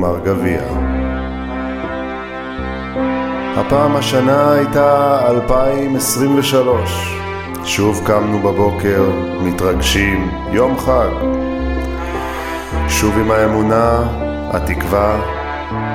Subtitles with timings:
[0.00, 0.60] גמר גביע.
[3.56, 7.16] הפעם השנה הייתה 2023.
[7.64, 9.10] שוב קמנו בבוקר,
[9.42, 11.08] מתרגשים, יום חג.
[12.88, 14.02] שוב עם האמונה,
[14.50, 15.20] התקווה,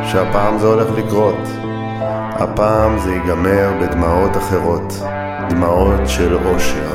[0.04, 1.48] שהפעם זה הולך לקרות.
[2.31, 4.94] הפעם זה ייגמר בדמעות אחרות,
[5.50, 6.92] דמעות של אושר.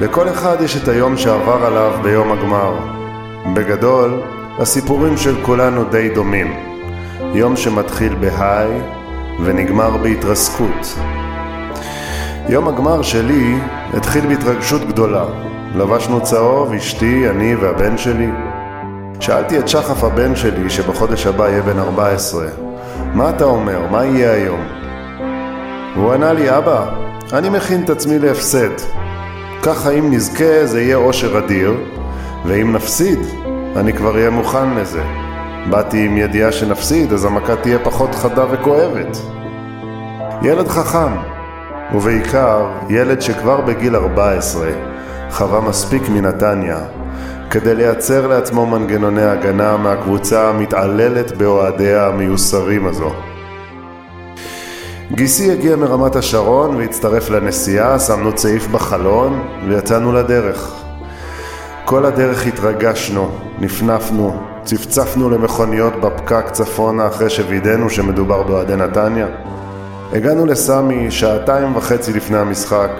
[0.00, 3.03] לכל אחד יש את היום שעבר עליו ביום הגמר.
[3.52, 4.20] בגדול,
[4.58, 6.54] הסיפורים של כולנו די דומים.
[7.34, 8.68] יום שמתחיל בהיי
[9.44, 10.98] ונגמר בהתרסקות.
[12.48, 13.58] יום הגמר שלי
[13.94, 15.24] התחיל בהתרגשות גדולה.
[15.74, 18.30] לבשנו צהוב, אשתי, אני והבן שלי.
[19.20, 22.46] שאלתי את שחף הבן שלי, שבחודש הבא יהיה בן 14,
[23.14, 23.86] מה אתה אומר?
[23.90, 24.60] מה יהיה היום?
[25.94, 26.86] והוא ענה לי, אבא,
[27.32, 28.70] אני מכין את עצמי להפסד.
[29.62, 31.74] ככה אם נזכה זה יהיה אושר אדיר,
[32.44, 33.18] ואם נפסיד,
[33.76, 35.02] אני כבר אהיה מוכן לזה.
[35.70, 39.18] באתי עם ידיעה שנפסיד, אז המכה תהיה פחות חדה וכואבת.
[40.42, 41.12] ילד חכם,
[41.94, 44.68] ובעיקר ילד שכבר בגיל 14
[45.30, 46.78] חווה מספיק מנתניה
[47.50, 53.10] כדי לייצר לעצמו מנגנוני הגנה מהקבוצה המתעללת באוהדיה המיוסרים הזו.
[55.12, 60.83] גיסי הגיע מרמת השרון והצטרף לנסיעה, שמנו צעיף בחלון ויצאנו לדרך.
[61.86, 69.26] כל הדרך התרגשנו, נפנפנו, צפצפנו למכוניות בפקק צפונה אחרי שווידאנו שמדובר באוהדי נתניה.
[70.12, 72.90] הגענו לסמי שעתיים וחצי לפני המשחק.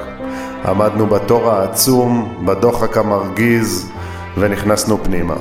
[0.64, 3.91] עמדנו בתור העצום, בדוחק המרגיז,
[4.38, 5.36] ונכנסנו פנימה.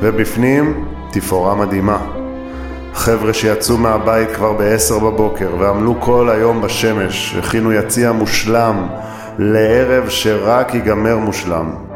[0.00, 1.98] ובפנים, תפאורה מדהימה.
[2.94, 8.86] חבר'ה שיצאו מהבית כבר ב-10 בבוקר ועמלו כל היום בשמש, הכינו יציע מושלם
[9.38, 11.93] לערב שרק ייגמר מושלם.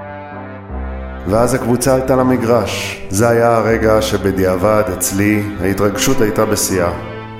[1.26, 3.02] ואז הקבוצה עלתה למגרש.
[3.10, 6.90] זה היה הרגע שבדיעבד, אצלי, ההתרגשות הייתה בשיאה.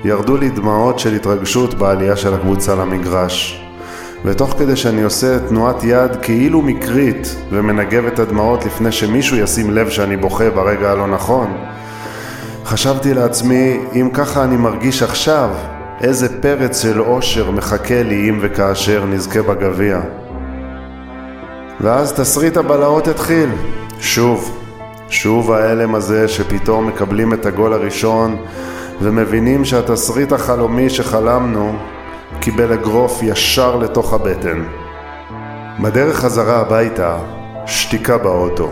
[0.05, 3.65] ירדו לי דמעות של התרגשות בעלייה של הקבוצה למגרש.
[4.25, 9.89] ותוך כדי שאני עושה תנועת יד כאילו מקרית ומנגב את הדמעות לפני שמישהו ישים לב
[9.89, 11.57] שאני בוכה ברגע הלא נכון,
[12.65, 15.49] חשבתי לעצמי, אם ככה אני מרגיש עכשיו,
[16.01, 19.99] איזה פרץ של אושר מחכה לי אם וכאשר נזכה בגביע.
[21.81, 23.49] ואז תסריט הבלהות התחיל.
[23.99, 24.59] שוב,
[25.09, 28.37] שוב ההלם הזה שפתאום מקבלים את הגול הראשון
[29.01, 31.75] ומבינים שהתסריט החלומי שחלמנו
[32.39, 34.63] קיבל אגרוף ישר לתוך הבטן.
[35.79, 37.17] בדרך חזרה הביתה,
[37.65, 38.71] שתיקה באוטו.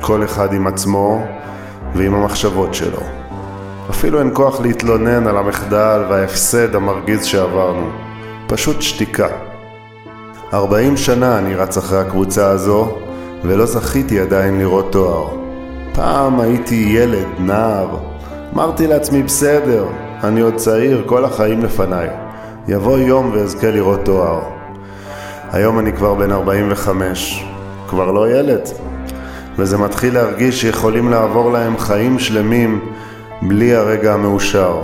[0.00, 1.26] כל אחד עם עצמו
[1.94, 3.02] ועם המחשבות שלו.
[3.90, 7.90] אפילו אין כוח להתלונן על המחדל וההפסד המרגיז שעברנו.
[8.46, 9.49] פשוט שתיקה.
[10.52, 12.98] ארבעים שנה אני רץ אחרי הקבוצה הזו,
[13.44, 15.28] ולא זכיתי עדיין לראות תואר.
[15.92, 17.96] פעם הייתי ילד, נער.
[18.54, 19.86] אמרתי לעצמי, בסדר,
[20.24, 22.08] אני עוד צעיר, כל החיים לפניי.
[22.68, 24.40] יבוא יום ואזכה לראות תואר.
[25.52, 27.44] היום אני כבר בן 45,
[27.88, 28.68] כבר לא ילד,
[29.56, 32.80] וזה מתחיל להרגיש שיכולים לעבור להם חיים שלמים
[33.42, 34.82] בלי הרגע המאושר.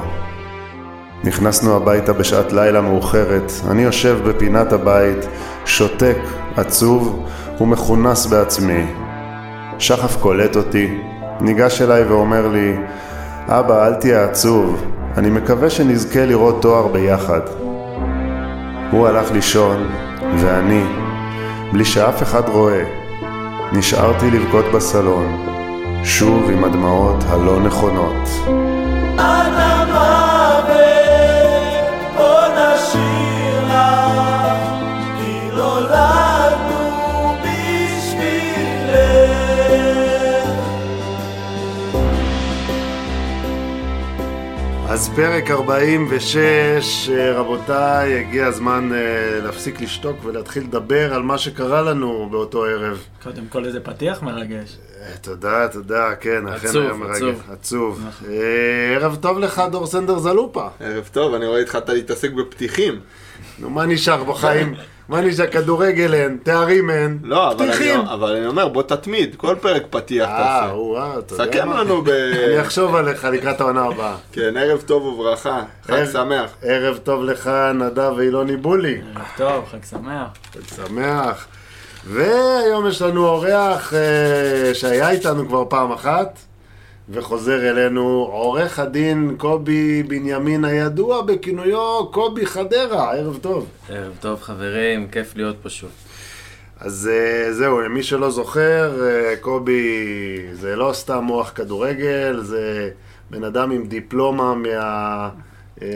[1.25, 5.27] נכנסנו הביתה בשעת לילה מאוחרת, אני יושב בפינת הבית,
[5.65, 6.19] שותק,
[6.57, 7.27] עצוב
[7.61, 8.87] ומכונס בעצמי.
[9.79, 10.99] שחף קולט אותי,
[11.41, 12.77] ניגש אליי ואומר לי,
[13.49, 14.85] אבא, אל תהיה עצוב,
[15.17, 17.41] אני מקווה שנזכה לראות תואר ביחד.
[18.91, 19.87] הוא הלך לישון,
[20.37, 20.85] ואני,
[21.73, 22.85] בלי שאף אחד רואה,
[23.73, 25.47] נשארתי לבכות בסלון,
[26.05, 28.29] שוב עם הדמעות הלא נכונות.
[29.19, 29.66] אז
[45.17, 52.65] פרק 46, רבותיי, הגיע הזמן uh, להפסיק לשתוק ולהתחיל לדבר על מה שקרה לנו באותו
[52.65, 53.03] ערב.
[53.23, 54.77] קודם כל איזה פתיח מרגש.
[54.77, 57.17] Uh, תודה, תודה, כן, אכן היה מרגש.
[57.17, 57.43] עצוב.
[57.51, 58.05] עצוב.
[58.09, 58.29] נכון.
[58.95, 60.69] ערב טוב לך, דור סנדר זלופה.
[60.81, 63.01] ערב טוב, אני רואה התחלת להתעסק בפתיחים.
[63.59, 64.75] נו, מה נשאר בחיים?
[65.09, 65.47] מה נשאר?
[65.47, 68.01] כדורגל אין, תארים אין, לא, אבל פתיחים.
[68.01, 70.75] אני, אבל אני אומר, בוא תתמיד, כל פרק פתיח אה, תעשה.
[70.75, 71.83] וואו, אתה יודע סכם מה?
[71.83, 72.09] לנו ב...
[72.49, 74.17] אני אחשוב עליך לקראת העונה הבאה.
[74.33, 76.51] כן, ערב טוב וברכה, חג ערב- שמח.
[76.63, 79.01] ערב טוב לך, נדב ואילוני בולי.
[79.17, 80.29] ערב טוב, חג שמח.
[80.55, 81.47] חג שמח.
[82.07, 86.39] והיום יש לנו אורח אה, שהיה איתנו כבר פעם אחת,
[87.09, 93.67] וחוזר אלינו עורך הדין קובי בנימין הידוע בכינויו קובי חדרה, ערב טוב.
[93.89, 95.91] ערב טוב חברים, כיף להיות פה שוב.
[96.81, 102.91] אז אה, זהו, למי שלא זוכר, אה, קובי זה לא סתם מוח כדורגל, זה
[103.31, 105.31] בן אדם עם דיפלומה מה,
[105.83, 105.89] אה,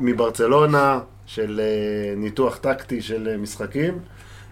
[0.00, 1.60] מברצלונה של
[2.16, 3.98] ניתוח טקטי של משחקים,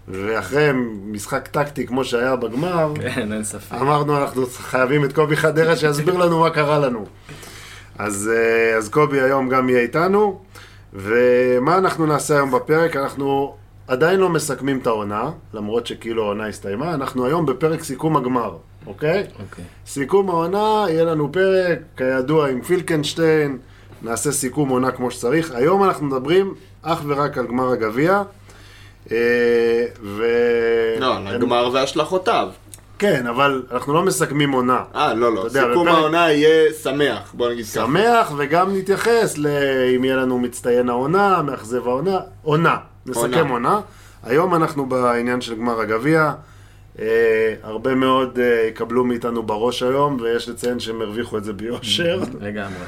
[0.08, 0.70] ואחרי
[1.06, 3.75] משחק טקטי כמו שהיה בגמר, כן, אין ספק.
[3.75, 7.06] אמרנו אנחנו חייבים את קובי חדרה שיסביר לנו מה קרה לנו.
[7.99, 10.41] אז, אה, אז קובי היום גם יהיה איתנו,
[10.93, 12.97] ומה אנחנו נעשה היום בפרק?
[12.97, 13.56] אנחנו
[13.88, 18.56] עדיין לא מסכמים את העונה, למרות שכאילו העונה הסתיימה, אנחנו היום בפרק סיכום הגמר,
[18.87, 19.26] אוקיי?
[19.49, 19.64] אוקיי.
[19.87, 23.58] סיכום העונה, יהיה לנו פרק, כידוע, עם פילקנשטיין,
[24.03, 25.50] נעשה סיכום עונה כמו שצריך.
[25.50, 28.23] היום אנחנו מדברים אך ורק על גמר הגביע.
[29.12, 29.17] אה,
[30.03, 30.25] ו...
[31.00, 32.49] לא, על הגמר והשלכותיו.
[32.99, 34.82] כן, אבל אנחנו לא מסכמים עונה.
[34.94, 35.41] אה, לא, לא.
[35.41, 37.75] יודע, סיכום בפרק- העונה יהיה שמח, בוא נגיד ככה.
[37.87, 42.76] שמח, וגם נתייחס לאם יהיה לנו מצטיין העונה, מאכזב העונה, עונה.
[43.06, 43.50] נסכם עונה.
[43.50, 43.81] עונה.
[44.23, 46.32] היום אנחנו בעניין של גמר הגביע.
[46.99, 47.05] אה,
[47.62, 52.20] הרבה מאוד אה, יקבלו מאיתנו בראש היום, ויש לציין שהם הרוויחו את זה ביושר.
[52.41, 52.85] לגמרי.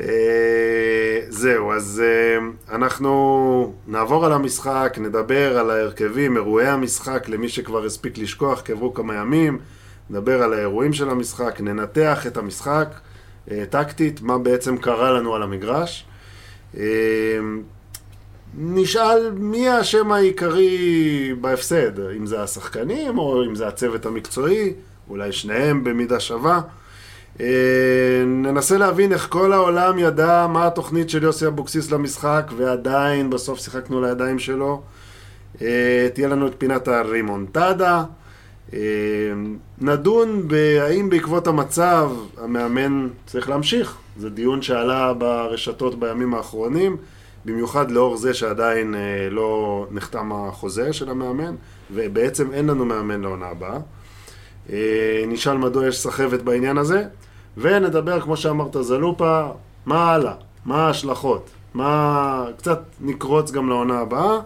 [0.00, 7.84] אה, זהו, אז אה, אנחנו נעבור על המשחק, נדבר על ההרכבים, אירועי המשחק, למי שכבר
[7.84, 9.58] הספיק לשכוח, כי עברו כמה ימים,
[10.10, 12.88] נדבר על האירועים של המשחק, ננתח את המשחק
[13.50, 16.06] אה, טקטית, מה בעצם קרה לנו על המגרש.
[18.58, 24.72] נשאל מי האשם העיקרי בהפסד, אם זה השחקנים או אם זה הצוות המקצועי,
[25.08, 26.60] אולי שניהם במידה שווה.
[27.40, 33.58] אה, ננסה להבין איך כל העולם ידע מה התוכנית של יוסי אבוקסיס למשחק ועדיין בסוף
[33.58, 34.82] שיחקנו לידיים שלו.
[35.62, 38.04] אה, תהיה לנו את פינת הרימונטדה.
[38.74, 38.78] אה,
[39.80, 43.96] נדון בהאם בעקבות המצב המאמן צריך להמשיך.
[44.16, 46.96] זה דיון שעלה ברשתות בימים האחרונים,
[47.44, 48.94] במיוחד לאור זה שעדיין
[49.30, 51.54] לא נחתם החוזה של המאמן,
[51.94, 53.78] ובעצם אין לנו מאמן לעונה הבאה.
[54.72, 57.04] אה, נשאל מדוע יש סחבת בעניין הזה,
[57.56, 59.48] ונדבר, כמו שאמרת, זלופה,
[59.86, 60.34] מה הלאה?
[60.64, 61.50] מה ההשלכות?
[61.74, 62.46] מה...
[62.58, 64.38] קצת נקרוץ גם לעונה הבאה,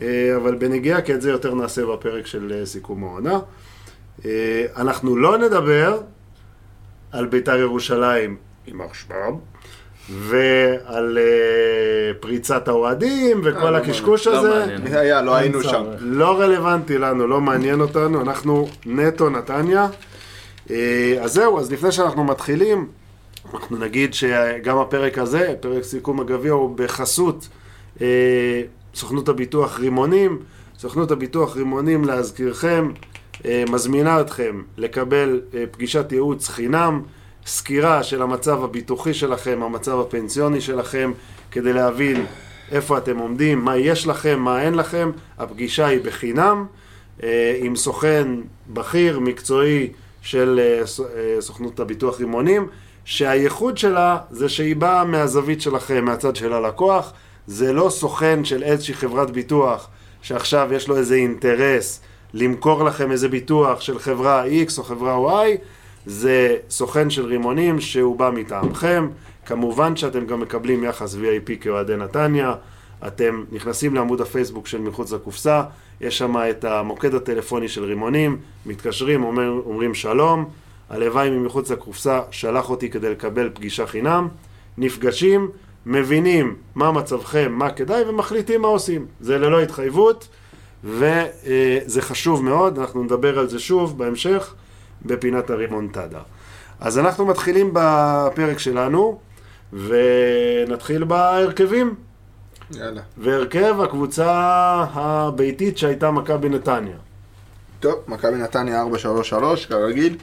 [0.00, 3.38] אה, אבל בנגיעה, כי את זה יותר נעשה בפרק של אה, סיכום העונה.
[4.76, 6.00] אנחנו לא נדבר
[7.12, 8.36] על בית"ר ירושלים
[8.66, 9.32] עם עכשיו,
[10.10, 14.48] ועל אה, פריצת האוהדים וכל לא הקשקוש לא הזה.
[14.58, 14.82] מעניין.
[14.82, 15.70] מי היה, לא היינו שם.
[15.70, 16.00] צורך.
[16.00, 19.86] לא רלוונטי לנו, לא מעניין אותנו, אנחנו נטו נתניה.
[20.70, 22.86] אה, אז זהו, אז לפני שאנחנו מתחילים,
[23.54, 27.48] אנחנו נגיד שגם הפרק הזה, פרק סיכום הגביע, הוא בחסות
[28.00, 28.62] אה,
[28.94, 30.38] סוכנות הביטוח רימונים.
[30.78, 32.90] סוכנות הביטוח רימונים, להזכירכם,
[33.44, 37.02] אה, מזמינה אתכם לקבל אה, פגישת ייעוץ חינם,
[37.46, 41.12] סקירה של המצב הביטוחי שלכם, המצב הפנסיוני שלכם,
[41.50, 42.26] כדי להבין
[42.72, 45.10] איפה אתם עומדים, מה יש לכם, מה אין לכם.
[45.38, 46.66] הפגישה היא בחינם,
[47.22, 48.28] אה, עם סוכן
[48.72, 49.88] בכיר, מקצועי
[50.22, 50.82] של אה,
[51.16, 52.68] אה, סוכנות הביטוח רימונים,
[53.04, 57.12] שהייחוד שלה זה שהיא באה מהזווית שלכם, מהצד של הלקוח.
[57.46, 59.88] זה לא סוכן של איזושהי חברת ביטוח
[60.22, 62.00] שעכשיו יש לו איזה אינטרס
[62.34, 65.48] למכור לכם איזה ביטוח של חברה X או חברה Y,
[66.06, 69.08] זה סוכן של רימונים שהוא בא מטעמכם.
[69.46, 72.54] כמובן שאתם גם מקבלים יחס VIP כאוהדי נתניה.
[73.06, 75.62] אתם נכנסים לעמוד הפייסבוק של מחוץ לקופסה,
[76.00, 80.48] יש שם את המוקד הטלפוני של רימונים, מתקשרים, אומר, אומרים שלום,
[80.90, 84.28] הלוואי ממחוץ לקופסה שלח אותי כדי לקבל פגישה חינם,
[84.78, 85.50] נפגשים,
[85.86, 89.06] מבינים מה מצבכם, מה כדאי, ומחליטים מה עושים.
[89.20, 90.28] זה ללא התחייבות,
[90.84, 94.54] וזה חשוב מאוד, אנחנו נדבר על זה שוב בהמשך,
[95.06, 96.20] בפינת הרימונטדה.
[96.80, 99.18] אז אנחנו מתחילים בפרק שלנו,
[99.72, 101.94] ונתחיל בהרכבים.
[102.74, 103.00] יאללה.
[103.18, 104.30] והרכב הקבוצה
[104.92, 106.96] הביתית שהייתה מכבי נתניה.
[107.80, 108.84] טוב, מכבי נתניה
[109.32, 110.16] 4-3-3, כרגיל.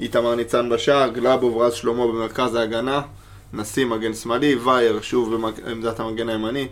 [0.00, 3.00] איתמר ניצן בשער, גלאבוב, רז שלמה במרכז ההגנה,
[3.52, 6.68] נשיא מגן שמאלי, וייר שוב בעמדת המגן הימני,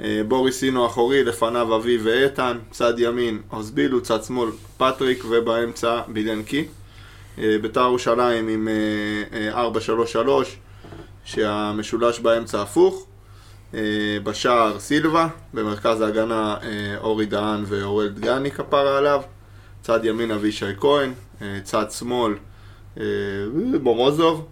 [0.00, 6.64] אה, בוריס אינו אחורי, לפניו אבי ואיתן, צד ימין אוסבילו, צד שמאל פטריק ובאמצע בילנקי.
[7.38, 10.28] אה, בית"ר ירושלים עם אה, אה, 4-3-3,
[11.24, 13.06] שהמשולש באמצע הפוך.
[14.22, 16.56] בשער סילבה, במרכז ההגנה
[17.00, 19.22] אורי דהן ואורל דגני כפרה עליו,
[19.82, 21.12] צד ימין אבישי כהן,
[21.62, 22.34] צד שמאל
[23.82, 24.46] בומוזוב,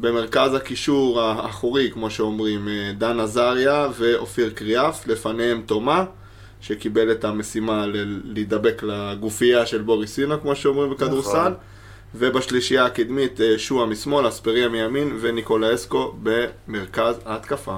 [0.00, 6.04] במרכז הקישור האחורי, כמו שאומרים, אה, דן עזריה ואופיר קריאף, לפניהם תומה,
[6.60, 11.38] שקיבל את המשימה ל- להידבק לגופייה של בוריס סינה, כמו שאומרים בכדורסל.
[11.38, 11.54] נכון.
[12.14, 17.76] ובשלישייה הקדמית אה, שועה משמאל, אספריה מימין וניקולה אסקו במרכז ההתקפה.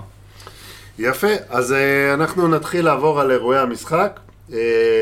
[0.99, 4.21] יפה, אז אה, אנחנו נתחיל לעבור על אירועי המשחק.
[4.53, 4.59] אה,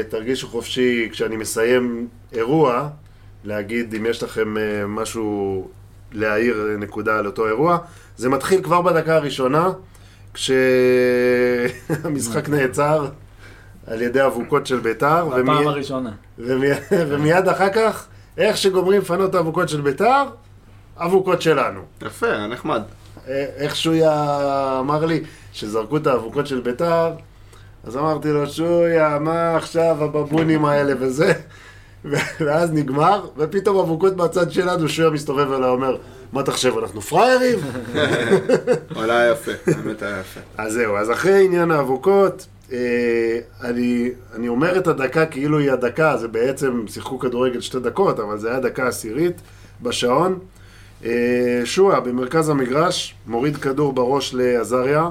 [0.09, 2.89] תרגישו חופשי כשאני מסיים אירוע,
[3.45, 5.69] להגיד אם יש לכם אה, משהו
[6.17, 7.79] להעיר נקודה על אותו אירוע.
[8.17, 9.71] זה מתחיל כבר בדקה הראשונה,
[11.95, 13.07] כשהמשחק נעצר
[13.87, 16.11] על ידי אבוקות של ביתר, בפעם ומי- הראשונה.
[16.39, 16.67] ומי-
[17.09, 18.07] ומיד אחר כך,
[18.39, 20.23] איך שגומרים לפנות את האבוקות של ביתר,
[20.97, 21.81] אבוקות שלנו.
[22.03, 22.83] יפה, נחמד.
[23.29, 24.37] אה, איך שויה
[24.81, 27.13] אמר לי שזרקו את האבוקות של ביתר,
[27.85, 31.33] אז אמרתי לו, שויה, מה עכשיו הבבונים האלה וזה?
[32.41, 35.97] ואז נגמר, ופתאום אבוקות מהצד שלנו, שויה מסתובב אליי ואומר,
[36.33, 37.59] מה אתה חושב, אנחנו פראיירים?
[38.95, 40.41] וואלה, היה יפה, האמת היה יפה.
[40.59, 46.17] אז זהו, אז אחרי עניין האבוקות, אה, אני, אני אומר את הדקה כאילו היא הדקה,
[46.17, 49.41] זה בעצם שיחקו כדורגל שתי דקות, אבל זה היה דקה עשירית
[49.83, 50.39] בשעון.
[51.05, 55.09] אה, שועה במרכז המגרש, מוריד כדור בראש לעזריה,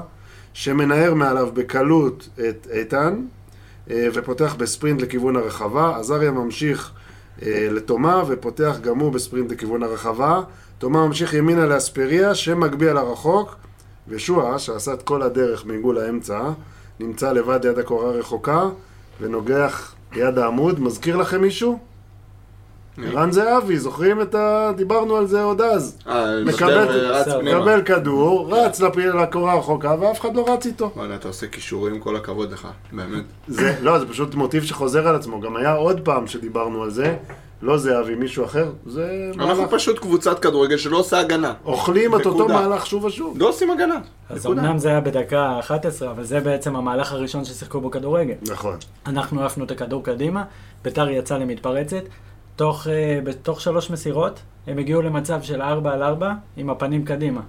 [0.52, 3.20] שמנער מעליו בקלות את איתן,
[3.90, 5.96] ופותח בספרינט לכיוון הרחבה.
[5.96, 6.92] עזריה ממשיך
[7.42, 10.40] אה, לתומה, ופותח גם הוא בספרינט לכיוון הרחבה.
[10.78, 13.56] תומה ממשיך ימינה לאספריה, שמגביה לרחוק.
[14.08, 16.50] ושועה, שעשה את כל הדרך מעיגול האמצע,
[17.00, 18.68] נמצא לבד ליד הקורה הרחוקה,
[19.20, 20.80] ונוגח ליד העמוד.
[20.80, 21.78] מזכיר לכם מישהו?
[23.04, 24.70] ערן זהבי, זוכרים את ה...
[24.76, 25.98] דיברנו על זה עוד אז.
[26.08, 27.58] אה, מקבל- פנימה.
[27.58, 30.90] מקבל כדור, רץ לקורה הרחוקה, ואף אחד לא רץ איתו.
[30.96, 33.24] וואלה, אתה עושה קישורים, כל הכבוד לך, באמת.
[33.48, 35.40] זה, לא, זה פשוט מוטיב שחוזר על עצמו.
[35.40, 37.16] גם היה עוד פעם שדיברנו על זה,
[37.62, 38.70] לא זהבי, מישהו אחר.
[38.86, 39.70] זה אנחנו.
[39.70, 41.54] פשוט קבוצת כדורגל שלא עושה הגנה.
[41.64, 42.48] אוכלים את אותו.
[42.48, 43.36] מהלך שוב ושוב.
[43.38, 43.98] לא עושים הגנה.
[44.30, 44.46] אז.
[44.46, 48.34] אמנם זה היה בדקה 11, אבל זה בעצם המהלך הראשון ששיחקו בו כדורגל.
[48.50, 48.76] נכון.
[49.06, 50.44] אנחנו העפנו את הכדור קדימה,
[50.84, 52.02] ביתר יצא למתפרצת.
[52.56, 57.40] תוך, אה, בתוך שלוש מסירות, הם הגיעו למצב של 4 על 4 עם הפנים קדימה.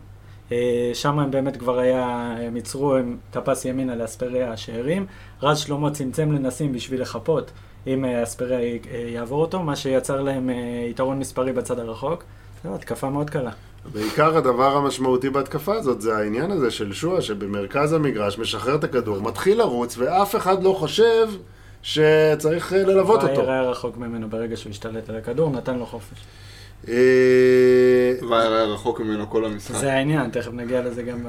[0.52, 5.06] אה, שם הם באמת כבר היה, הם ייצרו, הם טפס ימינה לאספריה השערים.
[5.44, 7.52] רז שלמה צמצם לנסים בשביל לחפות
[7.88, 8.80] אם אה, אספריה
[9.14, 10.50] יעבור אותו, מה שיצר להם
[10.90, 12.24] יתרון מספרי בצד הרחוק.
[12.64, 13.52] זו התקפה מאוד קלה.
[13.94, 19.22] בעיקר הדבר המשמעותי בהתקפה הזאת זה העניין הזה של שועה שבמרכז המגרש משחרר את הכדור,
[19.22, 21.28] מתחיל לרוץ ואף אחד לא חושב
[21.82, 23.38] שצריך אה, ללוות אותו.
[23.38, 26.18] וייר היה רחוק ממנו ברגע שהוא השתלט על הכדור, נתן לו חופש.
[26.88, 26.94] אה,
[28.30, 29.76] וייר היה רחוק ממנו כל המשחק.
[29.76, 31.28] זה העניין, תכף נגיע לזה גם ב...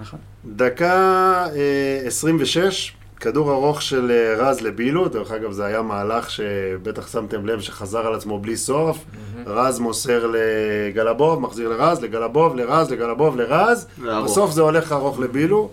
[0.00, 0.18] נכון.
[0.44, 7.12] דקה אה, 26, כדור ארוך של אה, רז לבילו, דרך אגב זה היה מהלך שבטח
[7.12, 9.04] שמתם לב שחזר על עצמו בלי סוף,
[9.46, 13.86] רז מוסר לגלבוב, מחזיר לרז, לגלבוב, לרז, לגלבוב, לרז.
[14.24, 15.70] בסוף זה הולך ארוך לבילו,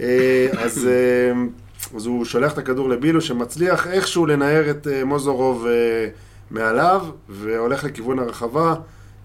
[0.00, 1.32] אה, אז, אה,
[1.96, 6.08] אז הוא שולח את הכדור לבילו שמצליח איכשהו לנער את אה, מוזורוב אה,
[6.50, 8.74] מעליו והולך לכיוון הרחבה.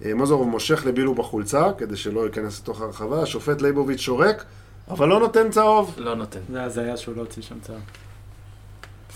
[0.06, 4.44] אה, מוזורוב מושך לבילו בחולצה כדי שלא ייכנס לתוך הרחבה, השופט ליבוביץ' שורק,
[4.90, 5.94] אבל לא נותן צהוב.
[5.98, 6.40] לא נותן.
[6.52, 7.80] זה הזיה שהוא לא הוציא שם צהוב.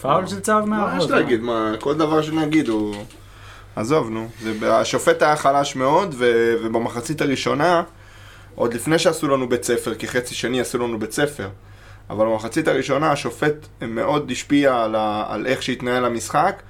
[0.02, 1.06] פאול של צהוב מה מהאחוז.
[1.06, 1.42] יש להגיד?
[1.42, 2.96] מה, כל דבר שנגיד הוא...
[3.76, 4.28] עזוב, נו.
[4.62, 7.84] השופט היה חלש מאוד, ובמחצית הראשונה,
[8.56, 11.50] עוד לפני שעשו לנו בית ספר, כי חצי שני עשו לנו בית ספר,
[12.10, 16.62] אבל במחצית הראשונה השופט מאוד השפיע על, ה- על איך שהתנהל המשחק,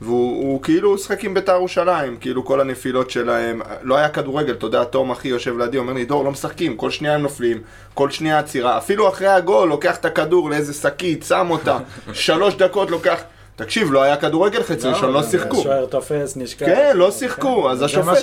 [0.00, 4.66] והוא הוא כאילו שחק עם בית"ר ירושלים, כאילו כל הנפילות שלהם, לא היה כדורגל, אתה
[4.66, 7.60] יודע, תום אחי יושב לידי, אומר לי, דור, לא משחקים, כל שנייה הם נופלים,
[7.94, 11.78] כל שנייה עצירה, אפילו אחרי הגול, לוקח את הכדור לאיזה שקית, שם אותה,
[12.12, 13.20] שלוש דקות לוקח,
[13.56, 15.60] תקשיב, לא היה כדורגל חצי ראשון, לא שיחקו.
[15.60, 16.66] השוער תופס, נשכח.
[16.66, 18.18] כן, לא שיחקו, אז זה השופט,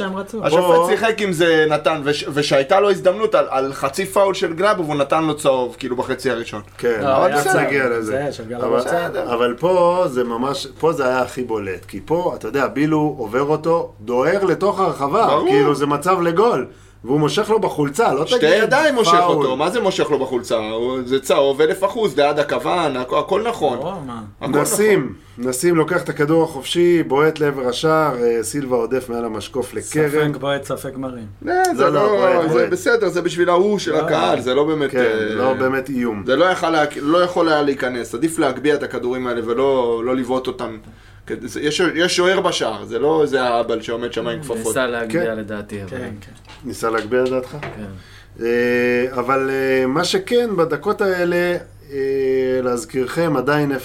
[0.90, 5.24] שיחק עם זה נתן, וש- ושהייתה לו הזדמנות על, חצי פאול של גלאבוב, הוא נתן
[5.24, 6.62] לו צהוב, כאילו בחצי הראשון.
[6.78, 7.62] כן, לא, אבל בסדר.
[7.62, 8.22] נגיע לזה.
[8.25, 9.16] זה של אבל- צעד.
[9.18, 11.86] אבל פה זה ממש, פה זה היה הכי בולט.
[11.86, 15.40] כי פה, אתה יודע, בילו עובר אותו, דוהר לתוך הרחבה.
[15.48, 16.66] כאילו זה מצב לגול.
[17.05, 19.22] והוא מושך לו בחולצה, לא תגיד שתי ידיים מושך פאול.
[19.45, 20.60] אותו, מה זה מושך לו בחולצה?
[21.05, 23.77] זה צהוב אלף אחוז, ליד הכוון, הכ- הכל נכון.
[23.77, 23.88] הכל
[24.41, 24.62] נכון.
[24.62, 30.10] נסים, נסים לוקח את הכדור החופשי, בועט לעבר השער, אה, סילבה עודף מעל המשקוף לקרן.
[30.10, 31.25] ספק בועט, ספק מרים.
[31.41, 32.69] לא, לא, זה לא, לא, בועט, זה בועט.
[32.69, 33.98] בסדר, זה בשביל ההוא של לא.
[33.98, 34.91] הקהל, זה לא באמת...
[34.91, 36.24] כן, אה, לא באמת איום.
[36.25, 36.69] זה לא יכול,
[37.01, 39.74] לא יכול היה להיכנס, עדיף להגביה את הכדורים האלה ולא
[40.05, 40.77] לא לבעוט אותם.
[41.42, 44.58] זה- יש יש שוער בשער, זה לא איזה האבל שעומד שם עם כפפות.
[44.58, 45.38] ניסה להגביה כן.
[45.39, 45.89] לדעתי, אבל...
[45.89, 46.32] כן, כן.
[46.65, 47.50] ניסה להגביה לדעתך?
[47.62, 47.86] כן.
[48.46, 51.58] אה, אבל אה, מה שכן, בדקות האלה,
[51.92, 51.98] אה,
[52.63, 53.75] להזכירכם, עדיין 0-0,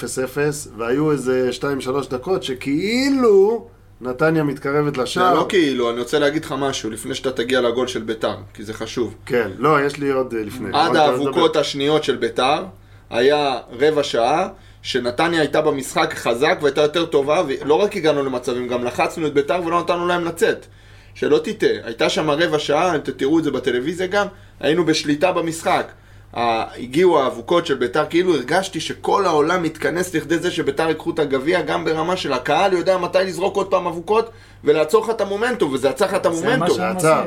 [0.76, 1.64] והיו איזה 2-3
[2.11, 3.66] דקות שכאילו
[4.00, 5.35] נתניה מתקרבת זה לשער.
[5.35, 8.75] לא כאילו, אני רוצה להגיד לך משהו לפני שאתה תגיע לגול של ביתר, כי זה
[8.75, 9.14] חשוב.
[9.26, 10.68] כן, לא, יש לי עוד לפני.
[10.73, 11.57] עד האבוקות.
[11.57, 12.64] השניות של ביתר,
[13.11, 14.49] היה רבע שעה,
[14.82, 19.61] שנתניה הייתה במשחק חזק והייתה יותר טובה, ולא רק הגענו למצבים, גם לחצנו את ביתר
[19.64, 20.66] ולא נתנו להם לצאת.
[21.14, 24.26] שלא תטעה, הייתה שם רבע שעה, אתם תראו את זה בטלוויזיה גם,
[24.61, 25.92] היינו בשליטה במשחק.
[26.35, 31.61] הגיעו האבוקות של ביתר, כאילו הרגשתי שכל העולם מתכנס לכדי זה שביתר ייקחו את הגביע,
[31.61, 34.30] גם ברמה של הקהל יודע מתי לזרוק עוד פעם אבוקות
[34.64, 36.78] ולעצור לך את המומנטום, וזה עצר לך את זה מה המומנטום.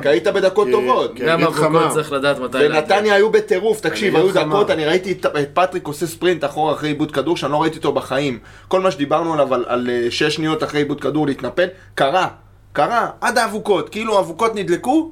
[0.02, 1.12] כי היית בדקות כי- טובות.
[1.16, 1.42] כי- גם.
[1.44, 2.58] אבוקות צריך לדעת מתי.
[2.66, 4.72] ונתניה היו בטירוף, תקשיב, אני היו דקות.
[4.72, 7.92] אני ראיתי את את פטריק עושה ספרינט אחורה אחרי עיבוד כדור, שאני לא ראיתי אותו
[7.92, 8.40] בחיים.
[8.68, 12.28] כל מה שדיברנו עליו, על- על אה, שש שניות אחרי עיבוד כדור להתנפל, קרה,
[12.74, 15.12] קרה, עד האבוקות, כאילו האבוקות נדלקו,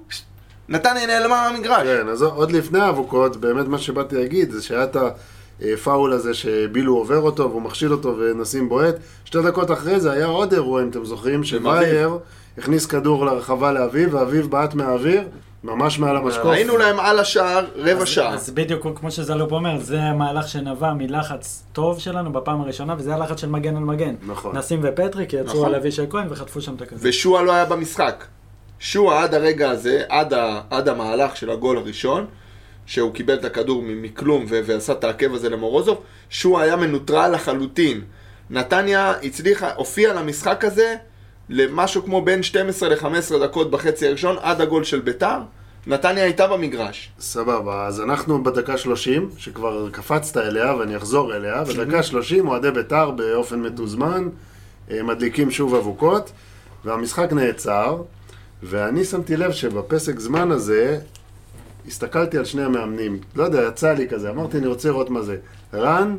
[0.70, 1.84] נתניה נעלמה מהמגרש.
[1.88, 4.98] כן, אז עוד לפני האבוקות, באמת מה שבאתי להגיד, זה שהיה את
[5.62, 8.96] הפאול הזה שבילו עובר אותו והוא מכשיל אותו ונשים בועט.
[9.26, 12.18] שתי דקות אחרי זה היה עוד אירוע, אם אתם זוכרים, שווייר
[12.58, 15.22] הכניס כדור לרחבה לאביב, ואביב בעט מהאוויר,
[15.64, 16.46] ממש מעל המשקוף.
[16.46, 18.34] היינו להם על השער רבע אז- שעה.
[18.34, 23.42] אז בדיוק כמו שזלופ אומר, זה המהלך שנבע מלחץ טוב שלנו בפעם הראשונה, וזה הלחץ
[23.42, 24.16] של מגן על מגן.
[24.28, 24.58] נכון.
[24.58, 25.66] נסים ופטריק יצאו נכון.
[25.66, 27.00] על אבישי כהן וחטפו שם את הכדור.
[27.02, 28.24] ושועה לא היה במשחק.
[28.80, 32.26] שועה עד הרגע הזה, עד, ה, עד המהלך של הגול הראשון,
[32.86, 38.02] שהוא קיבל את הכדור מכלום ו- ועשה את העקב הזה למורוזוב, שועה היה מנוטרל לחלוטין.
[38.50, 40.96] נתניה הצליחה, הופיעה למשחק הזה
[41.50, 45.38] למשהו כמו בין 12 ל-15 דקות בחצי הראשון עד הגול של ביתר.
[45.88, 47.12] נתניה הייתה במגרש.
[47.20, 53.12] סבבה, אז אנחנו בדקה 30, שכבר קפצת אליה ואני אחזור אליה, בדקה 30 אוהדי בית"ר
[53.12, 54.30] באופן מתוזמן,
[54.92, 56.32] אה, מדליקים שוב אבוקות,
[56.86, 58.02] והמשחק נעצר,
[58.64, 61.00] ואני שמתי לב שבפסק זמן הזה,
[61.88, 65.38] הסתכלתי על שני המאמנים, לא יודע, יצא לי כזה, אמרתי אני רוצה לראות מה זה.
[65.74, 66.16] רן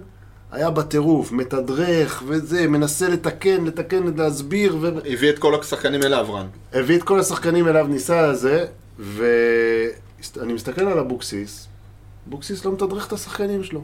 [0.52, 4.88] היה בטירוף, מתדרך וזה, מנסה לתקן, לתקן, להסביר, ו...
[5.04, 6.46] הביא את כל השחקנים אליו, רן.
[6.72, 8.66] הביא את כל השחקנים אליו, ניסה לזה,
[8.98, 11.68] ואני מסתכל על אבוקסיס,
[12.28, 13.82] אבוקסיס לא מתדרך את השחקנים שלו.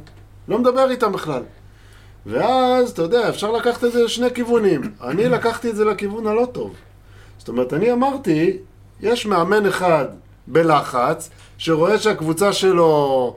[0.48, 1.42] לא מדבר איתם בכלל.
[2.26, 4.80] ואז, אתה יודע, אפשר לקחת את זה לשני כיוונים.
[5.02, 6.74] אני לקחתי את זה לכיוון הלא טוב.
[7.46, 8.56] זאת אומרת, אני אמרתי,
[9.00, 10.04] יש מאמן אחד
[10.46, 13.36] בלחץ, שרואה שהקבוצה שלו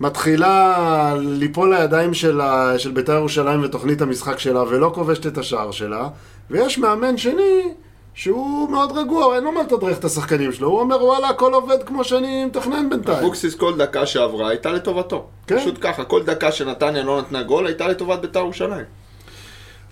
[0.00, 5.70] מתחילה ליפול לידיים של, ה- של בית"ר ירושלים ותוכנית המשחק שלה, ולא כובשת את השער
[5.70, 6.08] שלה,
[6.50, 7.72] ויש מאמן שני
[8.14, 11.82] שהוא מאוד רגוע, אין לו מה לתדרך את השחקנים שלו, הוא אומר וואלה הכל עובד
[11.86, 13.18] כמו שאני מתכנן בינתיים.
[13.18, 15.26] אבוקסיס כל דקה שעברה הייתה לטובתו.
[15.46, 15.58] כן.
[15.58, 18.84] פשוט ככה, כל דקה שנתניה לא נתנה גול הייתה לטובת בית"ר ירושלים.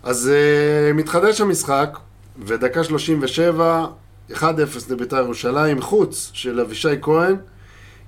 [0.03, 1.99] אז uh, מתחדש המשחק,
[2.43, 3.87] ודקה 37,
[4.31, 4.43] 1-0
[4.91, 7.37] לבית"ר ירושלים, חוץ של אבישי כהן.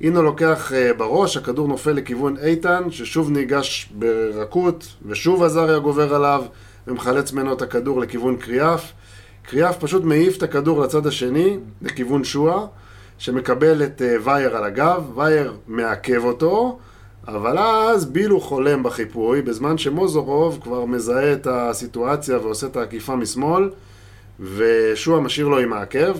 [0.01, 6.45] אינו לוקח uh, בראש, הכדור נופל לכיוון איתן, ששוב ניגש ברכות, ושוב עזריה גובר עליו,
[6.87, 8.93] ומחלץ ממנו את הכדור לכיוון קריאף.
[9.43, 12.67] קריאף פשוט מעיף את הכדור לצד השני, לכיוון שועה,
[13.19, 16.79] שמקבל את uh, וייר על הגב, וייר מעכב אותו,
[17.29, 23.71] אבל אז בילו חולם בחיפוי, בזמן שמוזורוב כבר מזהה את הסיטואציה ועושה את העקיפה משמאל,
[24.41, 26.17] ושועה משאיר לו עם העקב.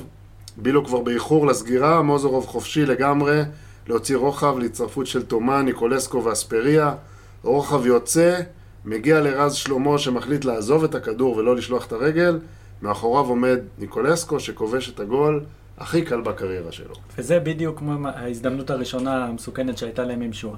[0.57, 3.41] בילו כבר באיחור לסגירה, מוזורוב חופשי לגמרי
[3.89, 6.95] להוציא רוחב להצטרפות של תומה, ניקולסקו ואספריה.
[7.43, 8.41] רוחב יוצא,
[8.85, 12.39] מגיע לרז שלמה שמחליט לעזוב את הכדור ולא לשלוח את הרגל.
[12.83, 15.45] מאחוריו עומד ניקולסקו שכובש את הגול
[15.79, 16.95] הכי קל בקריירה שלו.
[17.19, 20.57] וזה בדיוק כמו ההזדמנות הראשונה המסוכנת שהייתה להם עם שועה.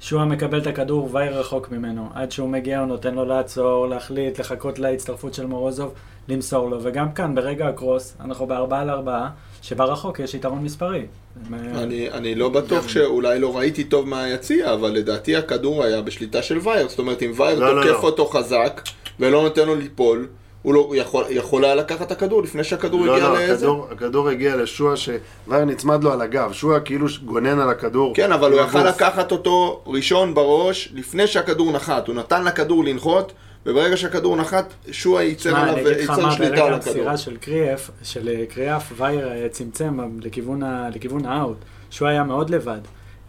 [0.00, 2.08] שועה מקבל את הכדור, וייר רחוק ממנו.
[2.14, 5.94] עד שהוא מגיע הוא נותן לו לעצור, להחליט, לחכות להצטרפות של מורוזוב,
[6.30, 6.78] למסור לו.
[6.82, 9.28] וגם כאן, ברגע הקרוס, אנחנו בארבעה על ארבעה,
[9.62, 11.06] שבה רחוק יש יתרון מספרי.
[11.52, 16.58] אני, אני לא בטוח שאולי לא ראיתי טוב מהיציע, אבל לדעתי הכדור היה בשליטה של
[16.58, 16.88] וייר.
[16.88, 18.08] זאת אומרת, אם וייר לא, לא, תוקף לא.
[18.08, 18.80] אותו חזק
[19.20, 20.26] ולא נותן לו ליפול,
[20.62, 23.54] הוא, לא, הוא יכול, יכול היה לקחת את הכדור לפני שהכדור לא, הגיע לא, לאיזה...
[23.54, 26.52] הכדור, הכדור הגיע לשועה שוואיר נצמד לו על הגב.
[26.52, 28.14] שועה כאילו גונן על הכדור.
[28.14, 28.90] כן, אבל הוא יכל הגוף.
[28.96, 32.08] לקחת אותו ראשון בראש לפני שהכדור נחת.
[32.08, 33.32] הוא נתן לכדור לנחות,
[33.66, 36.92] וברגע שהכדור נחת, שועה ייצר עליו, אני אגיד לך ייצר מה, שליטה ברגע על הכדור.
[36.94, 41.56] המסירה של קריאף, של אה, קריאף, וייר אה, צמצם לכיוון ה- לכיוון האאוט.
[41.90, 42.78] שהוא היה מאוד לבד.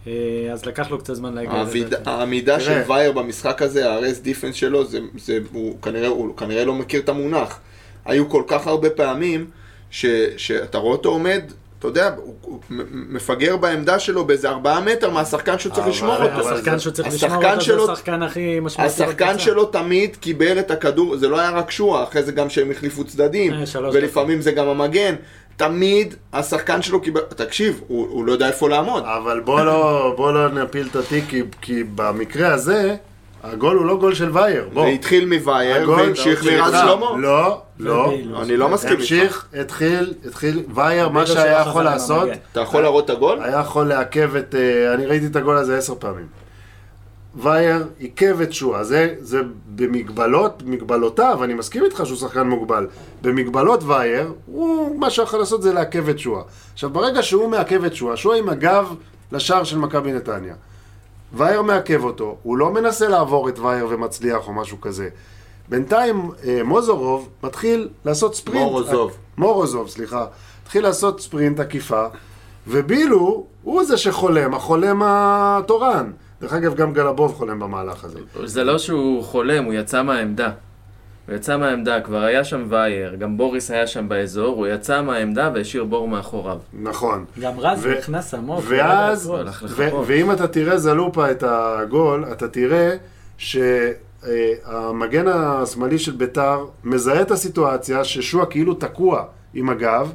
[0.06, 0.12] אה,
[0.52, 2.10] אז לקח לו קצת זמן להגיע לדעתי.
[2.10, 2.82] העמידה של.
[2.88, 7.08] וייר במשחק הזה, הרס דיפנס שלו, זה, זה, הוא, כנראה, הוא כנראה לא מכיר את
[7.08, 7.60] המונח.
[8.04, 9.46] היו כל כך הרבה פעמים
[9.90, 11.42] ש, שאתה רואה אותו עומד,
[11.82, 16.50] אתה יודע, הוא, מפגר בעמדה שלו באיזה ארבעה מטר מהשחקן שהוא צריך לשמור אותו.
[16.50, 18.92] השחקן שהוא צריך לשמור אותו זה השחקן הכי משמעותי.
[18.92, 19.38] השחקן.
[19.38, 23.04] שלו תמיד קיבל את הכדור, זה לא היה רק שועה, אחרי זה גם שהם החליפו
[23.04, 25.14] צדדים, אה, ולפעמים זה גם המגן.
[25.56, 29.04] תמיד השחקן שלו קיבל, תקשיב, הוא, הוא לא יודע איפה לעמוד.
[29.06, 32.96] אבל בוא לא, בוא לא נפיל את התיק, כי, כי במקרה הזה,
[33.42, 34.68] הגול הוא לא גול של וייר.
[34.72, 34.82] בוא.
[34.82, 37.06] זה התחיל מווייר הגול- והמשיך מרז שלמה.
[37.18, 38.12] לא, לא.
[38.42, 39.00] אני לא מסכים איתך.
[39.00, 42.28] המשיך, התחיל, התחיל, וייר, מה שהיה יכול לעשות.
[42.52, 43.42] אתה יכול להראות את הגול?
[43.42, 46.26] היה יכול לעכב את, אה, אני ראיתי את הגול הזה עשר פעמים.
[47.36, 48.84] וייר עיכב את שועה.
[48.84, 49.40] זה, זה
[49.74, 52.86] במגבלות, מגבלותיו, אני מסכים איתך שהוא שחקן מוגבל.
[53.22, 56.42] במגבלות וייר, הוא, מה שיכול לעשות זה לעכב את שועה.
[56.72, 58.94] עכשיו, ברגע שהוא מעכב את שועה, שועה עם הגב
[59.32, 60.54] לשער של מכבי נתניה.
[61.34, 65.08] וייר מעכב אותו, הוא לא מנסה לעבור את וייר ומצליח או משהו כזה.
[65.68, 68.64] בינתיים אה, מוזורוב מתחיל לעשות ספרינט.
[68.64, 69.16] מורוזוב.
[69.38, 70.26] מורוזוב, סליחה.
[70.62, 72.06] התחיל לעשות ספרינט עקיפה,
[72.66, 76.10] ובילו הוא זה שחולם, החולם התורן.
[76.40, 78.18] דרך אגב, גם גלבוב חולם במהלך הזה.
[78.44, 80.50] זה לא שהוא חולם, הוא יצא מהעמדה.
[81.28, 85.50] הוא יצא מהעמדה, כבר היה שם וייר, גם בוריס היה שם באזור, הוא יצא מהעמדה
[85.54, 86.58] והשאיר בור מאחוריו.
[86.72, 87.24] נכון.
[87.40, 88.64] גם רז ו- נכנס עמוק.
[88.68, 89.30] ואז,
[89.76, 89.92] ו-.
[90.06, 92.96] ואם אתה תראה זלופה את הגול, אתה תראה
[93.38, 100.12] שהמגן השמאלי של ביתר מזהה את הסיטואציה ששועה כאילו תקוע עם הגב,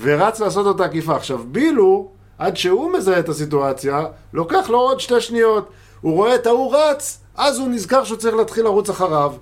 [0.00, 1.16] ורץ לעשות אותה עקיפה.
[1.16, 2.08] עכשיו, בילו,
[2.38, 5.70] עד שהוא מזהה את הסיטואציה, לוקח לו עוד שתי שניות.
[6.00, 9.32] הוא רואה את ההוא רץ, אז הוא נזכר שהוא צריך להתחיל לרוץ אחריו.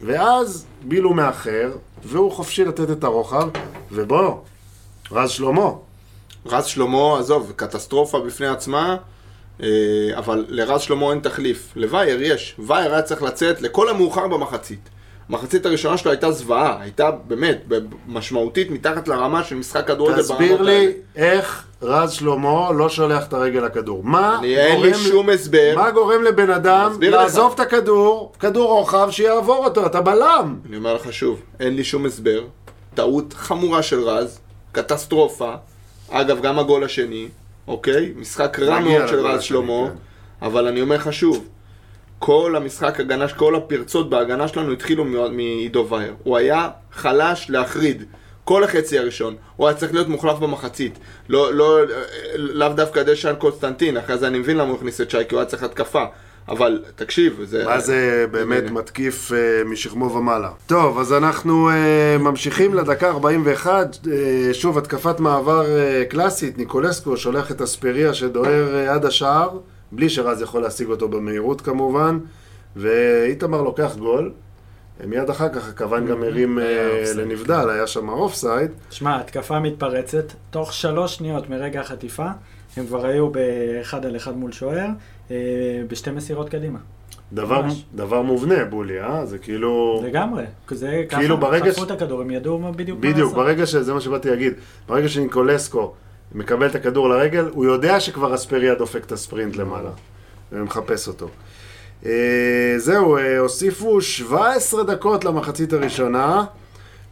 [0.00, 1.72] ואז בילו מאחר,
[2.04, 3.48] והוא חופשי לתת את הרוחב,
[3.92, 4.36] ובוא,
[5.10, 5.70] רז שלמה.
[6.46, 8.96] רז שלמה, עזוב, קטסטרופה בפני עצמה,
[9.62, 9.68] אה,
[10.16, 11.72] אבל לרז שלמה אין תחליף.
[11.76, 12.56] לווייר יש.
[12.58, 14.88] וייר היה צריך לצאת לכל המאוחר במחצית.
[15.28, 17.58] המחצית הראשונה שלו הייתה זוועה, הייתה באמת
[18.08, 23.60] משמעותית מתחת לרמה של משחק כדורגל תסביר לי איך רז שלמה לא שולח את הרגל
[23.60, 24.04] לכדור.
[24.04, 25.72] מה אני, אין לי גורם- שום הסבר.
[25.76, 27.54] מה גורם לבן אדם לעזוב לך.
[27.54, 30.56] את הכדור, כדור רוחב, שיעבור אותו, אתה בלם.
[30.68, 32.44] אני אומר לך שוב, אין לי שום הסבר.
[32.94, 34.38] טעות חמורה של רז,
[34.72, 35.52] קטסטרופה.
[36.10, 37.28] אגב, גם הגול השני,
[37.68, 38.12] אוקיי?
[38.16, 40.46] משחק רע מאוד של רז שלמה, כן.
[40.46, 41.44] אבל אני אומר לך שוב,
[42.24, 46.14] כל המשחק הגנה, כל הפרצות בהגנה שלנו התחילו מעידו וייר.
[46.22, 48.04] הוא היה חלש להחריד.
[48.44, 50.98] כל החצי הראשון, הוא היה צריך להיות מוחלף במחצית.
[51.28, 51.78] לא, לא,
[52.36, 55.40] לאו דווקא דשן קונסטנטין, אחרי זה אני מבין למה הוא הכניס את שי, כי הוא
[55.40, 56.04] היה צריך התקפה.
[56.48, 57.64] אבל, תקשיב, זה...
[57.64, 60.50] מה זה באמת מתקיף אה, משכמו ומעלה.
[60.66, 63.96] טוב, אז אנחנו אה, ממשיכים לדקה 41.
[64.12, 69.50] אה, שוב, התקפת מעבר אה, קלאסית, ניקולסקו שולח את אספריה שדוהר אה, עד השער,
[69.94, 72.18] בלי שרז יכול להשיג אותו במהירות כמובן,
[72.76, 74.32] ואיתמר לוקח גול.
[75.00, 77.02] אה, מיד אחר כך הכוון גם הרים אה.
[77.16, 78.70] לנבדל, היה שם אופסייד.
[78.90, 82.26] שמע, התקפה מתפרצת, תוך שלוש שניות מרגע החטיפה,
[82.76, 84.86] הם כבר היו באחד על אחד מול שוער,
[85.30, 85.36] אה,
[85.88, 86.78] בשתי מסירות קדימה.
[87.32, 87.84] דבר, ממש.
[87.94, 89.26] דבר מובנה, בולי, אה?
[89.26, 90.02] זה כאילו...
[90.06, 90.44] לגמרי.
[90.70, 93.34] זה ככה, כאילו ברגע חטפו ש- את הכדור, הם ידעו בדיוק מה בדיוק, לעשות.
[93.34, 93.74] ברגע ש...
[93.76, 94.52] זה מה שבאתי להגיד.
[94.88, 95.94] ברגע שניקולסקו
[96.34, 99.90] מקבל את הכדור לרגל, הוא יודע שכבר אספריה דופק את הספרינט למעלה.
[100.52, 101.28] ומחפש אותו.
[102.06, 106.44] אה, זהו, אה, הוסיפו 17 דקות למחצית הראשונה,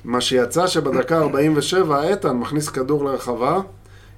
[0.04, 3.60] מה שיצא שבדקה 47 איתן מכניס כדור לרחבה,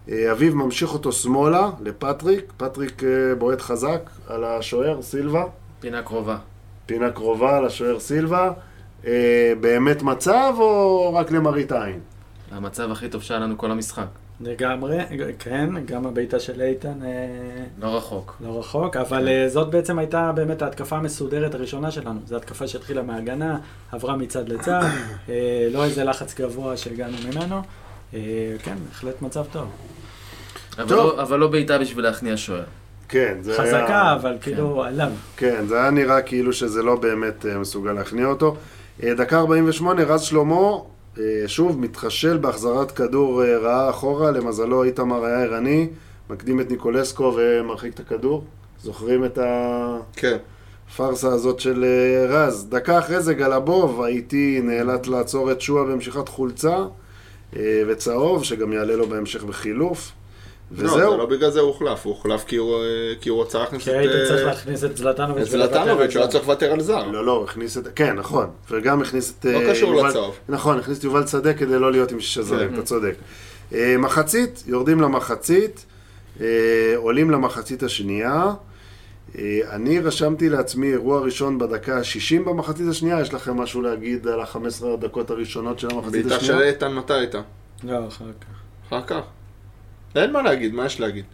[0.08, 3.02] אה, אביב ממשיך אותו שמאלה לפטריק, פטריק
[3.38, 5.44] בועט חזק על השוער סילבה,
[5.80, 6.36] פינה קרובה.
[6.86, 8.52] פינה קרובה לשוער סילבה.
[9.06, 12.00] אה, באמת מצב או רק למראית עין?
[12.50, 14.06] המצב הכי טוב שהיה לנו כל המשחק.
[14.40, 14.98] לגמרי,
[15.38, 17.08] כן, גם הבעיטה של איתן אה,
[17.82, 18.36] לא רחוק.
[18.40, 22.20] לא רחוק, אבל אה, זאת בעצם הייתה באמת ההתקפה המסודרת הראשונה שלנו.
[22.26, 23.58] זו התקפה שהתחילה מהגנה,
[23.92, 24.80] עברה מצד לצד,
[25.28, 27.62] אה, לא איזה לחץ גבוה שהגענו ממנו.
[28.62, 29.68] כן, בהחלט מצב טוב.
[30.78, 30.98] אבל טוב.
[31.16, 32.64] לא- אבל לא בעיטה בשביל להכניע שוער.
[33.08, 33.82] כן, זה היה...
[33.84, 35.10] חזקה, אבל כאילו עליו.
[35.36, 38.56] כן, זה היה נראה כאילו שזה לא באמת מסוגל להכניע אותו.
[39.04, 40.70] דקה 48, רז שלמה,
[41.46, 45.88] שוב, מתחשל בהחזרת כדור אה, רעה אחורה, למזלו איתמר היה ערני,
[46.30, 48.44] מקדים את ניקולסקו ומרחיק את הכדור.
[48.82, 49.38] זוכרים את
[50.16, 50.36] כן.
[50.88, 52.66] הפארסה הזאת של אה, רז.
[52.68, 56.76] דקה אחרי זה גלבוב, האיטי נאלץ לעצור את שועה במשיכת חולצה
[57.56, 60.12] אה, וצהוב, שגם יעלה לו בהמשך בחילוף.
[60.70, 61.16] לא, זה וזהו.
[61.18, 62.80] לא בגלל זה הוא הוחלף, הוא הוחלף כי הוא, אה,
[63.20, 63.96] כי הוא רצה להכניס כי את...
[63.96, 67.06] היית אה, צריך להכניס את זלטנוביץ' את זלטנוביץ', שהוא היה צריך לוותר על זר.
[67.06, 67.82] לא, לא, הוא הכניס את...
[67.94, 68.46] כן, נכון.
[68.70, 69.44] וגם הכניס את...
[69.44, 70.38] לא אה, קשור יובל- לצהוב.
[70.48, 72.74] נכון, הכניס את יובל שדה כדי לא להיות עם שישה זרים, כן.
[72.74, 73.14] אתה צודק.
[73.74, 75.86] אה, מחצית, יורדים למחצית,
[76.40, 76.46] אה,
[76.96, 78.52] עולים למחצית השנייה.
[79.38, 84.40] אה, אני רשמתי לעצמי אירוע ראשון בדקה ה-60 במחצית השנייה, יש לכם משהו להגיד על
[84.40, 86.68] ה-15 הדקות הראשונות של המחצית בעיטה של השנייה?
[86.68, 87.40] איתן מתי הייתה?
[87.84, 88.46] לא, אחר כך.
[88.88, 89.20] אחר כך.
[90.16, 91.24] אין מה להגיד, מה יש להגיד?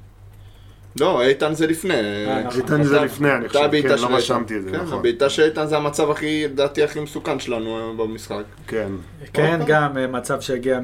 [1.00, 1.94] לא, איתן זה לפני.
[1.94, 2.60] אה, נכון.
[2.60, 4.16] איתן זה לפני, אני חושב, כן, לא.
[4.16, 4.98] רשמתי את זה, כן, נכון.
[4.98, 8.42] הבעיטה של איתן זה המצב הכי, לדעתי, הכי מסוכן שלנו היום במשחק.
[8.66, 8.88] כן.
[9.32, 10.80] כן, עוד גם אה, מצב שהגיע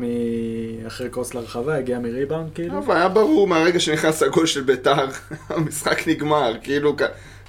[0.86, 2.78] אחרי קרוס לרחבה, הגיע מריבאונד כאילו.
[2.78, 5.06] אבל היה ברור מהרגע שנכנס הגול של ביתר,
[5.48, 6.96] המשחק נגמר, כאילו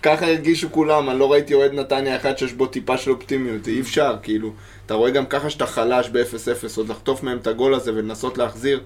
[0.03, 3.81] ככה הרגישו כולם, אני לא ראיתי אוהד נתניה אחד שיש בו טיפה של אופטימיות, אי
[3.81, 4.53] אפשר, כאילו,
[4.85, 8.81] אתה רואה גם ככה שאתה חלש ב-0-0, עוד לחטוף מהם את הגול הזה ולנסות להחזיר,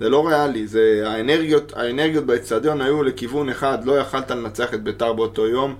[0.00, 5.12] זה לא ריאלי, זה האנרגיות, האנרגיות באצטדיון היו לכיוון אחד, לא יכלת לנצח את ביתר
[5.12, 5.74] באותו יום,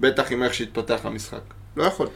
[0.00, 1.40] בטח עם איך שהתפתח המשחק.
[1.76, 2.10] לא יכולת.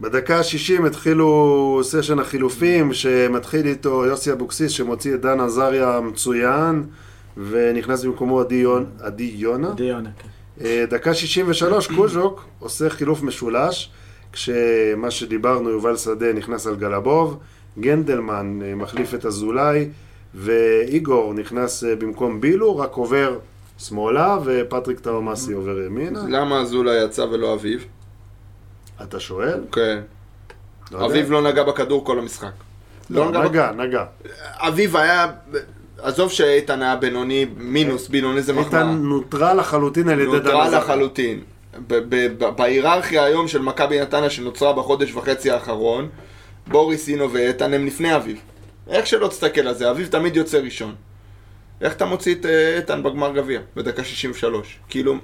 [0.00, 6.84] בדקה ה-60 התחילו סשן החילופים, שמתחיל איתו יוסי אבוקסיס, שמוציא את דן עזריה המצוין,
[7.36, 9.74] ונכנס במקומו עדי יון- עדי יונה.
[10.18, 10.28] כן.
[10.64, 13.90] אה, דקה 63, קוז'וק עושה חילוף משולש,
[14.32, 17.38] כשמה שדיברנו, יובל שדה נכנס על גלבוב,
[17.78, 19.88] גנדלמן אה, מחליף את אזולאי,
[20.34, 23.38] ואיגור נכנס אה, במקום בילו, רק עובר
[23.78, 26.20] שמאלה, ופטריק טאומאסי עובר ימינה.
[26.28, 27.84] למה אזולאי יצא ולא אביב?
[29.02, 29.60] אתה שואל?
[29.72, 29.98] כן.
[30.92, 31.06] לא יודע.
[31.06, 32.50] אביב לא נגע בכדור כל המשחק.
[33.10, 34.04] לא לא, נגע נגע, נגע.
[34.58, 35.26] אביב היה,
[35.98, 38.80] עזוב שאיתן היה בינוני, מינוס, בינוני זה מחמאה.
[38.80, 40.68] איתן נוטרל לחלוטין על ידי דן עזריה.
[40.78, 41.40] לחלוטין.
[41.86, 46.08] ב- ב- בהיררכיה היום של מכבי נתניה שנוצרה בחודש וחצי האחרון,
[46.66, 48.36] בוריס, אינו ואיתן הם לפני אביב.
[48.88, 50.94] איך שלא תסתכל על זה, אביב תמיד יוצא ראשון.
[51.80, 54.78] איך אתה מוציא את אה, איתן בגמר גביע, בדקה 63?
[54.88, 55.14] כאילו,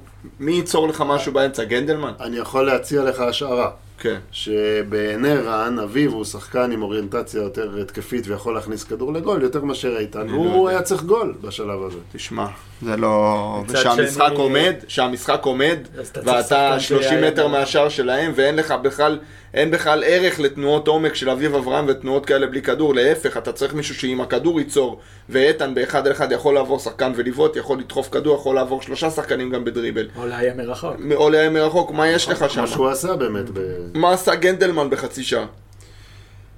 [0.41, 1.65] מי ייצור לך משהו באמצע?
[1.65, 2.13] גנדלמן?
[2.21, 3.71] אני יכול להציע לך השערה.
[3.99, 4.19] כן.
[4.33, 9.99] שבעיני רן, אביב הוא שחקן עם אוריינטציה יותר התקפית ויכול להכניס כדור לגול יותר מאשר
[9.99, 10.69] איתן, אני לא.
[10.69, 11.99] היה צריך גול בשלב הזה.
[12.13, 12.47] תשמע,
[12.83, 13.63] זה לא...
[13.69, 15.79] ושהמשחק שני- עומד, שהמשחק עומד,
[16.25, 17.49] ואתה שחקן 30 שיהיה מטר.
[17.49, 19.19] מהשער שלהם, ואין לך בכלל,
[19.55, 23.75] אין בכלל ערך לתנועות עומק של אביב אברהם ותנועות כאלה בלי כדור, להפך, אתה צריך
[23.75, 28.35] מישהו שעם הכדור ייצור, ואיתן באחד על אחד יכול לעבור שחקן ולבעוט, יכול לדחוף כדור,
[28.37, 30.09] יכול לעבור שלושה שחקנים גם בדריבל.
[30.17, 30.95] או לאיים מרחוק.
[31.15, 32.57] או לאיים מרחוק, מה יש לך שם?
[32.57, 33.51] כמו שהוא עשה באמת.
[33.53, 33.61] ב...
[33.95, 35.47] מה עשה גנדלמן בחצי שעה?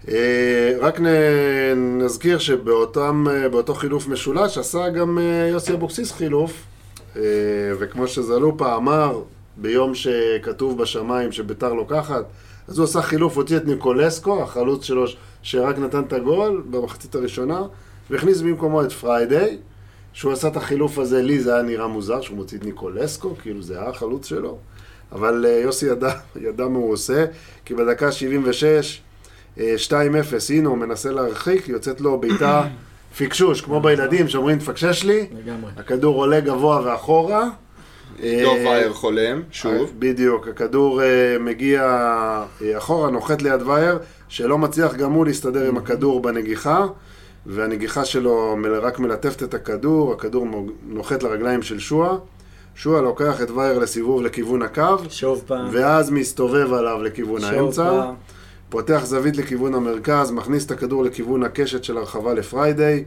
[0.08, 1.00] אה, רק
[1.76, 6.52] נזכיר שבאותם, אה, חילוף משולש עשה גם אה, יוסי אבוקסיס חילוף,
[7.78, 9.22] וכמו שזלופה אמר
[9.56, 12.24] ביום שכתוב בשמיים שביתר לוקחת,
[12.68, 15.04] אז הוא עשה חילוף, הוציא את ניקולסקו, החלוץ שלו
[15.42, 17.62] שרק נתן את הגול במחצית הראשונה,
[18.10, 19.58] והכניס במקומו את פריידיי.
[20.12, 23.62] שהוא עשה את החילוף הזה, לי זה היה נראה מוזר שהוא מוציא את ניקולסקו, כאילו
[23.62, 24.58] זה היה החלוץ שלו.
[25.12, 26.12] אבל יוסי ידע,
[26.46, 27.24] ידע מה הוא עושה,
[27.64, 29.09] כי בדקה 76, אה,
[29.56, 29.60] 2-0,
[30.50, 32.62] הנה הוא מנסה להרחיק, יוצאת לו בעיטה
[33.16, 35.70] פיקשוש, כמו בילדים שאומרים תפקשש לי, לגמרי.
[35.76, 37.48] הכדור עולה גבוה ואחורה.
[38.20, 39.92] דוב אה, וייר חולם, שוב.
[39.98, 41.82] בדיוק, הכדור אה, מגיע
[42.62, 46.86] אה, אחורה, נוחת ליד וייר, שלא מצליח גם הוא להסתדר עם הכדור בנגיחה,
[47.46, 50.46] והנגיחה שלו רק מלטפת את הכדור, הכדור
[50.86, 52.16] נוחת לרגליים של שועה.
[52.74, 55.68] שועה לוקח את וייר לסיבוב לכיוון הקו, שוב פעם.
[55.72, 58.14] ואז מסתובב עליו לכיוון שוב האמצע, פעם.
[58.70, 63.04] פותח זווית לכיוון המרכז, מכניס את הכדור לכיוון הקשת של הרחבה לפריידיי,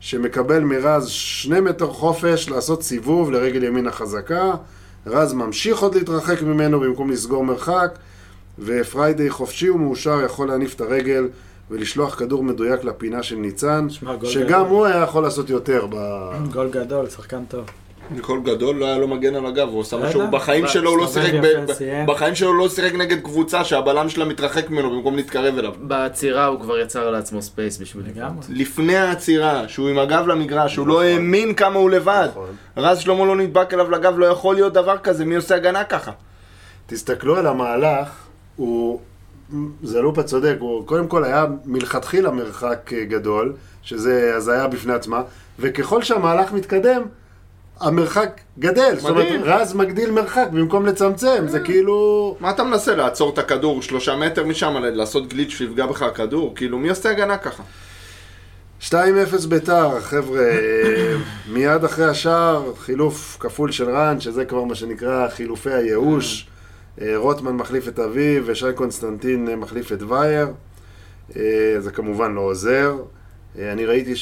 [0.00, 4.52] שמקבל מרז שני מטר חופש לעשות סיבוב לרגל ימין החזקה,
[5.06, 7.98] רז ממשיך עוד להתרחק ממנו במקום לסגור מרחק,
[8.58, 11.28] ופריידיי חופשי ומאושר יכול להניף את הרגל
[11.70, 14.66] ולשלוח כדור מדויק לפינה של ניצן, שגם גדול.
[14.68, 15.96] הוא היה יכול לעשות יותר ב...
[16.52, 17.64] גול גדול, שחקן טוב.
[18.10, 20.30] ניקול גדול לא היה לו מגן על הגב, הוא עשה לא משהו, יודע.
[20.38, 21.32] בחיים שלו הוא לא שיחק.
[22.06, 25.72] בחיים שלו הוא לא שיחק נגד קבוצה שהבלם שלה מתרחק ממנו במקום להתקרב אליו.
[25.80, 28.04] בעצירה הוא כבר יצר לעצמו space בשביל.
[28.06, 28.46] לגמרי.
[28.48, 32.28] לפני העצירה, שהוא עם הגב למגרש, הוא לא האמין כמה הוא לבד.
[32.30, 32.48] נכון.
[32.76, 36.10] רז שלמה לא נדבק אליו לגב, לא יכול להיות דבר כזה, מי עושה הגנה ככה?
[36.86, 38.08] תסתכלו על המהלך,
[38.56, 39.00] הוא,
[39.82, 45.22] זלופה צודק, הוא קודם כל היה מלכתחילה מרחק אה, גדול, שזה הזיה בפני עצמה,
[45.58, 47.02] וככל שהמהלך מתקדם,
[47.80, 48.94] המרחק גדל.
[48.98, 49.40] זאת אומרת.
[49.42, 52.36] רז מגדיל מרחק במקום לצמצם, זה כאילו...
[52.40, 56.52] מה אתה מנסה, לעצור את הכדור שלושה מטר משם, לעשות גליץ' שיפגע בך הכדור?
[56.54, 57.62] כאילו, מי עושה הגנה ככה?
[58.82, 58.92] 2-0
[59.48, 61.16] ביתר, חבר'ה, אה,
[61.48, 66.46] מיד אחרי השער, חילוף כפול של רן, שזה כבר מה שנקרא חילופי הייאוש.
[67.00, 70.48] אה, רוטמן מחליף את אביו ושי קונסטנטין אה, מחליף את וייר.
[71.36, 72.96] אה, זה כמובן לא עוזר.
[73.58, 74.14] אה, אני ראיתי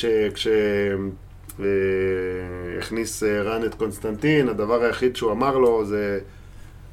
[1.59, 6.19] שכשהכניס רן את קונסטנטין, הדבר היחיד שהוא אמר לו זה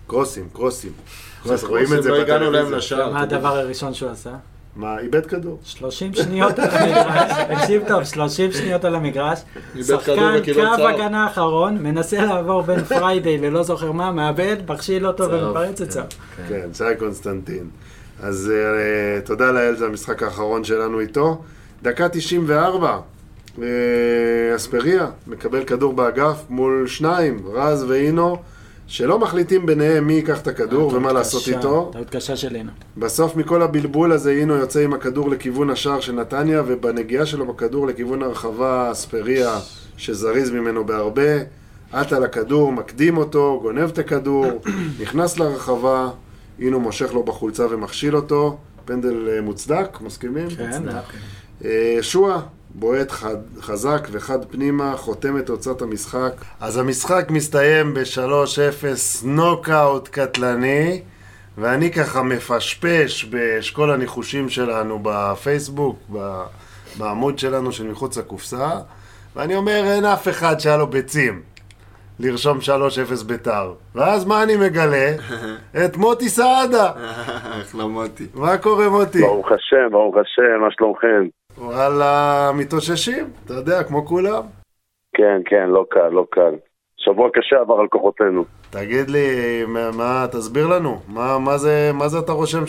[0.07, 0.91] קרוסים, קרוסים.
[1.43, 2.77] קרוס, רואים את זה לא הגענו להם בטלוויזיה.
[2.77, 3.13] לשער.
[3.13, 4.31] מה הדבר הראשון שהוא עשה?
[4.75, 5.59] מה, איבד כדור.
[5.63, 9.39] 30 שניות על המגרש, תקשיב טוב, 30 שניות על המגרש,
[9.81, 10.87] שחקן קו.
[10.87, 15.87] הגנה אחרון, מנסה לעבור בין פריידיי ללא זוכר מה, מאבד, מכשיל אותו צהוב, ומפרץ את
[15.87, 16.07] כן, צהוב.
[16.37, 16.43] כן.
[16.49, 17.69] כן, שי קונסטנטין.
[18.19, 21.41] אז uh, תודה לאל, זה המשחק האחרון שלנו איתו.
[21.83, 23.10] דקה 94, uh,
[24.55, 28.37] אספריה מקבל כדור באגף מול שניים, רז ואינו,
[28.87, 31.89] שלא מחליטים ביניהם מי ייקח את הכדור ומה לעשות איתו.
[31.93, 32.71] טעות קשה שלינו.
[32.97, 37.87] בסוף מכל הבלבול הזה אינו יוצא עם הכדור לכיוון השער של נתניה, ובנגיעה שלו בכדור
[37.87, 39.59] לכיוון הרחבה אספריה,
[39.97, 41.37] שזריז ממנו בהרבה,
[41.91, 44.45] עט על הכדור, מקדים אותו, גונב את הכדור,
[45.01, 46.09] נכנס לרחבה,
[46.59, 50.49] אינו מושך לו בחולצה ומכשיל אותו, פנדל אה, מוצדק, מסכימים?
[50.49, 50.85] כן, מוצדק.
[50.85, 51.19] אוקיי.
[51.65, 52.41] אה, שועה
[52.75, 56.31] בועט חד, חזק וחד פנימה, חותם את תוצאת המשחק.
[56.59, 58.85] אז המשחק מסתיים ב-3-0
[59.23, 61.01] נוקאוט קטלני,
[61.57, 65.99] ואני ככה מפשפש באשכול הניחושים שלנו בפייסבוק,
[66.97, 68.69] בעמוד שלנו של מחוץ לקופסה,
[69.35, 71.50] ואני אומר, אין אף אחד שהיה לו ביצים.
[72.19, 73.73] לרשום 3-0 ביתר.
[73.95, 75.09] ואז מה אני מגלה?
[75.85, 76.91] את מוטי סעדה.
[77.61, 78.23] אחלה מוטי.
[78.35, 79.21] מה קורה מוטי?
[79.21, 81.27] ברוך השם, ברוך השם, מה שלומכם?
[81.57, 84.41] וואלה, מתאוששים, אתה יודע, כמו כולם.
[85.13, 86.55] כן, כן, לא קל, לא קל.
[86.97, 88.45] שבוע קשה עבר על כוחותינו.
[88.69, 89.27] תגיד לי,
[89.67, 92.63] מה, מה תסביר לנו, מה, מה, זה, מה זה אתה רושם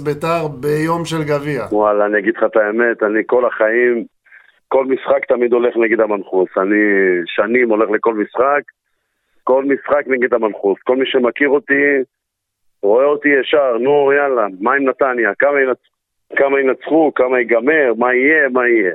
[0.00, 1.64] 3-0 ביתר ביום של גביע?
[1.72, 4.04] וואלה, אני אגיד לך את האמת, אני כל החיים,
[4.74, 6.48] כל משחק תמיד הולך נגד המנחוס.
[6.56, 6.82] אני
[7.26, 8.62] שנים הולך לכל משחק,
[9.44, 10.78] כל משחק נגד המנחוס.
[10.84, 11.84] כל מי שמכיר אותי,
[12.82, 15.30] רואה אותי ישר, נו יאללה, מה עם נתניה?
[15.38, 15.78] כמה, ינצ...
[16.36, 18.94] כמה ינצחו, כמה ייגמר, מה יהיה, מה יהיה.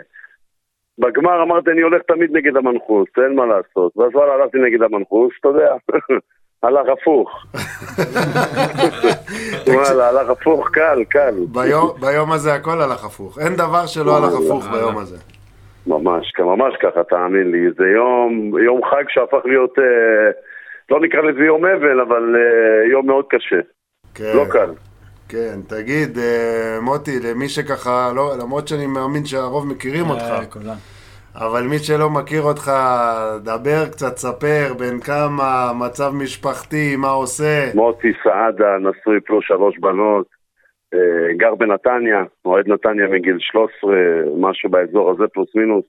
[0.98, 3.98] בגמר אמרתי, אני הולך תמיד נגד המנחוס, אין מה לעשות.
[3.98, 5.74] ואז וואלה, הלכתי נגד המנחוס, אתה יודע,
[6.64, 7.46] הלך הפוך.
[9.76, 11.36] וואלה, הלך הפוך, קל, קל.
[11.52, 13.40] ביום, ביום הזה הכל הלך הפוך.
[13.40, 15.39] אין דבר שלא הלך הפוך ביום הזה.
[15.90, 17.72] ממש, ממש ככה, תאמין לי.
[17.78, 20.32] זה יום, יום חג שהפך להיות, אה,
[20.90, 23.60] לא נקרא לזה יום אבל, אבל אה, יום מאוד קשה.
[24.16, 24.72] כן, לא קל.
[25.30, 30.76] כן, תגיד, אה, מוטי, למי שככה, לא, למרות שאני מאמין שהרוב מכירים אותך, אה, כולם.
[31.36, 32.72] אבל מי שלא מכיר אותך,
[33.44, 37.72] דבר קצת, ספר בין כמה, מצב משפחתי, מה עושה.
[37.76, 40.28] מוטי סעדה, נשוי פלוס שלוש בנות,
[41.38, 43.96] גר בנתניה, אוהד נתניה מגיל 13,
[44.38, 45.86] משהו באזור הזה פלוס מינוס.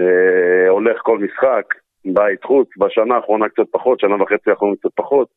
[0.00, 1.64] אה, הולך כל משחק,
[2.04, 5.28] בית חוץ, בשנה האחרונה קצת פחות, שנה וחצי האחרונה קצת פחות,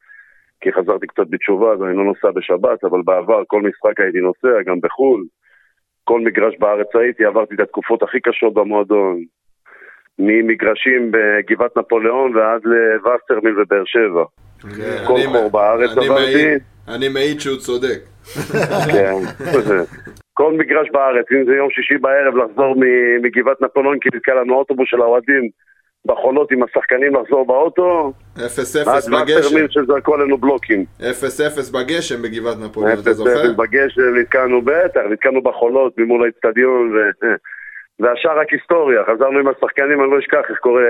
[0.62, 4.62] כי חזרתי קצת בתשובה אז אני לא נוסע בשבת, אבל בעבר כל משחק הייתי נוסע,
[4.66, 5.26] גם בחו"ל.
[6.04, 9.24] כל מגרש בארץ הייתי, עברתי את התקופות הכי קשות במועדון.
[10.20, 14.24] ממגרשים בגבעת נפוליאון ועד לווסטרמיל ובאר שבע.
[14.78, 16.46] כן, כל חור בארץ עברתי.
[16.88, 18.15] אני מעיד שהוא צודק.
[18.92, 19.14] כן.
[20.34, 22.76] כל מגרש בארץ, אם זה יום שישי בערב לחזור
[23.22, 25.50] מגבעת נפוליאון כי נתקע לנו אוטובוס של האוהדים
[26.06, 29.40] בחולות עם השחקנים לחזור באוטו, 0-0 עד בגשם.
[29.40, 30.86] וסטרמיל שזרקו עלינו בלוקים.
[31.00, 31.04] 0-0
[31.74, 33.32] בגשם בגבעת נפוליאון, אתה זוכר?
[33.32, 36.94] אפס בגשם, נתקענו בטח, נתקענו בחולות ממול האצטדיון,
[38.00, 40.84] והשאר רק היסטוריה, חזרנו עם השחקנים, אני לא אשכח איך קורה,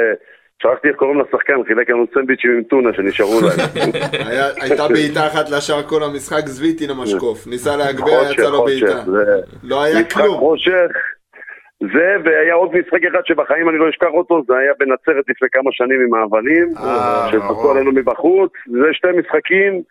[0.61, 3.89] שכחתי איך קוראים לשחקן, חילק לנו סנדוויצ'ים עם טונה שנשארו להם.
[4.61, 7.47] הייתה בעיטה אחת לשער כל המשחק, זוויטי למשקוף.
[7.47, 9.03] ניסה להגביה, יצא לו בעיטה.
[9.63, 10.37] לא היה כלום.
[10.37, 10.91] חושך,
[11.79, 15.71] זה, והיה עוד משחק אחד שבחיים אני לא אשכח אותו, זה היה בנצרת לפני כמה
[15.71, 17.71] שנים עם האבנים, אה, שזרקו ברור.
[17.71, 19.81] עלינו מבחוץ, זה שתי משחקים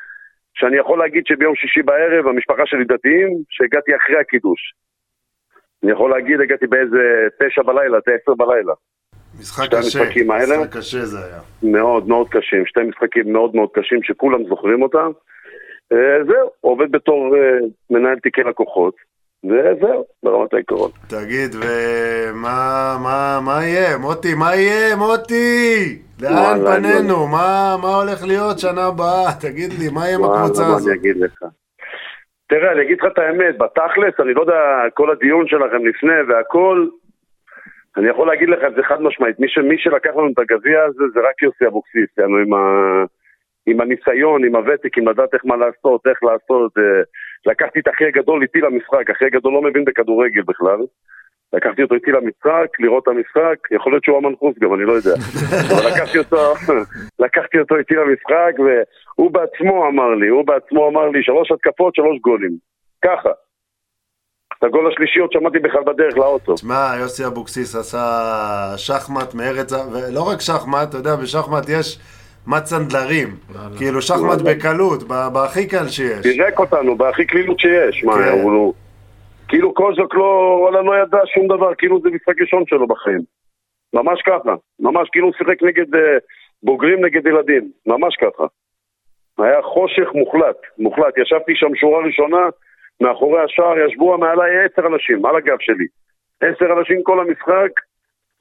[0.54, 4.60] שאני יכול להגיד שביום שישי בערב, המשפחה שלי דתיים, שהגעתי אחרי הקידוש.
[5.82, 8.72] אני יכול להגיד, הגעתי באיזה תשע בלילה, עשר בלילה.
[9.40, 10.58] משחק שתי קשה, המשחקים האלה?
[10.58, 11.40] משחק קשה זה היה.
[11.62, 15.10] מאוד מאוד קשים, שתי משחקים מאוד מאוד קשים שכולם זוכרים אותם.
[15.92, 17.58] אה, זהו, עובד בתור אה,
[17.90, 18.94] מנהל תיקי לקוחות,
[19.44, 20.90] וזהו, ברמת העיקרון.
[21.06, 23.98] תגיד, ומה מה, מה יהיה?
[23.98, 24.96] מוטי, מה יהיה?
[24.96, 25.98] מוטי!
[26.22, 27.26] לאן וואלה, פנינו?
[27.26, 29.32] מה, מה הולך להיות שנה הבאה?
[29.40, 30.88] תגיד לי, מה יהיה עם הקבוצה מה הזאת?
[30.88, 31.44] אני אגיד לך?
[32.48, 34.60] תראה, אני אגיד לך את האמת, בתכלס, אני לא יודע,
[34.94, 36.86] כל הדיון שלכם לפני והכל,
[37.96, 40.82] אני יכול להגיד לך את זה חד משמעית, מי, ש, מי שלקח לנו את הגביע
[40.82, 42.60] הזה זה רק יוסי אבוקסיס, יענו עם, ה,
[43.66, 47.02] עם הניסיון, עם הוותק, עם לדעת איך מה לעשות, איך לעשות, אה,
[47.46, 50.78] לקחתי את אחי הגדול איתי למשחק, אחי הגדול לא מבין בכדורגל בכלל,
[51.52, 55.14] לקחתי אותו איתי למשחק, לראות את המשחק, יכול להיות שהוא המנחוס גם, אני לא יודע.
[55.70, 56.54] אבל לקחתי אותו,
[57.24, 62.18] לקחתי אותו איתי למשחק, והוא בעצמו אמר לי, הוא בעצמו אמר לי, שלוש התקפות, שלוש
[62.20, 62.56] גולים.
[63.04, 63.30] ככה.
[64.58, 66.54] את הגול השלישי עוד שמעתי בכלל בדרך לאוטו.
[66.54, 68.04] תשמע, יוסי אבוקסיס עשה
[68.76, 71.98] שחמט מארץ, ולא רק שחמט, אתה יודע, בשחמט יש
[72.46, 73.28] מצנדלרים.
[73.78, 74.40] כאילו שחמט.
[74.44, 75.02] בקלות,
[75.32, 76.22] בהכי קל שיש.
[76.22, 78.04] פירק אותנו בהכי קלילות שיש.
[78.04, 78.40] מה, כן.
[78.42, 78.74] הוא.
[79.48, 83.20] כאילו קוז'וק לא, וואלה, לא ידע שום דבר, כאילו זה משחק ראשון שלו בחיים.
[83.94, 84.54] ממש ככה.
[84.80, 86.18] ממש כאילו הוא שיחק נגד אה,
[86.62, 87.70] בוגרים נגד ילדים.
[87.86, 88.44] ממש ככה.
[89.38, 91.18] היה חושך מוחלט, מוחלט.
[91.18, 92.48] ישבתי שם שורה ראשונה,
[93.00, 95.86] מאחורי השער ישבו מעליי עשר אנשים, על הגב שלי.
[96.40, 97.72] עשר אנשים כל המשחק,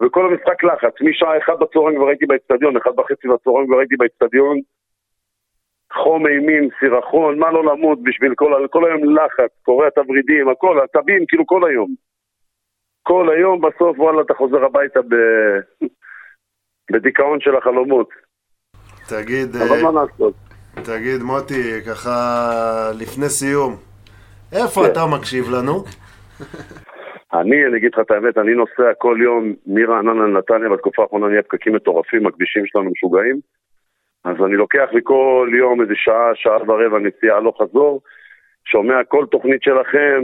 [0.03, 1.01] וכל המשחק לחץ.
[1.01, 4.57] משעה אחת בצהריים כבר הייתי באצטדיון, אחד וחצי בצהריים כבר הייתי באצטדיון.
[5.93, 10.79] חום אימים, סירחון, מה לא למות בשביל כל, כל היום לחץ, קורע את הוורידים, הכל,
[10.79, 11.89] עצבים, כאילו כל היום.
[13.03, 15.15] כל היום, בסוף וואלה אתה חוזר הביתה ב...
[16.91, 18.09] בדיכאון של החלומות.
[19.09, 20.33] תגיד, אבל אה, מה לעשות?
[20.83, 23.75] תגיד, מוטי, ככה לפני סיום,
[24.61, 24.91] איפה כן.
[24.91, 25.83] אתה מקשיב לנו?
[27.33, 31.41] אני, אני אגיד לך את האמת, אני נוסע כל יום מרעננה לנתניה, בתקופה האחרונה נהיה
[31.43, 33.39] פקקים מטורפים, הכבישים שלנו משוגעים.
[34.25, 38.01] אז אני לוקח לי כל יום איזה שעה, שעה ורבע נסיעה הלוך חזור,
[38.65, 40.21] שומע כל תוכנית שלכם,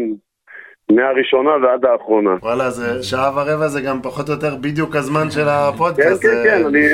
[0.92, 2.36] מהראשונה ועד האחרונה.
[2.42, 6.22] וואלה, זה שעה ורבע זה גם פחות או יותר בדיוק הזמן של כן, הפודקאסט.
[6.22, 6.86] כן, זה- כן, אני...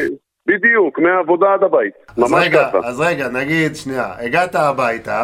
[0.47, 1.93] בדיוק, מהעבודה עד הבית.
[2.17, 2.77] ממש רגע, ככה.
[2.88, 5.23] אז רגע, נגיד, שנייה, הגעת הביתה,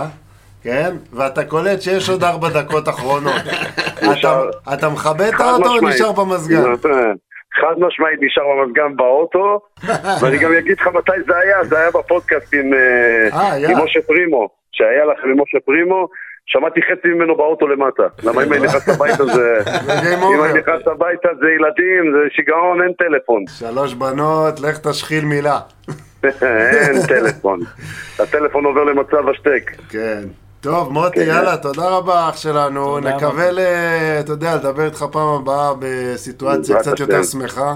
[0.63, 0.91] כן?
[1.13, 3.41] ואתה קולט שיש עוד ארבע דקות אחרונות.
[4.19, 4.41] אתה-
[4.73, 5.89] אתה מכבה את האוטו או.
[5.89, 6.63] נשאר במזגן?
[7.61, 9.59] חד משמעית נשאר במזגן באוטו,
[10.21, 13.69] ואני גם אגיד לך מתי זה היה, זה היה בפודקאסט עם, אה, אה.
[13.71, 16.07] עם משה פרימו, שהיה לכם עם משה פרימו,
[16.45, 18.03] שמעתי חצי ממנו באוטו למטה.
[18.23, 19.57] למה אם אני נכנס הביתה זה...
[20.13, 20.43] אם.
[20.43, 23.43] אני נכנס הביתה זה ילדים, זה שיגעון, אין טלפון.
[23.59, 25.59] שלוש בנות, לך תשחיל מילה.
[26.41, 27.59] אין טלפון.
[28.19, 29.71] הטלפון עובר למצב השתק.
[29.89, 30.21] כן.
[30.61, 31.27] טוב, מוטי, כן.
[31.27, 32.99] יאללה, תודה רבה, אח שלנו.
[32.99, 33.59] תודה נקווה ל...
[34.19, 37.23] אתה יודע, לדבר איתך פעם הבאה בסיטואציה קצת יותר.
[37.23, 37.75] שמחה.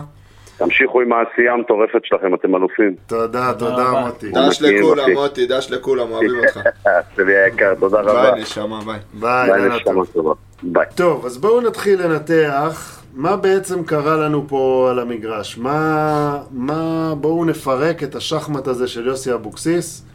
[0.58, 2.96] תמשיכו עם העשייה המטורפת שלכם, אתם אלופים.
[3.08, 4.06] תודה, תודה, רבה.
[4.06, 4.32] מוטי.
[4.32, 5.12] דש לכולם.
[5.14, 6.60] מוטי, דש לכולם, אוהבים אותך.
[7.16, 8.32] שלי היקר, תודה רבה.
[8.32, 9.00] ביי, נשמה, ביי.
[9.14, 10.08] ביי, נשמה טוב.
[10.14, 10.34] טובה.
[10.64, 10.86] ביי.
[10.96, 15.58] טוב, אז בואו נתחיל לנתח מה בעצם קרה לנו פה על המגרש.
[15.58, 20.06] מה, מה, בואו נפרק את השחמט הזה של יוסי אבוקסיס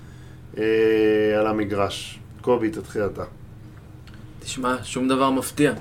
[0.58, 0.64] אה,
[1.38, 2.19] על המגרש.
[2.40, 3.24] קובי, תתחיל אתה.
[4.40, 5.72] תשמע, שום דבר מפתיע.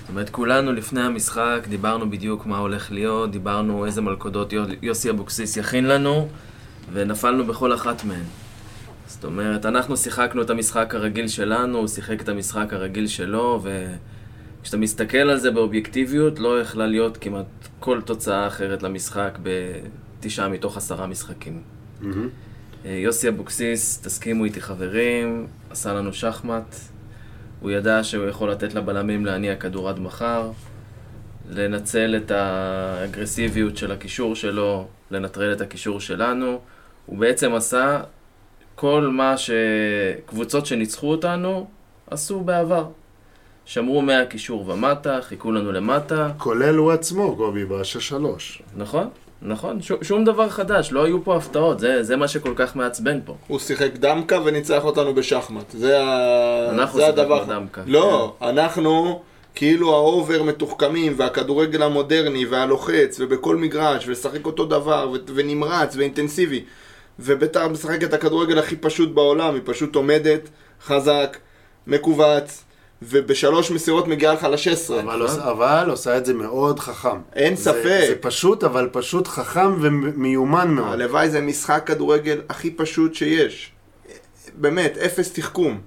[0.00, 5.10] זאת אומרת, כולנו לפני המשחק דיברנו בדיוק מה הולך להיות, דיברנו איזה מלכודות יו- יוסי
[5.10, 6.28] אבוקסיס יכין לנו,
[6.92, 8.24] ונפלנו בכל אחת מהן.
[9.06, 13.62] זאת אומרת, אנחנו שיחקנו את המשחק הרגיל שלנו, הוא שיחק את המשחק הרגיל שלו,
[14.60, 17.46] וכשאתה מסתכל על זה באובייקטיביות, לא יכלה להיות כמעט
[17.80, 21.62] כל תוצאה אחרת למשחק בתשעה מתוך עשרה משחקים.
[22.04, 22.10] אה,
[22.84, 26.76] יוסי אבוקסיס, תסכימו איתי חברים, עשה לנו שחמט.
[27.60, 30.50] הוא ידע שהוא יכול לתת לבלמים להניע כדור עד מחר,
[31.50, 36.60] לנצל את האגרסיביות של הקישור שלו, לנטרל את הקישור שלנו.
[37.06, 38.00] הוא בעצם עשה
[38.74, 41.66] כל מה שקבוצות שניצחו אותנו
[42.10, 42.86] עשו בעבר.
[43.64, 46.30] שמרו מהקישור ומטה, חיכו לנו למטה.
[46.38, 48.62] כולל הוא עצמו, קובי, בשש שלוש.
[48.76, 49.08] נכון,
[49.44, 53.18] נכון, ש- שום דבר חדש, לא היו פה הפתעות, זה, זה מה שכל כך מעצבן
[53.24, 53.34] פה.
[53.48, 55.70] הוא שיחק דמקה וניצח אותנו בשחמט.
[55.70, 56.70] זה, ה...
[56.70, 57.44] אנחנו זה שיחקנו הדבר.
[57.44, 57.82] דמקה.
[57.86, 59.22] לא, אנחנו
[59.54, 65.16] כאילו ה over מתוחכמים, והכדורגל המודרני, והלוחץ, ובכל מגרש, ולשחק אותו דבר, ו...
[65.34, 66.64] ונמרץ, ואינטנסיבי.
[67.18, 70.48] וביתר משחק את הכדורגל הכי פשוט בעולם, היא פשוט עומדת,
[70.84, 71.36] חזק,
[71.86, 72.64] מכווץ,
[73.04, 75.00] ובשלוש מסירות מגיעה לך ל-16.
[75.00, 77.18] אבל, עושה- אבל עושה את זה מאוד חכם.
[77.34, 78.04] אין זה- ספק.
[78.08, 80.92] זה פשוט, אבל פשוט חכם ומיומן מאוד.
[80.92, 83.70] הלוואי זה משחק כדורגל הכי פשוט שיש.
[84.54, 85.80] באמת, אפס תחכום.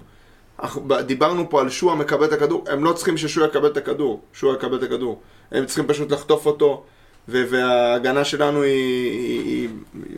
[1.05, 4.55] דיברנו פה על שועה מקבל את הכדור, הם לא צריכים ששועה יקבל את הכדור, שועה
[4.55, 5.21] יקבל את הכדור.
[5.51, 6.83] הם צריכים פשוט לחטוף אותו,
[7.27, 9.69] וההגנה שלנו היא, היא, היא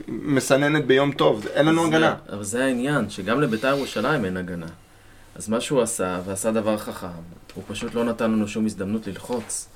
[0.08, 2.16] מסננת ביום טוב, אין לנו זה- הגנה.
[2.34, 4.66] אבל זה העניין, שגם לביתר ירושלים אין הגנה.
[5.38, 7.08] אז מה שהוא עשה, ועשה דבר חכם,
[7.56, 9.68] הוא פשוט לא נתן לנו שום הזדמנות ללחוץ.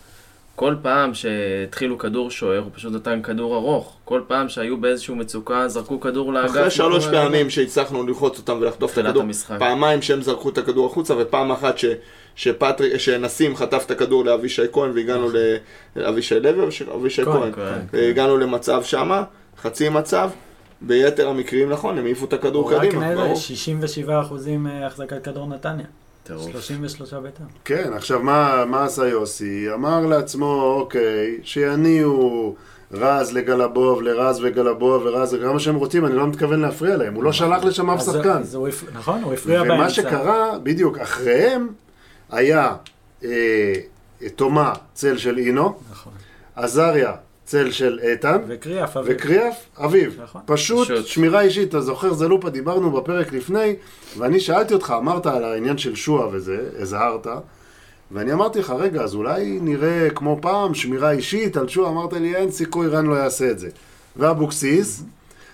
[0.55, 3.95] כל פעם שהתחילו כדור שוער, הוא פשוט נתן כדור ארוך.
[4.05, 6.49] כל פעם שהיו באיזושהי מצוקה, זרקו כדור לאגף.
[6.49, 9.55] אחרי שלוש נתנו להם- פעמים שהצלחנו ללחוץ אותם ולחטוף את הכדור, המשחק.
[9.59, 11.85] פעמיים שהם זרקו את הכדור החוצה ופעם אחת ש...
[12.35, 15.27] שפטרי, שנסים חטף את הכדור לאבישי כהן והגענו
[15.95, 16.63] לאבישי לוי
[16.95, 17.51] אבישי כהן,
[17.93, 19.23] והגענו למצב שמה,
[19.61, 20.29] חצי מצב,
[20.81, 23.35] ביתר המקרים נכון, הם העיפו את הכדור הוא רק קדימה, ברור.
[23.35, 25.85] 67 אחוזים אה, החזקת כדור נתניה.
[26.23, 26.51] טירוף.
[26.51, 27.43] 33 ביתר.
[27.65, 29.73] כן, עכשיו מה, מה עשה יוסי?
[29.73, 32.55] אמר לעצמו, אוקיי, שיניעו
[32.91, 37.31] רז לגלבוב, לרז וגלבוב ורז, כמה שהם רוצים, אני לא מתכוון להפריע להם, הוא לא
[37.31, 38.29] שלח לשם אף שחקן.
[38.39, 39.73] אז הוא הפ- נכון, הוא הפריע באמצע.
[39.75, 41.67] ומה שקרה, בדיוק, אחריהם
[42.31, 42.75] היה
[43.23, 43.73] אה,
[44.35, 46.13] תומה, צל של אינו, נכון.
[46.55, 47.11] עזריה,
[47.51, 49.15] צל של איתן, וקריאף, אביב.
[49.15, 50.19] וקריאף, אביב.
[50.23, 50.41] נכון.
[50.45, 51.07] פשוט פשוט.
[51.07, 53.75] שמירה אישית, אתה זוכר, זלופה, דיברנו בפרק לפני,
[54.17, 57.27] ואני שאלתי אותך, אמרת על העניין של שועה וזה, הזהרת,
[58.11, 62.35] ואני אמרתי לך, רגע, אז אולי נראה כמו פעם, שמירה אישית על שועה, אמרת לי,
[62.35, 63.69] אין סיכוי, רן לא יעשה את זה.
[64.17, 65.03] ואבוקסיס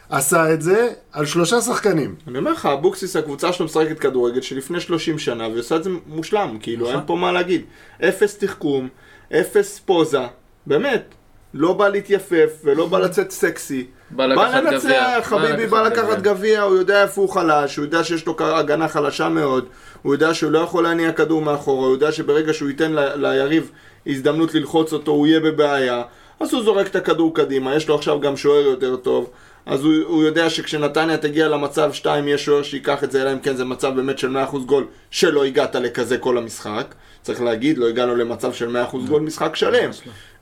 [0.10, 2.16] עשה את זה על שלושה שחקנים.
[2.28, 5.90] אני אומר לך, אבוקסיס הקבוצה שלו משחקת כדורגל שלפני 30 שנה, והיא עושה את זה
[6.08, 6.96] מושלם, כאילו נכון.
[6.96, 7.62] אין פה מה להגיד.
[8.04, 8.88] אפס תחכום,
[9.34, 10.22] אפס פוזה,
[10.68, 11.17] באמת.
[11.58, 13.86] לא בא להתייפף ולא בא לצאת סקסי.
[14.12, 14.28] בא
[14.62, 14.72] גביע.
[14.72, 18.88] לנצח, חביבי בא לקחת גביע, הוא יודע איפה הוא חלש, הוא יודע שיש לו הגנה
[18.88, 19.66] חלשה מאוד,
[20.02, 23.72] הוא יודע שהוא לא יכול להניע כדור מאחורה, הוא יודע שברגע שהוא ייתן ל- ליריב
[24.08, 26.02] הזדמנות ללחוץ אותו, הוא יהיה בבעיה.
[26.40, 29.30] אז הוא זורק את הכדור קדימה, יש לו עכשיו גם שוער יותר טוב.
[29.68, 33.40] אז הוא, הוא יודע שכשנתניה תגיע למצב 2 יהיה שוער שייקח את זה, אלא אם
[33.40, 36.96] כן זה מצב באמת של 100% גול, שלא הגעת לכזה כל המשחק.
[37.22, 39.90] צריך להגיד, לא הגענו למצב של 100% גול משחק שלם.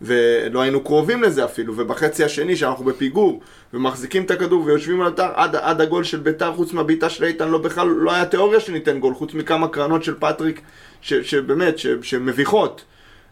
[0.01, 3.41] ולא היינו קרובים לזה אפילו, ובחצי השני שאנחנו בפיגור,
[3.73, 7.49] ומחזיקים את הכדור ויושבים על אתר, עד, עד הגול של ביתר, חוץ מהבעיטה של איתן,
[7.49, 10.61] לא בכלל, לא היה תיאוריה שניתן גול, חוץ מכמה קרנות של פטריק,
[11.01, 12.83] ש, שבאמת, ש, שמביכות.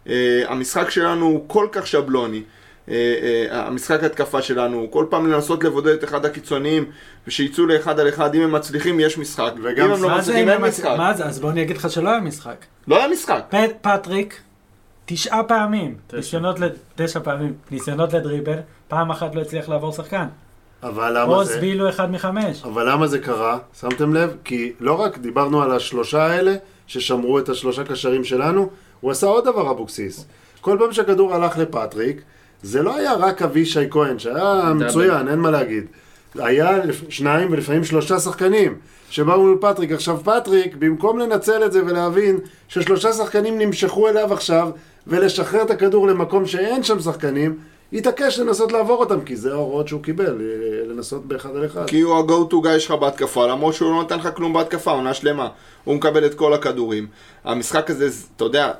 [0.05, 0.09] Uh,
[0.47, 2.43] המשחק שלנו הוא כל כך שבלוני.
[2.87, 2.93] Uh, uh,
[3.53, 6.85] המשחק התקפה שלנו, כל פעם לנסות לבודד את אחד הקיצוניים
[7.27, 10.31] ושיצאו לאחד על אחד, אם הם מצליחים יש משחק, וגם אם הם לא מה זה
[10.31, 10.95] מצליחים אין משחק.
[10.97, 11.25] מה זה?
[11.25, 12.65] אז בוא אני אגיד לך שלא היה משחק.
[12.87, 13.43] לא היה משחק.
[13.49, 14.41] פט, פטריק,
[15.05, 18.57] תשעה פעמים, ניסיונות, ל- תשע פעמים, ניסיונות לדריבל,
[18.87, 20.25] פעם אחת לא הצליח לעבור שחקן.
[20.83, 21.59] אבל למה עוז זה?
[21.59, 22.63] בילו אחד מחמש.
[22.63, 23.57] אבל למה זה קרה?
[23.79, 24.35] שמתם לב?
[24.43, 26.55] כי לא רק דיברנו על השלושה האלה,
[26.87, 28.69] ששמרו את השלושה קשרים שלנו,
[29.01, 30.25] הוא עשה עוד דבר אבוקסיס.
[30.61, 32.21] כל פעם שהכדור הלך לפטריק,
[32.63, 34.35] זה לא היה רק אבישי כהן, שהיה
[34.75, 35.83] מצוין, אין מה להגיד.
[36.35, 36.69] היה
[37.09, 38.75] שניים ולפעמים שלושה שחקנים
[39.09, 39.91] שבאו מול פטריק.
[39.91, 44.69] עכשיו פטריק, במקום לנצל את זה ולהבין ששלושה שחקנים נמשכו אליו עכשיו
[45.07, 47.57] ולשחרר את הכדור למקום שאין שם שחקנים,
[47.93, 51.87] התעקש לנסות לעבור אותם, כי זה ההוראות שהוא קיבל, אה, לנסות באחד על אחד.
[51.87, 55.13] כי הוא ה-go to guy שלך בהתקפה, למרות שהוא לא נותן לך כלום בהתקפה, עונה
[55.13, 55.47] שלמה.
[55.83, 57.07] הוא מקבל את כל הכדורים.
[57.43, 58.71] המשחק הזה, זה- אתה יודע,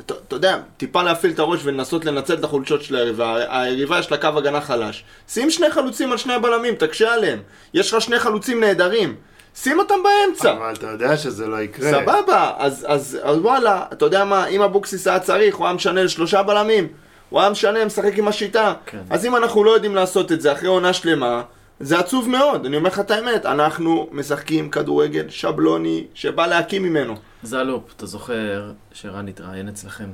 [0.00, 3.36] אתה אתה יודע, טיפה להפעיל את הראש ולנסות לנצל את החולשות של היריבה.
[3.48, 5.04] היריבה יש לה קו הגנה חלש.
[5.28, 7.38] שים שני חלוצים על שני הבלמים, תקשה עליהם.
[7.74, 9.16] יש לך שני חלוצים נהדרים.
[9.56, 10.52] שים אותם באמצע.
[10.52, 11.90] אבל אתה יודע שזה לא יקרה.
[11.90, 16.02] סבבה, אז, אז, אז וואלה, אתה יודע מה, אם אבוקסיס היה צריך, הוא היה משנה
[16.02, 16.88] לשלושה בלמים.
[17.28, 18.74] הוא היה משנה, משחק עם השיטה.
[18.86, 18.98] כן.
[19.10, 21.42] אז אם אנחנו לא יודעים לעשות את זה אחרי עונה שלמה,
[21.82, 23.46] זה עצוב מאוד, אני אומר לך את האמת.
[23.46, 27.14] אנחנו משחקים כדורגל שבלוני שבא להקים ממנו.
[27.42, 30.08] זלופ, אתה זוכר שרן התראיין אצלכם?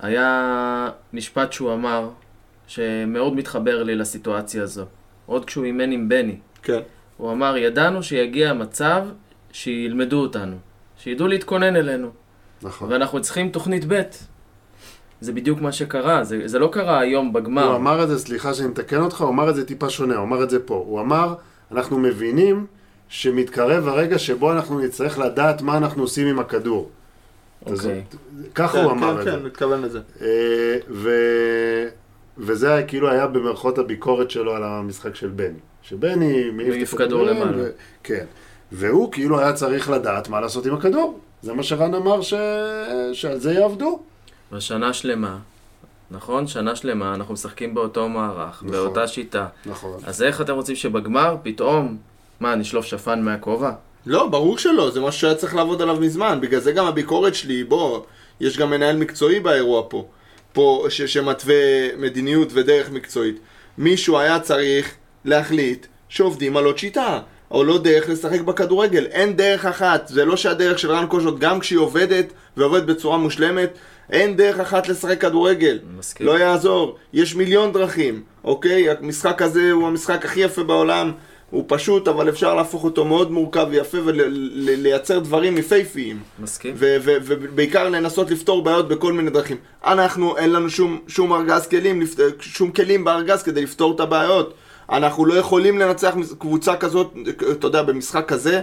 [0.00, 2.08] היה משפט שהוא אמר,
[2.66, 4.84] שמאוד מתחבר לי לסיטואציה הזו.
[5.26, 6.36] עוד כשהוא אימן עם בני.
[6.62, 6.80] כן.
[7.16, 9.06] הוא אמר, ידענו שיגיע מצב
[9.52, 10.56] שילמדו אותנו,
[10.98, 12.10] שידעו להתכונן אלינו,
[12.62, 12.92] נכון.
[12.92, 14.02] ואנחנו צריכים תוכנית ב'.
[15.24, 17.66] זה בדיוק מה שקרה, זה, זה לא קרה היום בגמר.
[17.68, 20.24] הוא אמר את זה, סליחה שאני מתקן אותך, הוא אמר את זה טיפה שונה, הוא
[20.24, 20.84] אמר את זה פה.
[20.86, 21.34] הוא אמר,
[21.72, 22.66] אנחנו מבינים
[23.08, 26.90] שמתקרב הרגע שבו אנחנו נצטרך לדעת מה אנחנו עושים עם הכדור.
[27.66, 28.04] אוקיי.
[28.54, 29.30] ככה כן, הוא אמר כן, את זה.
[29.30, 30.00] כן, מתכוון לזה.
[30.22, 31.10] אה, ו...
[32.38, 35.58] וזה היה כאילו היה במערכות הביקורת שלו על המשחק של בני.
[35.82, 37.68] שבני מעיף את כדור למעלה.
[38.02, 38.24] כן.
[38.72, 41.18] והוא כאילו היה צריך לדעת מה לעשות עם הכדור.
[41.42, 42.34] זה מה שרן אמר ש...
[43.12, 44.02] שעל זה יעבדו.
[44.52, 45.38] ושנה שלמה,
[46.10, 46.46] נכון?
[46.46, 48.70] שנה שלמה, אנחנו משחקים באותו מערך, נכון.
[48.70, 49.46] באותה שיטה.
[49.66, 50.00] נכון.
[50.06, 51.96] אז איך אתם רוצים שבגמר פתאום,
[52.40, 53.70] מה, נשלוף שפן מהכובע?
[54.06, 56.38] לא, ברור שלא, זה משהו שהיה צריך לעבוד עליו מזמן.
[56.40, 58.00] בגלל זה גם הביקורת שלי, בוא,
[58.40, 60.06] יש גם מנהל מקצועי באירוע פה.
[60.52, 61.54] פה, ש- שמתווה
[61.98, 63.38] מדיניות ודרך מקצועית.
[63.78, 67.20] מישהו היה צריך להחליט שעובדים על עוד שיטה.
[67.50, 69.06] או לא דרך לשחק בכדורגל.
[69.06, 70.08] אין דרך אחת.
[70.08, 72.26] זה לא שהדרך של רן קוז'ות, גם כשהיא עובדת,
[72.56, 73.70] ועובדת בצורה מושלמת,
[74.10, 75.78] אין דרך אחת לשחק כדורגל.
[75.98, 76.26] מסכים.
[76.26, 76.96] לא יעזור.
[77.12, 78.90] יש מיליון דרכים, אוקיי?
[78.90, 81.12] המשחק הזה הוא המשחק הכי יפה בעולם.
[81.50, 86.20] הוא פשוט, אבל אפשר להפוך אותו מאוד מורכב ויפה ולייצר דברים יפהפיים.
[86.38, 86.74] מסכים?
[86.78, 89.56] ובעיקר לנסות לפתור בעיות בכל מיני דרכים.
[89.84, 92.02] אנחנו, אין לנו שום, שום ארגז כלים,
[92.40, 94.54] שום כלים בארגז כדי לפתור את הבעיות.
[94.90, 97.12] אנחנו לא יכולים לנצח קבוצה כזאת,
[97.52, 98.60] אתה יודע, במשחק כזה,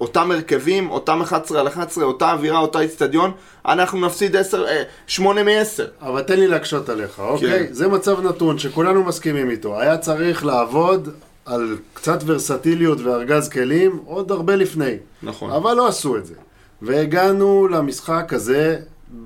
[0.00, 3.30] אותם הרכבים, אותם 11 על 11, אותה אווירה, אותה איצטדיון,
[3.66, 4.64] אנחנו נפסיד 10,
[5.06, 6.06] 8 מ-10.
[6.06, 7.66] אבל תן לי להקשות עליך, אוקיי?
[7.66, 7.72] כן.
[7.72, 9.80] זה מצב נתון שכולנו מסכימים איתו.
[9.80, 11.08] היה צריך לעבוד
[11.44, 14.96] על קצת ורסטיליות וארגז כלים עוד הרבה לפני.
[15.22, 15.50] נכון.
[15.50, 16.34] אבל לא עשו את זה.
[16.82, 18.76] והגענו למשחק הזה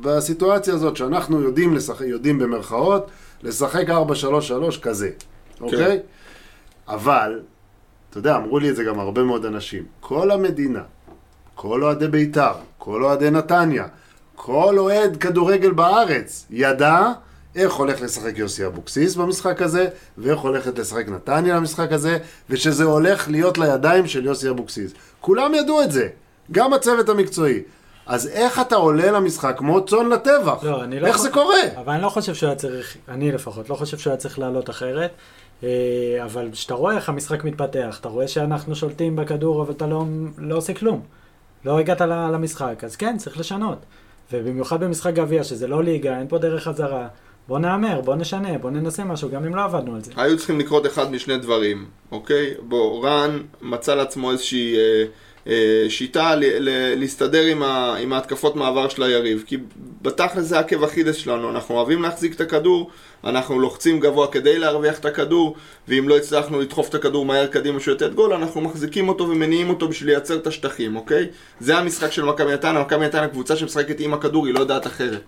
[0.01, 3.07] בסיטואציה הזאת שאנחנו יודעים לשחק, יודעים במרכאות,
[3.43, 3.93] לשחק 4-3-3
[4.83, 5.11] כזה,
[5.61, 5.99] אוקיי?
[6.89, 7.41] אבל,
[8.13, 9.83] אתה יודע, אמרו לי את זה גם הרבה מאוד אנשים.
[10.01, 10.83] כל המדינה,
[11.55, 13.85] כל אוהדי בית"ר, כל אוהדי נתניה,
[14.35, 17.07] כל אוהד כדורגל בארץ ידע
[17.57, 19.89] איך הולך לשחק יוסי אבוקסיס במשחק הזה,
[20.19, 22.19] ואיך הולכת לשחק נתניה במשחק הזה,
[22.51, 24.93] ושזה הולך להיות לידיים של יוסי אבוקסיס.
[25.21, 26.09] כולם ידעו את זה,
[26.53, 27.63] גם הצוות המקצועי.
[28.07, 30.65] אז איך אתה עולה למשחק כמו צאן לטבח?
[30.65, 31.61] לא, אני לא איך יכול- זה קורה?
[31.77, 34.71] אבל אני לא חושב שהוא היה צריך, אני לפחות, לא חושב שהוא היה צריך לעלות
[34.71, 35.11] אחרת.
[35.63, 35.69] אה,
[36.25, 40.05] אבל כשאתה רואה איך המשחק מתפתח, אתה רואה שאנחנו שולטים בכדור, אבל אתה לא,
[40.39, 41.03] לא עושה כלום.
[41.65, 43.79] לא הגעת למשחק, אז כן, צריך לשנות.
[44.33, 47.09] ובמיוחד במשחק גביע, שזה לא ליגה, אין פה דרך חזרה.
[47.49, 50.13] בוא נהמר, בוא נשנה, בוא ננסה משהו, גם אם לא עבדנו על זה.
[50.17, 52.55] היו צריכים לקרות אחד משני דברים, אוקיי?
[52.63, 55.05] בוא, רן מצא לעצמו איזושהי אה,
[55.89, 57.45] שיטה ל- ל- להסתדר
[57.97, 59.45] עם, ההתקפות מעבר של היריב.
[59.47, 59.57] כי
[60.03, 62.91] בתכל'ס זה עקב אכילס שלנו, אנחנו אוהבים להחזיק את הכדור,
[63.25, 65.57] אנחנו לוחצים גבוה כדי להרוויח את הכדור,
[65.89, 69.71] ואם לא הצלחנו לדחוף את הכדור מהר קדימה שהוא יתת גול, אנחנו מחזיקים אותו ומניעים
[69.71, 71.27] אותו בשביל לייצר את השטחים, אוקיי?
[71.61, 75.23] זה המשחק של מכבי נתניה, מכבי נתניה קבוצה שמשחקת עם הכדור, היא לא יודעת אחרת.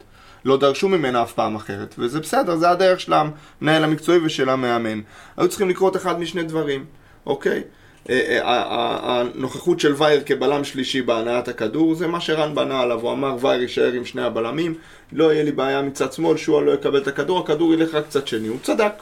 [0.45, 5.01] לא דרשו ממנה אף פעם אחרת, וזה בסדר, זה הדרך של המנהל המקצועי ושל המאמן.
[5.37, 6.85] היו צריכים לקרות אחד משני דברים,
[7.27, 7.63] אוקיי?
[8.11, 13.13] אה, אה, הנוכחות של וייר כבלם שלישי בהנעת הכדור, זה מה שרן בנה עליו, הוא
[13.13, 14.75] אמר וייר יישאר עם שני הבלמים,
[15.13, 18.27] לא יהיה לי בעיה מצד שמאל, שועה לא יקבל את הכדור, הכדור ילך רק צד
[18.27, 18.93] שני, הוא צדק,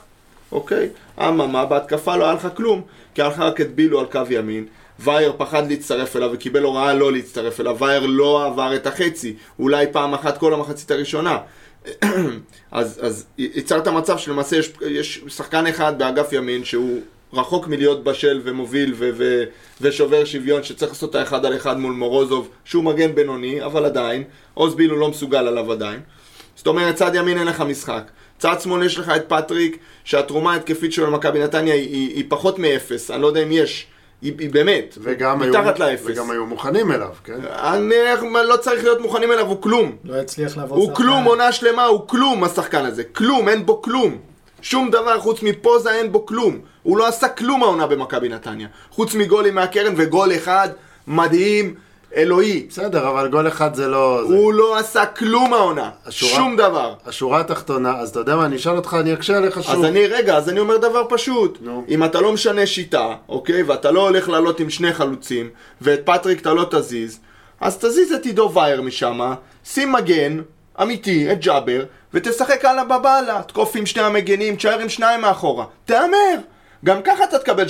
[0.53, 0.89] אוקיי?
[1.21, 2.83] אממה, בהתקפה לא היה לך כלום,
[3.15, 4.67] כי היה לך רק את בילו על קו ימין,
[4.99, 9.87] וייר פחד להצטרף אליו וקיבל הוראה לא להצטרף אליו, וייר לא עבר את החצי, אולי
[9.93, 11.39] פעם אחת כל המחצית הראשונה.
[12.71, 17.01] אז, אז יצרת מצב שלמעשה יש, יש שחקן אחד באגף ימין שהוא
[17.33, 19.45] רחוק מלהיות בשל ומוביל ו- ו-
[19.81, 24.25] ושובר שוויון שצריך לעשות את האחד על אחד מול מורוזוב שהוא מגן בינוני, אבל עדיין,
[24.55, 26.01] עוז בילו לא מסוגל עליו עדיין.
[26.57, 28.03] זאת אומרת, צד ימין אין לך משחק.
[28.39, 32.59] צד שמאל יש לך את פטריק, שהתרומה ההתקפית שלו למכבי נתניה היא, היא, היא פחות
[32.59, 33.87] מאפס, אני לא יודע אם יש,
[34.23, 36.05] היא, היא באמת, וגם היו, מתחת לאפס.
[36.05, 37.41] וגם היו מוכנים אליו, כן?
[37.51, 37.95] אני
[38.45, 39.97] לא צריך להיות מוכנים אליו, הוא כלום.
[40.05, 43.05] לא הצליח לעבור הוא כלום, עונה שלמה, הוא כלום השחקן הזה.
[43.05, 44.19] כלום, אין בו כלום.
[44.63, 46.59] שום דבר חוץ מפוזה אין בו כלום.
[46.83, 48.69] הוא לא עשה כלום העונה במכבי נתניה.
[48.91, 50.69] חוץ מגולים מהקרן וגול אחד
[51.07, 51.75] מדהים,
[52.17, 52.67] אלוהי.
[52.71, 54.23] בסדר, אבל גול אחד זה לא...
[54.29, 54.35] זה.
[54.35, 55.91] הוא לא עשה כלום העונה.
[56.07, 56.95] השורה- שום דבר.
[57.07, 59.73] השורה התחתונה, אז אתה יודע מה, אני אשאל אותך, אני אקשה עליך שוב.
[59.75, 61.59] אז אני, רגע, אז אני אומר דבר פשוט.
[61.61, 61.85] נו.
[61.89, 65.49] אם אתה לא משנה שיטה, אוקיי, ואתה לא הולך לעלות עם שני חלוצים,
[65.81, 67.19] ואת פטריק אתה לא תזיז,
[67.61, 69.21] אז תזיז את עידו וייר משם,
[69.65, 70.41] שים מגן,
[70.83, 71.83] אמיתי, את ג'אבר,
[72.15, 73.43] ותשחק הלאה בבאללה.
[73.43, 75.65] תקוף עם שני המגנים, תשאר עם שניים מאחורה.
[75.85, 76.37] תהמר!
[76.85, 77.69] גם ככה אתה תקבל 3-0.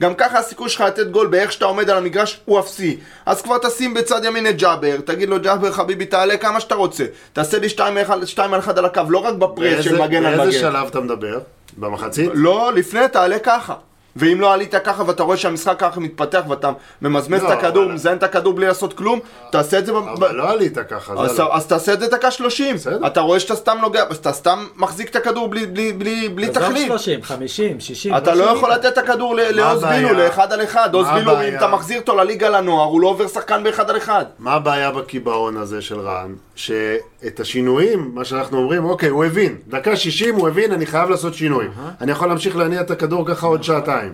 [0.00, 2.98] גם ככה הסיכוי שלך לתת גול באיך שאתה עומד על המגרש הוא אפסי.
[3.26, 7.04] אז כבר תשים בצד ימין את ג'אבר, תגיד לו ג'אבר חביבי תעלה כמה שאתה רוצה.
[7.32, 10.44] תעשה לי 2 על 1 על הקו, לא רק בפרס של מגן על מגן.
[10.44, 11.38] באיזה שלב אתה מדבר?
[11.76, 12.30] במחצית?
[12.34, 13.74] לא, לפני תעלה ככה.
[14.16, 16.70] ואם לא עלית ככה ואתה רואה שהמשחק ככה מתפתח ואתה
[17.02, 20.34] ממזמז לא, את הכדור, אבל- מזיין את הכדור בלי לעשות כלום, תעשה את זה אבל
[20.36, 21.56] לא עלית ככה, אז, לא.
[21.56, 22.74] אז תעשה את זה דקה 30.
[22.76, 23.06] בסדר.
[23.06, 25.92] אתה רואה שאתה סתם נוגע, אז אתה סתם מחזיק את הכדור בלי, בלי,
[26.28, 26.86] בלי, תכלית.
[26.86, 28.16] 30, 50, 60.
[28.16, 28.44] אתה לא.
[28.44, 29.84] יכול לתת את הכדור לעוז?
[29.84, 30.94] בילו לאחד על אחד.
[30.94, 31.56] עוז בילו, אם?
[31.56, 34.24] אתה מחזיר אותו לליגה לנוער, הוא לא עובר שחקן באחד על אחד.
[34.38, 36.34] מה הבעיה בקיבעון הזה של רן?
[36.56, 39.56] שאת השינויים, מה שאנחנו אומרים, אוקיי, הוא הבין.
[39.68, 41.66] דקה 60 הוא הבין, אני חייב לעשות שינוי.
[42.00, 44.05] אני יכול להמשיך להניע את הכדור ככה עוד שעתיים.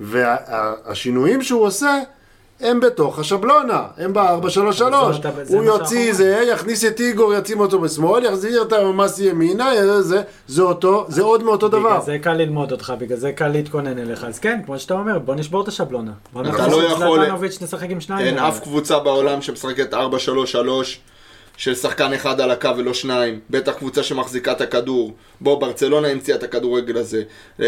[0.00, 1.98] והשינויים שהוא עושה,
[2.60, 4.82] הם בתוך השבלונה, הם ב-4-3-3.
[4.82, 9.24] אבל זה- זה הוא יוציא זה, יכניס את איגור, ישים אותו בשמאל, יחזיר את המסי
[9.24, 9.70] ימינה,
[10.00, 11.78] זה, זה אותו, זה עוד מאותו דבר.
[11.90, 14.24] בגלל זה קל ללמוד אותך, בגלל זה קל להתכונן אליך.
[14.24, 16.12] אז כן, כמו שאתה אומר, בוא נשבור את השבלונה.
[16.32, 18.26] בוא נכניס לא את יכול- זלטנוביץ' נשחק עם שניים.
[18.26, 18.38] אין.
[18.38, 19.96] אף קבוצה בעולם שמשחקת 4-3-3
[21.56, 23.40] של שחקן אחד על הקו ולא שניים.
[23.50, 25.12] בטח קבוצה שמחזיקה את הכדור.
[25.40, 27.22] בוא, ברצלונה המציאה את הכדורגל הזה.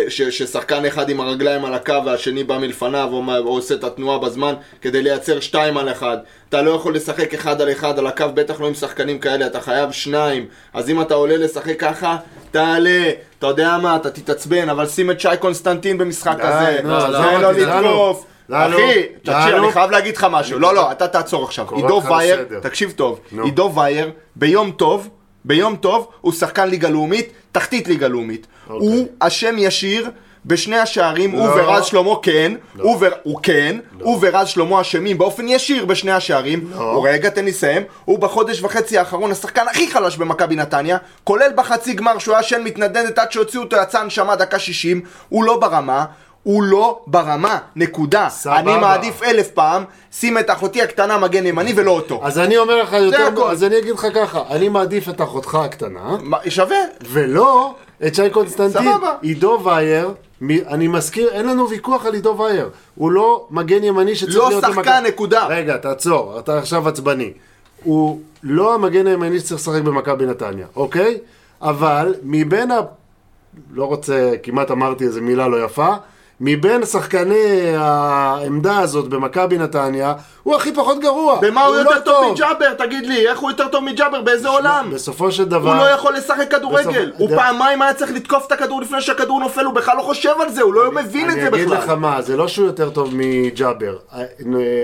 [0.08, 4.18] ש- ששחקן אחד עם הרגליים על הקו והשני בא מלפניו או, או עושה את התנועה
[4.18, 6.16] בזמן כדי לייצר שתיים על אחד.
[6.48, 9.60] אתה לא יכול לשחק אחד על אחד על הקו, בטח לא עם שחקנים כאלה, אתה
[9.60, 10.46] חייב שניים.
[10.74, 12.16] אז אם אתה עולה לשחק ככה,
[12.50, 13.10] תעלה.
[13.38, 16.80] אתה יודע מה, אתה תתעצבן, אבל שים את שי קונסטנטין במשחק הזה.
[16.82, 17.12] זה
[17.42, 18.26] לא, לתקוף.
[18.48, 19.64] לא, לא, אחי, לא, תקשיב, לא.
[19.64, 20.58] אני חייב להגיד לך משהו.
[20.58, 21.66] לא, לא, אתה תעצור עכשיו.
[21.74, 22.44] עידו וייר.
[22.62, 23.20] תקשיב טוב.
[23.44, 25.08] עידו וייר, ביום טוב,
[25.44, 28.46] ביום טוב, הוא שחקן ליגה לאומית, תחתית ליגה לאומית.
[28.70, 28.88] אוקיי.
[28.88, 30.10] הוא אשם ישיר.
[30.46, 31.52] בשני השערים, הוא לא.
[31.54, 36.70] ורז שלמה כן, הוא ו- הוא כן, הוא ורז שלמה אשמים באופן ישיר בשני השערים,
[36.74, 37.06] לא.
[37.08, 41.94] רגע תן לי לסיים, הוא בחודש וחצי האחרון השחקן הכי חלש במכבי נתניה, כולל בחצי
[41.94, 46.04] גמר שהוא היה שן מתנדנדת עד שהוציאו אותו יצא הנשמה דקה 60, הוא לא ברמה,
[46.46, 48.28] הוא לא ברמה, נקודה.
[48.28, 48.58] סבבה.
[48.58, 52.20] אני מעדיף אלף פעם, שים את אחותי הקטנה מגן ימני ולא אותו.
[52.22, 53.50] אז אני אומר לך יותר, הכל.
[53.50, 56.76] אז אני אגיד לך ככה, אני מעדיף את אחותך הקטנה, מה, שווה.
[57.10, 57.74] ולא
[58.06, 58.82] את שי קונסטנטין.
[58.92, 59.14] סבבה.
[59.22, 62.68] עידו וייר, מ- אני מזכיר, אין לנו ויכוח על עידו וייר.
[62.94, 64.64] הוא לא מגן ימני שצריך לא להיות...
[64.64, 65.46] שחקן, במכבי- נקודה.
[65.46, 67.32] רגע, תעצור, אתה עכשיו עצבני.
[67.84, 71.18] הוא לא המגן הימני שצריך לשחק במכבי נתניה, אוקיי?
[71.62, 72.80] אבל מבין ה...
[73.72, 75.88] לא רוצה, כמעט אמרתי איזה מילה לא יפה.
[76.40, 81.38] מבין שחקני העמדה הזאת במכבי נתניה, הוא הכי פחות גרוע.
[81.42, 82.74] במה הוא לא יותר טוב מג'אבר?
[82.78, 84.20] תגיד לי, איך הוא יותר טוב מג'אבר?
[84.22, 84.90] באיזה עולם?
[84.94, 85.70] בסופו של דבר...
[85.70, 87.06] הוא לא יכול לשחק כדורגל.
[87.10, 90.02] בסוף- הוא ד- פעמיים היה צריך לתקוף את הכדור לפני שהכדור נופל, הוא בכלל לא
[90.02, 91.94] חושב על זה, הוא לא מבין את זה אני אגיד לך בכלל.
[91.96, 93.96] מה, זה לא שהוא יותר טוב מג'אבר.
[94.14, 94.24] אה,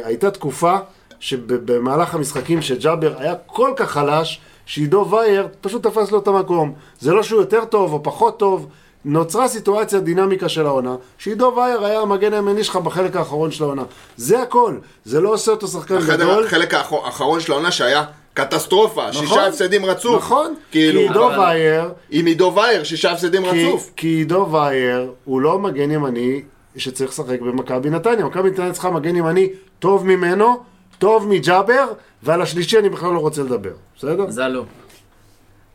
[0.04, 0.76] הייתה תקופה
[1.20, 6.72] שבמהלך המשחקים שג'אבר היה כל כך חלש, שעידו וייר פשוט תפס לו את המקום.
[7.00, 8.66] זה לא שהוא יותר טוב או פחות טוב,
[9.04, 13.82] נוצרה סיטואציה, דינמיקה של העונה, שעידו וייר היה המגן הימני שלך בחלק האחרון של העונה.
[14.16, 14.74] זה הכל.
[15.04, 16.46] זה לא עושה אותו שחקן גדול.
[16.46, 19.26] החלק האחרון של העונה שהיה קטסטרופה, נכון.
[19.26, 20.16] שישה הפסדים רצוף.
[20.22, 23.90] נכון, כאילו, כי עידו אבל- וייר, עם עידו וייר, שישה הפסדים כי, רצוף.
[23.96, 26.42] כי עידו וייר הוא לא מגן ימני
[26.76, 28.24] שצריך לשחק במכבי נתניה.
[28.26, 29.48] מכבי נתניה צריכה מגן ימני
[29.78, 30.60] טוב ממנו,
[30.98, 31.84] טוב מג'אבר,
[32.22, 33.72] ועל השלישי אני בכלל לא רוצה לדבר.
[33.98, 34.30] בסדר?
[34.30, 34.64] זה לא.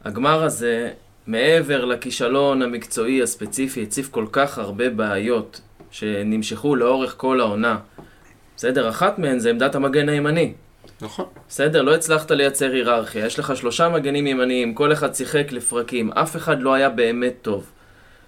[0.06, 0.90] הגמר הזה,
[1.28, 5.62] מעבר לכישלון המקצועי הספציפי, הציף כל כך הרבה בעיות
[5.92, 7.78] שנמשכו לאורך כל העונה.
[8.58, 10.54] בסדר, אחת מהן זה עמדת המגן הימני.
[11.02, 11.26] נכון.
[11.50, 16.36] בסדר, לא הצלחת לייצר היררכיה, יש לך שלושה מגנים ימניים, כל אחד שיחק לפרקים, אף
[16.36, 17.72] אחד לא היה באמת טוב.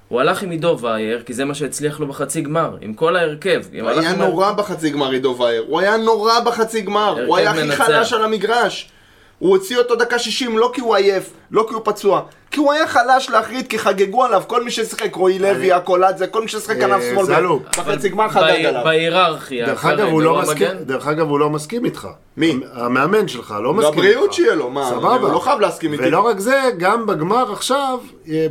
[0.08, 3.62] הוא הלך עם עידו וייר, כי זה מה שהצליח לו בחצי גמר, עם כל ההרכב.
[3.80, 5.66] הוא היה הלך עם נורא בחצי גמר עידו וייר.
[5.68, 7.26] הוא היה נורא בחצי גמר.
[7.26, 7.82] הוא היה הכי מנצח.
[7.82, 8.92] חלש על המגרש.
[9.40, 12.22] הוא הוציא אותו דקה 60 לא כי הוא עייף, לא כי הוא פצוע,
[12.52, 14.44] כי הוא היה חלש להחריד, כי חגגו עליו.
[14.48, 17.46] כל מי ששיחק, רועי לוי, הקולאדזה, כל מי ששיחק אה, ענף שמאל.
[17.78, 18.84] בחצי גמר חגג עליו.
[18.84, 19.66] בהיררכיה.
[19.66, 20.42] דרך אגב, כרגע, הוא לא?
[20.42, 22.08] מסכים, דרך אגב, הוא לא מסכים איתך.
[22.38, 22.60] מי?
[22.74, 23.98] המאמן שלך לא מסכים איתך.
[23.98, 24.90] לבריאות שיהיה לו, מה?
[24.90, 25.16] סבבה.
[25.16, 26.04] הוא לא חייב להסכים איתי.
[26.08, 28.48] ולא רק זה, גם בגמר עכשיו, אה,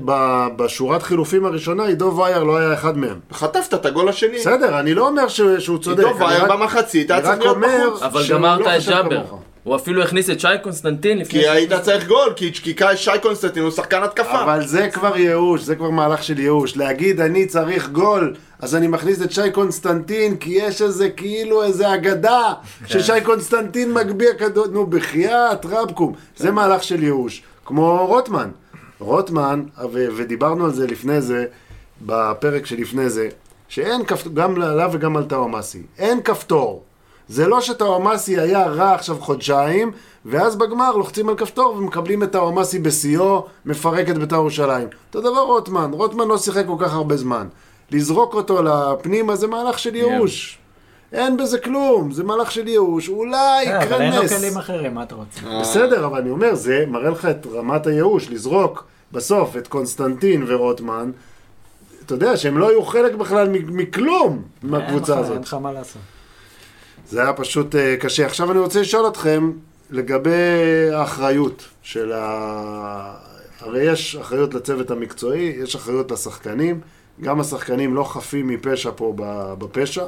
[0.57, 3.19] בשורת חילופים הראשונה, עידו וייר לא היה אחד מהם.
[3.33, 4.39] חטפת את הגול השני.
[4.39, 6.05] בסדר, אני לא אומר שהוא צודק.
[6.05, 8.03] עידו וייר במחצית היה צריך להיות אומר בחוץ.
[8.03, 9.23] אבל גמרת לא את ג'אבר.
[9.69, 11.41] הוא אפילו הכניס את שי קונסטנטין לפני...
[11.41, 14.43] כי היית צריך גול, כי כי שי קונסטנטין הוא שחקן התקפה.
[14.43, 16.77] אבל זה כבר ייאוש, זה כבר מהלך של ייאוש.
[16.77, 21.95] להגיד אני צריך גול, אז אני מכניס את שי קונסטנטין, כי יש איזה כאילו איזה
[21.95, 22.53] אגדה,
[22.87, 26.13] ששי קונסטנטין מגביה כדור, נו בחייאת רבקום.
[26.37, 27.43] זה מהלך של ייאוש.
[27.65, 28.51] כמו רוטמן.
[29.01, 29.63] רוטמן,
[29.93, 31.45] ו- ודיברנו על זה לפני זה,
[32.07, 33.29] בפרק שלפני זה,
[33.69, 36.83] שאין כפתור, גם עליו וגם על טאומאסי, אין כפתור.
[37.29, 39.93] זה לא שטאומאסי היה רע עכשיו חודשיים,
[40.25, 44.89] ואז בגמר לוחצים על כפתור ומקבלים את טאומאסי בשיאו, מפרק את בית"ר ירושלים.
[45.09, 47.47] אותו דבר רוטמן, רוטמן לא שיחק כל כך הרבה זמן.
[47.91, 50.59] לזרוק אותו לפנימה זה מהלך של ייאוש.
[51.13, 54.39] אין בזה כלום, זה מהלך של ייאוש, אולי אה, אבל יקרה אין לו נס.
[54.39, 55.41] כלים אחרים, מה אתה רוצה?
[55.61, 61.11] בסדר, אבל אני אומר, זה מראה לך את רמת הייאוש, לזרוק בסוף את קונסטנטין ורוטמן,
[62.07, 65.33] אתה יודע שהם לא היו חלק בכלל מכלום מהקבוצה הזאת.
[65.33, 66.03] אין לך מה לעשות.
[67.11, 68.27] זה היה פשוט אה, קשה.
[68.27, 69.53] עכשיו אני רוצה לשאול אתכם
[69.91, 70.31] לגבי
[70.93, 73.29] האחריות של ה...
[73.61, 76.81] הרי יש אחריות לצוות המקצועי, יש אחריות לשחקנים,
[77.21, 79.15] גם השחקנים לא חפים מפשע פה
[79.59, 80.05] בפשע.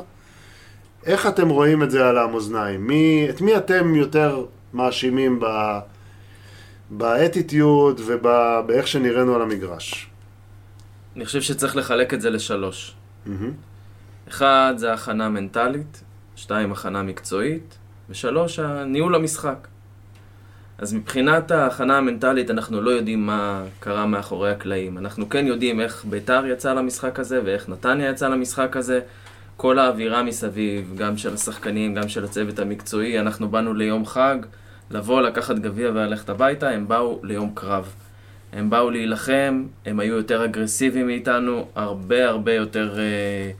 [1.07, 2.87] איך אתם רואים את זה על המאזניים?
[2.87, 4.45] מי, את מי אתם יותר
[4.75, 5.47] מאשימים ב...
[6.91, 10.11] באטיטיוד ובאיך שנראינו על המגרש?
[11.17, 12.95] אני חושב שצריך לחלק את זה לשלוש.
[13.27, 13.53] מהמם.
[14.29, 16.03] אחד זה הכנה מנטלית,
[16.41, 17.79] שתיים הכנה מקצועית,
[18.11, 19.69] ושלוש ניהול המשחק.
[20.79, 24.99] אז מבחינת ההכנה המנטלית אנחנו לא יודעים מה קרה מאחורי הקלעים.
[24.99, 29.01] אנחנו כן יודעים איך ביתר יצא למשחק הזה ואיך נתניה יצא למשחק הזה.
[29.57, 34.37] כל האווירה מסביב, גם של השחקנים, גם של הצוות המקצועי, אנחנו באנו ליום חג,
[34.91, 37.93] לבוא, לקחת גביע וללכת הביתה, הם באו ליום קרב.
[38.53, 43.51] הם באו להילחם, הם היו יותר אגרסיביים מאיתנו, הרבה הרבה יותר אה,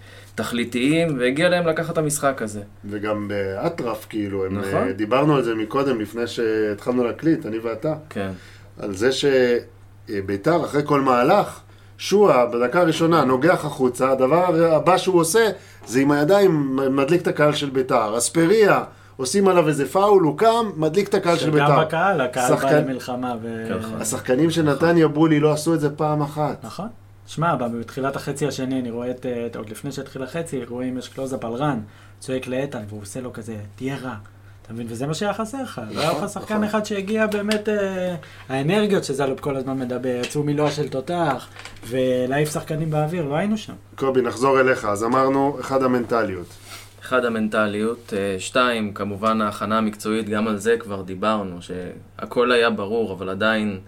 [0.43, 2.61] תכליתיים, והגיע להם לקחת את המשחק הזה.
[2.91, 4.75] וגם באטרף, כאילו, הם, נכון.
[4.89, 7.95] אה, דיברנו על זה מקודם, לפני שהתחלנו להקליט, אני ואתה.
[8.11, 8.31] כן.
[8.79, 11.61] על זה שביתר, אחרי כל מהלך,
[11.99, 15.49] שועה בדקה הראשונה נוגח החוצה, הדבר הבא שהוא עושה
[15.87, 18.19] זה עם הידיים מדליק את הקהל של ביתר.
[18.19, 18.83] אספריה,
[19.17, 21.67] עושים עליו איזה פאול, הוא קם, מדליק את הקהל של ביתר.
[21.67, 23.65] שגם בקהל, הקהל בא שחקן- למלחמה ו...
[23.71, 23.97] ככה.
[24.01, 26.65] השחקנים של נתניה בולי לא עשו את זה פעם אחת.
[26.65, 26.89] נכון.
[27.35, 31.45] שמע, בתחילת החצי השני, אני רואה את, את- עוד לפני שהתחיל החצי, רואים יש קלוזאפ
[31.45, 31.81] על רן,
[32.19, 34.15] צועק לאיתן, והוא עושה לו כזה, תהיה רע.
[34.63, 34.87] אתה מבין?
[34.91, 35.81] וזה מה שהיה חסר לך.
[35.95, 36.65] לא היה לך שחקן נכון.
[36.65, 38.15] אחד שהגיע באמת, אה,
[38.49, 41.49] האנרגיות שזלופ כל הזמן מדבר, יצאו מלוע של תותח,
[41.89, 43.73] ולהעיף שחקנים באוויר, לא היינו שם.
[43.95, 44.85] קובי, נחזור אליך.
[44.85, 46.47] אז אמרנו, אחד המנטליות.
[47.03, 53.13] אחד המנטליות, אה, שתיים, כמובן ההכנה המקצועית, גם על זה כבר דיברנו, שהכל היה ברור,
[53.13, 53.81] אבל עדיין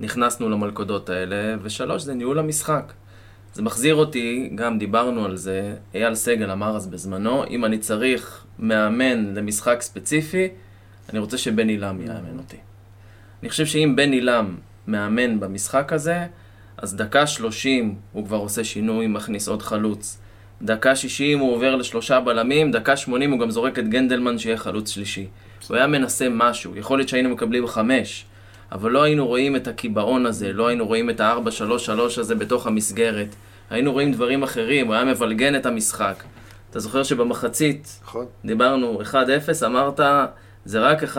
[0.00, 2.92] נכנסנו למלכודות האלה, ושלוש, זה ניהול המשחק.
[3.54, 8.44] זה מחזיר אותי, גם דיברנו על זה, אייל סגל אמר אז בזמנו, אם אני צריך
[8.58, 10.48] מאמן למשחק ספציפי,
[11.10, 12.56] אני רוצה שבן עילם יאמן אותי.
[13.42, 16.26] אני חושב שאם בן עילם מאמן במשחק הזה,
[16.76, 20.18] אז דקה שלושים הוא כבר עושה שינוי, מכניס עוד חלוץ.
[20.62, 24.90] דקה 60 הוא עובר לשלושה בלמים, דקה 80 הוא גם זורק את גנדלמן שיהיה חלוץ
[24.90, 25.26] שלישי.
[25.68, 28.24] הוא היה מנסה משהו, יכול להיות שהיינו מקבלים חמש,
[28.72, 31.90] אבל לא היינו רואים את הקיבעון הזה, לא היינו רואים את ה-4-3-3
[32.20, 33.34] הזה בתוך המסגרת.
[33.70, 36.14] היינו רואים דברים אחרים, הוא היה מבלגן את המשחק.
[36.70, 38.26] אתה זוכר שבמחצית נכון?
[38.44, 39.14] דיברנו 1-0,
[39.66, 40.00] אמרת,
[40.64, 41.16] זה רק 1-0,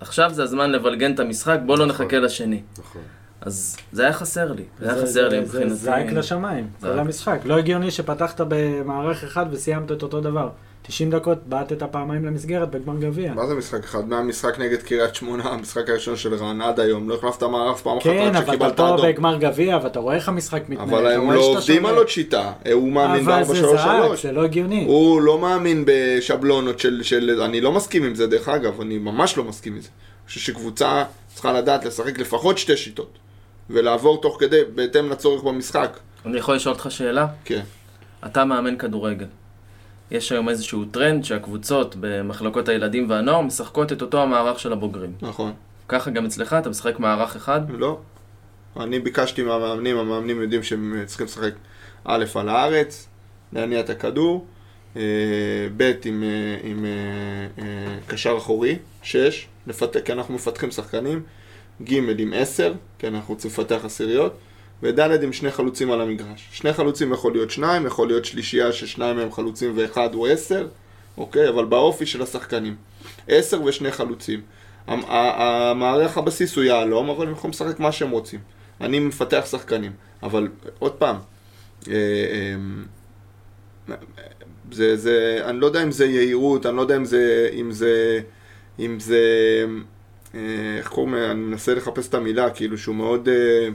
[0.00, 2.06] עכשיו זה הזמן לבלגן את המשחק, בוא לא נכון.
[2.06, 2.62] נחכה לשני.
[2.78, 3.02] נכון.
[3.40, 5.68] אז זה היה חסר לי, זה היה זה- חסר לי זה- מבחינתי.
[5.68, 6.92] זה זעק לשמיים, זעק.
[6.92, 7.38] כל המשחק.
[7.44, 10.48] לא הגיוני שפתחת במערך אחד וסיימת את אותו דבר.
[10.88, 13.34] 90 דקות, בעטת פעמיים למסגרת בגמר גביע.
[13.34, 14.08] מה זה משחק אחד?
[14.08, 18.04] מהמשחק נגד קריית שמונה, המשחק הראשון של רן עד היום, לא החלפת מערך פעם אחת
[18.04, 19.06] כן, עד אבל אתה שקיבלת פה אדום.
[19.06, 20.88] בגמר גביע, ואתה רואה איך המשחק מתנהל.
[20.88, 21.86] אבל הם לא עובדים.
[21.86, 23.76] על עוד שיטה, הוא מאמין אבל זה זעק,
[24.10, 24.22] ב-4-3-3.
[24.22, 24.84] זה לא הגיוני.
[24.84, 27.42] הוא לא מאמין בשבלונות של, של...
[27.42, 29.88] אני לא מסכים עם זה, דרך אגב, אני ממש לא מסכים עם זה.
[29.88, 33.18] אני חושב שקבוצה צריכה לדעת לשחק לפחות שתי שיטות,
[33.70, 35.98] ולעבור תוך כדי, בהתאם לצורך במשחק.
[36.26, 37.26] אני יכול לשאול אותך שאלה?
[37.44, 37.62] כן.
[38.26, 39.26] אתה מאמן כדורגל.
[40.10, 45.12] יש היום איזשהו טרנד שהקבוצות במחלקות הילדים והנוער משחקות את אותו המערך של הבוגרים.
[45.22, 45.52] נכון.
[45.88, 47.60] ככה גם אצלך, אתה משחק מערך אחד?
[47.70, 47.98] לא.
[48.76, 51.52] אני ביקשתי מהמאמנים, המאמנים יודעים שהם צריכים לשחק
[52.04, 53.08] א' על הארץ,
[53.52, 54.46] להניע את הכדור,
[54.96, 55.02] אה,
[55.76, 61.22] ב' עם, אה, עם אה, אה, קשר אחורי, 6, לפתח, כי אנחנו מפתחים שחקנים,
[61.82, 64.38] ג' עם 10, כי אנחנו רוצים לפתח עשיריות,
[64.82, 66.48] וד' עם שני חלוצים על המגרש.
[66.52, 70.66] שני חלוצים יכול להיות שניים, יכול להיות שלישייה ששניים מהם חלוצים ואחד הוא 10,
[71.18, 71.48] אוקיי?
[71.48, 72.76] אבל באופי של השחקנים.
[73.28, 74.40] 10 ושני חלוצים.
[74.86, 78.40] המערך הבסיס הוא יהלום, אבל הם יכולים לשחק מה שהם רוצים.
[78.80, 80.48] אני מפתח שחקנים, אבל
[80.78, 81.16] עוד פעם,
[81.88, 81.94] אה,
[83.88, 83.94] אה,
[84.72, 88.20] זה, זה, אני לא יודע אם זה יהירות, אני לא יודע אם זה, אם זה,
[88.78, 89.20] אם זה,
[90.34, 90.40] אה,
[90.78, 91.14] איך קוראים?
[91.14, 93.68] אני מנסה לחפש את המילה, כאילו שהוא מאוד, אה,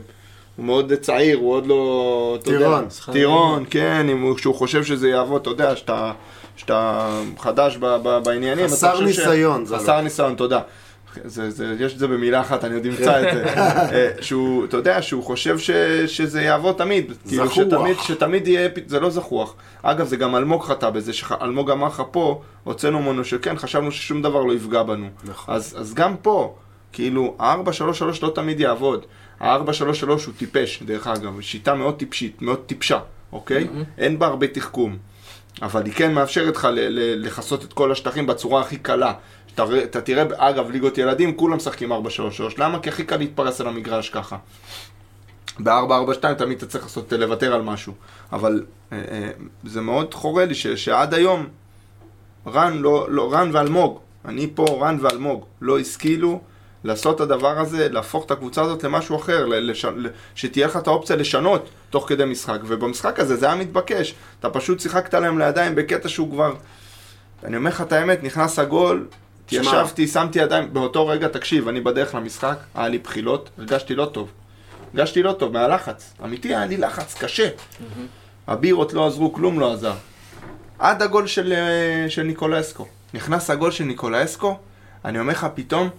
[0.56, 2.84] הוא מאוד צעיר, הוא עוד לא, טירון.
[3.12, 6.12] טירון, כן, אם הוא, שהוא חושב שזה יעבוד, אתה יודע, שאתה,
[6.56, 10.00] שאתה חדש ב, ב, בעניינים, חסר ש- ניסיון, זה חסר לא.
[10.02, 10.60] ניסיון, תודה.
[11.24, 13.44] זה, זה, יש את זה במילה אחת, אני עוד אמצא את זה.
[13.54, 15.70] אה, שהוא, אתה יודע, שהוא חושב ש,
[16.06, 17.12] שזה יעבוד תמיד.
[17.28, 17.54] כאילו זחוח.
[17.56, 19.54] שתמיד, שתמיד יהיה, זה לא זחוח.
[19.82, 24.22] אגב, זה גם אלמוג חטא בזה, שאלמוג אמר לך פה, הוצאנו ממנו שכן, חשבנו ששום
[24.22, 25.06] דבר לא יפגע בנו.
[25.24, 25.54] נכון.
[25.54, 26.54] אז, אז גם פה,
[26.92, 29.06] כאילו, ה-4-3-3 לא תמיד יעבוד.
[29.40, 32.98] ה-4-3-3 הוא טיפש, דרך אגב, שיטה מאוד טיפשית, מאוד טיפשה,
[33.32, 33.66] אוקיי?
[33.98, 34.96] אין בה הרבה תחכום.
[35.62, 39.12] אבל היא כן מאפשרת לך לכסות את כל השטחים בצורה הכי קלה.
[39.54, 41.96] אתה תראה, אגב, ליגות ילדים, כולם משחקים 4-3-3.
[42.58, 42.78] למה?
[42.78, 44.36] כי הכי קל להתפרס על המגרש ככה.
[45.58, 47.92] ב-4-4-2 תמיד אתה צריך לעשות, לוותר על משהו.
[48.32, 49.30] אבל אה, אה,
[49.64, 51.46] זה מאוד חורה לי ש, שעד היום
[52.46, 56.40] רן, לא, לא, רן ואלמוג, אני פה, רן ואלמוג, לא השכילו
[56.84, 59.86] לעשות את הדבר הזה, להפוך את הקבוצה הזאת למשהו אחר, לש,
[60.34, 62.58] שתהיה לך את האופציה לשנות תוך כדי משחק.
[62.66, 64.14] ובמשחק הזה זה היה מתבקש.
[64.40, 66.54] אתה פשוט שיחקת להם לידיים בקטע שהוא כבר...
[67.44, 69.06] אני אומר לך את האמת, נכנס הגול.
[69.52, 74.30] ישבתי, שמתי ידיים, באותו רגע, תקשיב, אני בדרך למשחק, היה לי בחילות, הרגשתי לא טוב.
[74.94, 76.14] הרגשתי לא טוב, מהלחץ.
[76.24, 77.48] אמיתי, היה לי לחץ קשה.
[78.46, 79.92] הבירות לא עזרו, כלום לא עזר.
[80.78, 82.86] עד הגול של, אה, של ניקולסקו.
[83.14, 84.58] נכנס הגול של ניקולסקו,
[85.04, 85.90] אני אומר לך, פתאום,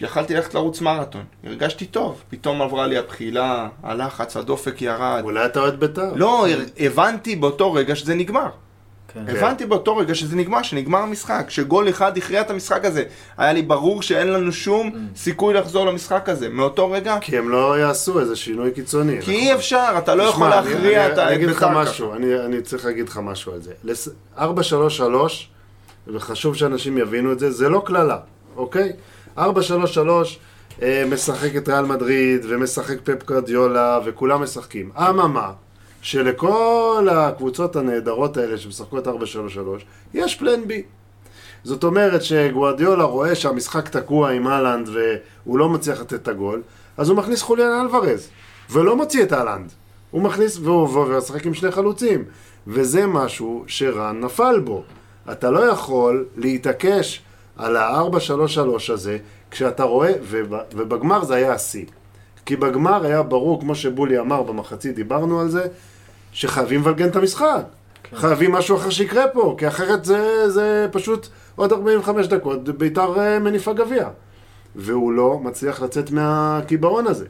[0.00, 1.24] יכלתי ללכת לרוץ מרתון.
[1.44, 2.22] הרגשתי טוב.
[2.30, 5.20] פתאום עברה לי הבחילה, הלחץ, הדופק ירד.
[5.24, 6.12] אולי אתה אוהד בית"ר.
[6.14, 6.46] לא,
[6.78, 8.48] הבנתי באותו רגע שזה נגמר.
[9.14, 9.24] כן.
[9.36, 13.04] הבנתי באותו רגע שזה נגמר, שנגמר המשחק, שגול אחד הכריע את המשחק הזה.
[13.38, 16.48] היה לי ברור שאין לנו שום סיכוי לחזור למשחק הזה.
[16.48, 19.22] מאותו רגע, כי הם לא יעשו איזה שינוי קיצוני.
[19.22, 22.14] כי אי אפשר, אתה לא יכול להכריע את אני אגיד לך בית"ר משהו.
[22.14, 23.72] אני אני צריך להגיד לך משהו על זה.
[23.84, 24.08] לס-
[24.38, 24.40] 4-3-3,
[26.06, 28.18] וחשוב שאנשים יבינו את זה, זה לא קללה,
[28.56, 28.92] אוקיי?
[29.40, 29.42] 4-3-3
[30.82, 34.90] אה, משחק את ריאל מדריד, ומשחק פפ קרדיולה, וכולם משחקים.
[34.96, 35.52] אממה,
[36.02, 39.10] שלכל הקבוצות הנהדרות האלה שמשחקות 4-3-3,
[40.14, 40.82] יש פלן בי.
[41.64, 46.62] זאת אומרת שגוארדיולה רואה שהמשחק תקוע עם אהלנד והוא לא מצליח לתת את הגול,
[46.96, 48.28] אז הוא מכניס חוליאן אלוורז,
[48.70, 49.72] ולא מוציא את אהלנד.
[50.10, 52.24] הוא מכניס, והוא לשחק עם שני חלוצים.
[52.66, 54.82] וזה משהו שרן נפל בו.
[55.32, 57.22] אתה לא יכול להתעקש
[57.56, 59.18] על ה-4-3-3 הזה,
[59.50, 61.84] כשאתה רואה, וב, ובגמר זה היה השיא.
[62.46, 65.66] כי בגמר היה ברור, כמו שבולי אמר במחצית, דיברנו על זה,
[66.32, 67.62] שחייבים לבלגן את המשחק.
[68.02, 68.16] כן.
[68.16, 73.38] חייבים משהו אחר שיקרה פה, כי אחרת זה, זה פשוט עוד 45 דקות, ביתר אה,
[73.38, 74.08] מניפה גביע.
[74.76, 77.26] והוא לא מצליח לצאת מהקיבעון הזה.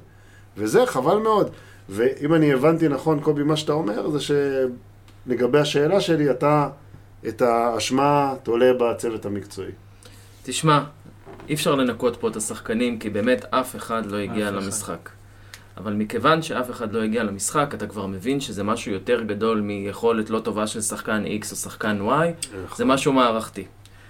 [0.57, 1.51] וזה חבל מאוד.
[1.89, 6.69] ואם אני הבנתי נכון, קובי, מה שאתה אומר, זה שלגבי השאלה שלי, אתה
[7.29, 9.71] את האשמה תולה בצוות המקצועי.
[10.51, 10.81] תשמע,
[11.49, 14.65] אי אפשר לנקות פה את השחקנים, כי באמת אף אחד לא הגיע אף אחד.
[14.65, 15.11] למשחק.
[15.77, 20.31] אבל מכיוון שאף אחד לא הגיע למשחק, אתה כבר מבין שזה משהו יותר גדול מיכולת
[20.31, 22.47] לא טובה של שחקן X או שחקן Y,
[22.77, 23.67] זה משהו מערכתי.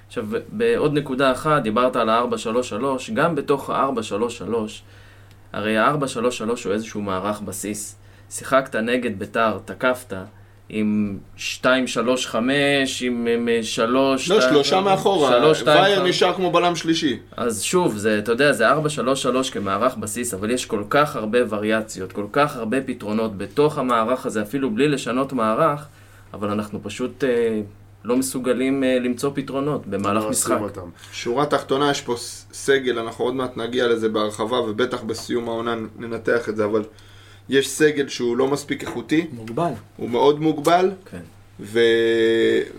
[0.07, 2.74] עכשיו, בעוד נקודה אחת, דיברת על ה-4-3-3,
[3.14, 4.53] גם בתוך ה-4-3-3,
[5.53, 7.99] הרי ה-4-3-3 הוא איזשהו מערך בסיס.
[8.30, 10.12] שיחקת נגד ביתר, תקפת,
[10.73, 14.31] עם 2, 3, 5, עם עם, אה, 3...
[14.31, 15.29] לא, שלושה מאחורה.
[15.29, 17.18] 3, 2, וייר נשאר כמו בלם שלישי.
[17.37, 18.77] אז שוב, זה, אתה יודע, זה 4-3-3
[19.53, 24.43] כמערך בסיס, אבל יש כל כך הרבה וריאציות, כל כך הרבה פתרונות בתוך המערך הזה,
[24.43, 25.87] אפילו בלי לשנות מערך,
[26.35, 27.61] אבל אנחנו פשוט אה,
[28.05, 30.59] לא מסוגלים אה, למצוא פתרונות במהלך לא משחק.
[30.61, 30.89] אותם.
[31.12, 32.14] שורה תחתונה, יש פה
[32.53, 36.83] סגל, אנחנו עוד מעט נגיע לזה בהרחבה, ובטח בסיום העונה ננתח את זה, אבל
[37.51, 39.70] יש סגל שהוא לא מספיק איכותי, מוגבל.
[39.96, 41.18] הוא מאוד מוגבל, כן.
[41.61, 41.80] ו...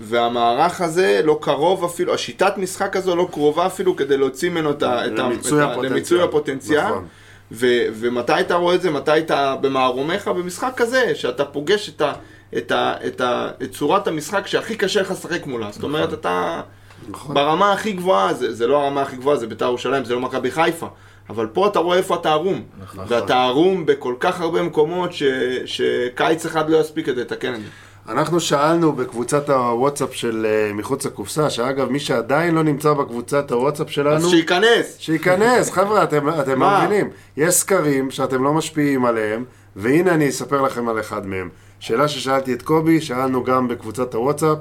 [0.01, 4.83] והמערך הזה לא קרוב אפילו, השיטת משחק הזו לא קרובה אפילו כדי להוציא ממנו את
[4.83, 5.05] ה...
[5.05, 5.91] למיצוי את ה- הפוטנציאל.
[5.91, 6.85] למיצוי הפוטנציאל.
[6.85, 7.05] נכון.
[7.51, 7.67] ו...
[7.93, 8.91] ומתי אתה רואה את זה?
[8.91, 10.27] מתי אתה במערומיך?
[10.27, 12.13] במשחק כזה, שאתה פוגש את, ה...
[12.57, 12.93] את, ה...
[13.07, 13.49] את, ה...
[13.63, 15.71] את צורת המשחק שהכי קשה לך לשחק מולה.
[15.71, 16.61] זאת אומרת, אתה
[17.09, 17.35] נכון.
[17.35, 20.51] ברמה הכי גבוהה, זה, זה לא הרמה הכי גבוהה, זה בית"ר ירושלים, זה לא מכבי
[20.51, 20.87] חיפה.
[21.31, 22.61] אבל פה אתה רואה איפה אתה ערום.
[22.81, 23.05] נכון.
[23.07, 25.23] ואתה ערום בכל כך הרבה מקומות ש...
[25.65, 27.67] שקיץ אחד לא יספיק כדי לתקן את זה.
[28.09, 33.89] אנחנו שאלנו בקבוצת הוואטסאפ של אה, מחוץ לקופסה, שאגב, מי שעדיין לא נמצא בקבוצת הוואטסאפ
[33.89, 34.97] שלנו, אז שייכנס.
[34.99, 36.85] שייכנס, חבר'ה, אתם, אתם מה?
[36.85, 37.09] מבינים.
[37.37, 39.43] יש סקרים שאתם לא משפיעים עליהם,
[39.75, 41.49] והנה אני אספר לכם על אחד מהם.
[41.79, 44.57] שאלה ששאלתי את קובי, שאלנו גם בקבוצת הוואטסאפ,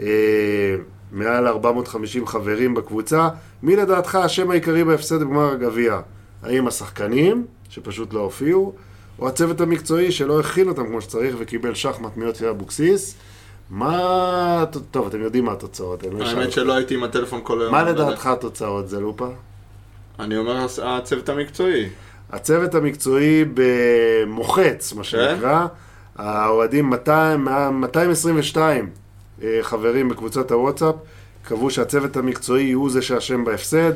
[0.00, 0.06] אה,
[1.12, 3.28] מעל 450 חברים בקבוצה,
[3.62, 6.00] מי לדעתך השם העיקרי בהפסד בגמר הגביע?
[6.42, 8.72] האם השחקנים, שפשוט לא הופיעו,
[9.18, 13.14] או הצוות המקצועי שלא הכין אותם כמו שצריך וקיבל שחמט מיוסי אבוקסיס?
[13.70, 14.64] מה...
[14.90, 16.02] טוב, אתם יודעים מה התוצאות.
[16.12, 16.52] לא האמת.
[16.52, 17.72] שלא הייתי עם הטלפון כל היום.
[17.72, 19.28] מה אבל- לדעתך התוצאות, זלופה?
[20.20, 21.88] אני אומר הצוות המקצועי.
[22.32, 25.66] הצוות המקצועי במוחץ, מה שנקרא,
[26.16, 28.90] האוהדים 200, 222 אה,
[29.62, 30.94] חברים בקבוצת הוואטסאפ,
[31.44, 33.92] קבעו שהצוות המקצועי הוא זה שאשם בהפסד,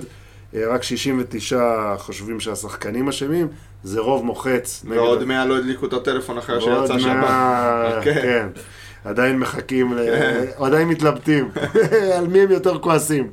[0.54, 1.60] אה, רק 69
[1.98, 3.48] חושבים שהשחקנים אשמים,
[3.84, 4.84] זה רוב מוחץ.
[4.88, 7.12] ועוד ה- 100 לא הדליקו את הטלפון אחרי שיצא שבת.
[7.12, 8.14] 100, כן.
[8.14, 8.48] כן.
[9.04, 10.00] עדיין מחכים, ל-
[10.58, 11.48] עדיין מתלבטים,
[12.18, 13.30] על מי הם יותר כועסים.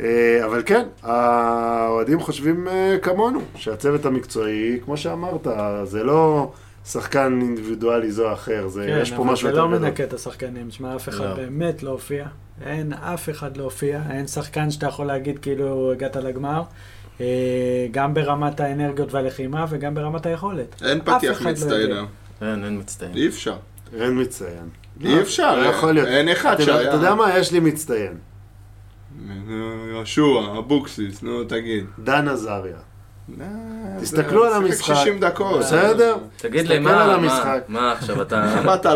[0.00, 5.46] אה, אבל כן, האוהדים חושבים אה, כמונו, שהצוות המקצועי, כמו שאמרת,
[5.84, 6.52] זה לא
[6.86, 9.88] שחקן אינדיבידואלי זו או אחר, זה, כן, יש פה אבל משהו זה יותר לא גדול.
[9.88, 10.70] מנקה את השחקנים.
[10.70, 11.34] שמע, אף אחד לא.
[11.34, 12.26] באמת לא הופיע.
[12.62, 14.00] אין אף אחד לא הופיע.
[14.10, 16.62] אין שחקן שאתה יכול להגיד כאילו הגעת לגמר.
[17.20, 17.26] אה,
[17.90, 20.82] גם ברמת האנרגיות והלחימה וגם ברמת היכולת.
[20.82, 21.92] אין פתיח לא מצטיין.
[21.92, 22.06] היום.
[22.42, 23.12] אין, אין מצטיין.
[23.14, 23.56] אי אפשר.
[23.94, 24.68] אין מצטיין.
[25.04, 26.08] אי אפשר, לא יכול להיות.
[26.08, 26.82] אין אחד שהיה.
[26.88, 27.38] אתה יודע מה?
[27.38, 28.16] יש לי מצטיין.
[29.90, 30.22] יהושע,
[30.58, 31.84] אבוקסיס, נו תגיד.
[31.98, 32.76] דן עזריה.
[33.40, 33.46] אה,
[34.00, 34.94] תסתכלו זה- על המשחק.
[34.94, 35.58] 60 דקות.
[35.60, 36.16] בסדר?
[36.36, 38.44] תגיד לי, מה, עכשיו, אתה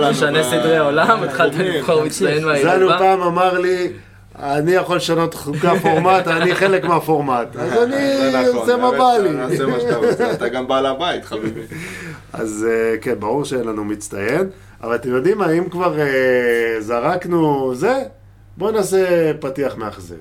[0.10, 1.22] משנה סדרי עולם?
[1.22, 2.98] התחלת תמשיך, לבחור מצטיין זנו מהילבה?
[2.98, 3.88] פעם אמר לי,
[4.38, 7.56] אני יכול לשנות חוקי הפורמט, אני חלק מהפורמט.
[7.56, 7.96] אז אני
[8.32, 9.30] זה נכון, עושה מה בא לי.
[9.30, 11.60] נעשה מה שאתה רוצה, אתה גם בעל הבית, חביבי.
[12.32, 14.48] אז אה, כן, ברור שאין לנו מצטיין,
[14.82, 16.06] אבל אתם יודעים מה, אם כבר אה,
[16.80, 17.94] זרקנו זה,
[18.56, 18.98] בואו נעשה
[19.40, 20.14] פתיח מאכזב.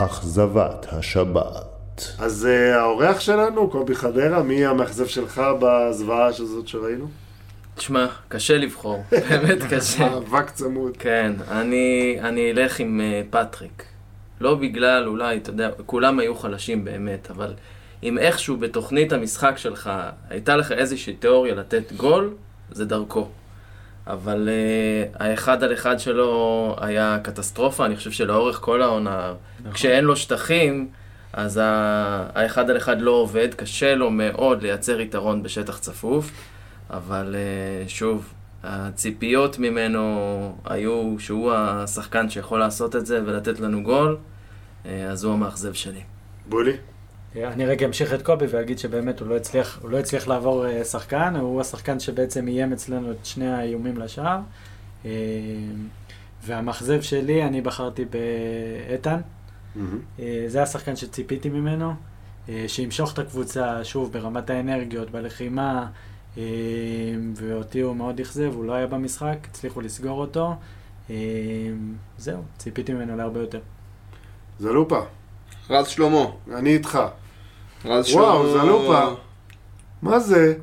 [0.00, 2.12] אכזבת השבת.
[2.18, 7.06] אז אה, האורח שלנו, קובי חדרה, מי המאכזב שלך בזוועה הזאת שראינו?
[7.74, 10.08] תשמע, קשה לבחור, באמת קשה.
[10.08, 10.96] מאבק צמוד.
[10.96, 13.84] כן, אני, אני אלך עם אה, פטריק.
[14.40, 17.54] לא בגלל, אולי, אתה יודע, כולם היו חלשים באמת, אבל
[18.02, 19.90] אם איכשהו בתוכנית המשחק שלך
[20.30, 22.34] הייתה לך איזושהי תיאוריה לתת גול,
[22.70, 23.28] זה דרכו.
[24.08, 29.72] אבל uh, האחד על אחד שלו היה קטסטרופה, אני חושב שלאורך כל העונה, נכון.
[29.72, 30.88] כשאין לו שטחים,
[31.32, 36.30] אז ה- האחד על אחד לא עובד, קשה לו מאוד לייצר יתרון בשטח צפוף,
[36.90, 38.32] אבל uh, שוב,
[38.62, 44.16] הציפיות ממנו היו שהוא השחקן שיכול לעשות את זה ולתת לנו גול,
[44.84, 46.00] uh, אז הוא המאכזב שלי.
[46.46, 46.72] בולי?
[47.36, 50.84] אני רגע אמשיך את קובי ואגיד שבאמת הוא לא הצליח, הוא לא הצליח לעבור אה,
[50.84, 54.38] שחקן, הוא השחקן שבעצם איים אצלנו את שני האיומים לשער.
[55.04, 55.10] אה,
[56.44, 59.20] והמאכזב שלי, אני בחרתי באיתן.
[60.18, 61.92] אה, זה השחקן שציפיתי ממנו,
[62.66, 65.86] שימשוך את הקבוצה, שוב, ברמת האנרגיות, בלחימה,
[67.34, 70.54] ואותי הוא מאוד אכזב, הוא לא היה במשחק, הצליחו לסגור אותו.
[72.18, 73.60] זהו, ציפיתי ממנו להרבה יותר.
[74.58, 75.00] זלופה,
[75.70, 76.24] רז שלמה.
[76.54, 76.98] אני איתך.
[77.84, 78.22] רז שלמה.
[78.22, 79.14] וואו, זלופה.
[80.02, 80.54] מה זה?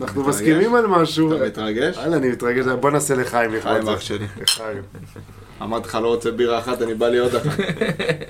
[0.00, 0.36] אנחנו מתרגש?
[0.36, 1.36] מסכימים על משהו.
[1.36, 1.96] אתה מתרגש?
[1.96, 2.64] וואלה, אני מתרגש.
[2.80, 3.94] בוא נעשה לחיים לכבוד חיים זה.
[3.94, 4.26] אח שלי.
[4.42, 4.82] לחיים.
[5.62, 7.58] אמרתי לך, לא רוצה בירה אחת, אני בא לי עוד אחת.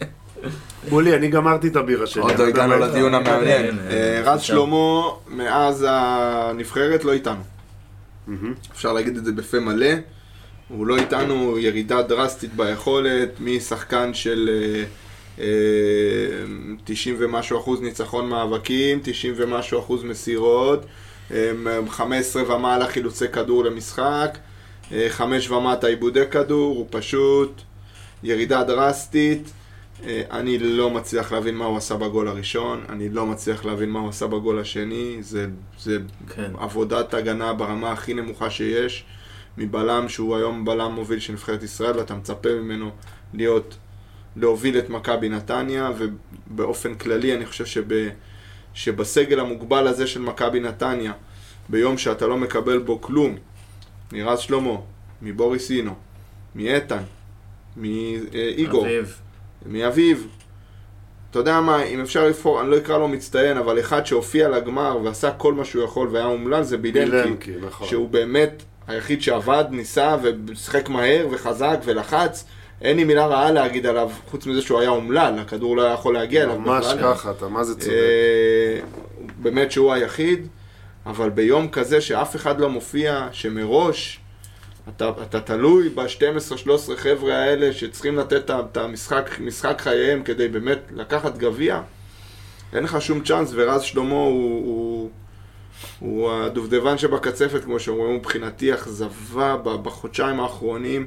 [0.91, 2.23] בולי, אני גמרתי את הבירה שלי.
[2.23, 3.29] עוד לא הגענו לדיון איתך.
[3.29, 3.79] המעניין.
[3.79, 7.43] אה, כן, רז שלמה, מאז הנבחרת, לא איתנו.
[8.73, 9.87] אפשר להגיד את זה בפה מלא.
[10.69, 14.85] הוא לא איתנו, ירידה דרסטית ביכולת, משחקן של אה, אה,
[16.85, 20.87] 90 ומשהו אחוז ניצחון מאבקים, 90 ומשהו אחוז מסירות,
[21.31, 21.37] אמ,
[21.89, 24.39] 15 ומעלה חילוצי כדור למשחק,
[24.93, 27.63] אה, 5 ומטה עיבודי כדור, הוא פשוט
[28.23, 29.53] ירידה דרסטית.
[30.05, 34.01] אה, אני לא מצליח להבין מה הוא עשה בגול הראשון, אני לא מצליח להבין מה
[34.01, 35.47] הוא עשה בגול השני, זה,
[35.81, 35.99] זה
[36.35, 36.51] כן.
[36.59, 39.05] עבודת הגנה ברמה הכי נמוכה שיש,
[39.59, 42.91] מבלם שהוא היום בלם מוביל של נבחרת ישראל, ואתה מצפה ממנו
[43.35, 43.77] להיות,
[44.37, 48.09] להוביל את מכבי נתניה, ובאופן כללי אני חושב שב,
[48.75, 51.13] שבסגל המוגבל הזה של מכבי נתניה,
[51.69, 53.37] ביום שאתה לא מקבל בו כלום,
[54.13, 54.77] מרז שלמה,
[55.23, 55.95] מבוריס אינו,
[56.55, 57.03] מאיתן,
[57.77, 59.21] מאיגור, אביב.
[59.67, 60.29] מאביב.
[61.31, 64.99] אתה יודע מה, אם אפשר לבחור, אני לא אקרא לו מצטיין, אבל אחד שהופיע לגמר
[65.05, 67.11] ועשה כל מה שהוא יכול והיה אומלל זה בילנקי.
[67.11, 67.89] בילנקי, נכון.
[67.89, 72.45] שהוא באמת היחיד שעבד, ניסה ושיחק מהר וחזק ולחץ.
[72.85, 76.15] אין לי מילה רעה להגיד עליו, חוץ מזה שהוא היה אומלל, הכדור לא היה יכול
[76.15, 76.87] להגיע אליו ממש.
[77.03, 77.93] ככה, אתה מה זה צודק.
[77.93, 78.81] אה,
[79.43, 80.47] באמת שהוא היחיד,
[81.07, 84.21] אבל ביום כזה שאף אחד לא מופיע, שמראש
[84.89, 91.39] אתה, אתה תלוי ב-12-13 חבר'ה האלה שצריכים לתת את המשחק משחק חייהם כדי באמת לקחת
[91.39, 91.81] גביע,
[92.73, 95.11] אין לך שום צ'אנס, ורז שלמה הוא, הוא,
[95.99, 101.07] הוא הדובדבן שבקצפת, כמו שאומרים, מבחינתי אכזבה בחודשיים האחרונים.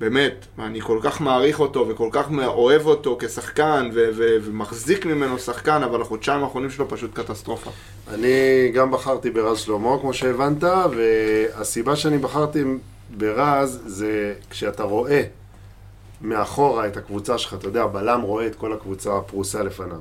[0.00, 5.38] באמת, אני כל כך מעריך אותו וכל כך אוהב אותו כשחקן ו- ו- ומחזיק ממנו
[5.38, 7.70] שחקן, אבל החודשיים האחרונים שלו פשוט קטסטרופה.
[8.14, 8.28] אני
[8.74, 10.62] גם בחרתי ברז שלמה, כמו שהבנת,
[10.96, 12.64] והסיבה שאני בחרתי
[13.16, 15.22] ברז זה כשאתה רואה
[16.20, 19.98] מאחורה את הקבוצה שלך, אתה יודע, הבלם רואה את כל הקבוצה הפרוסה לפניו.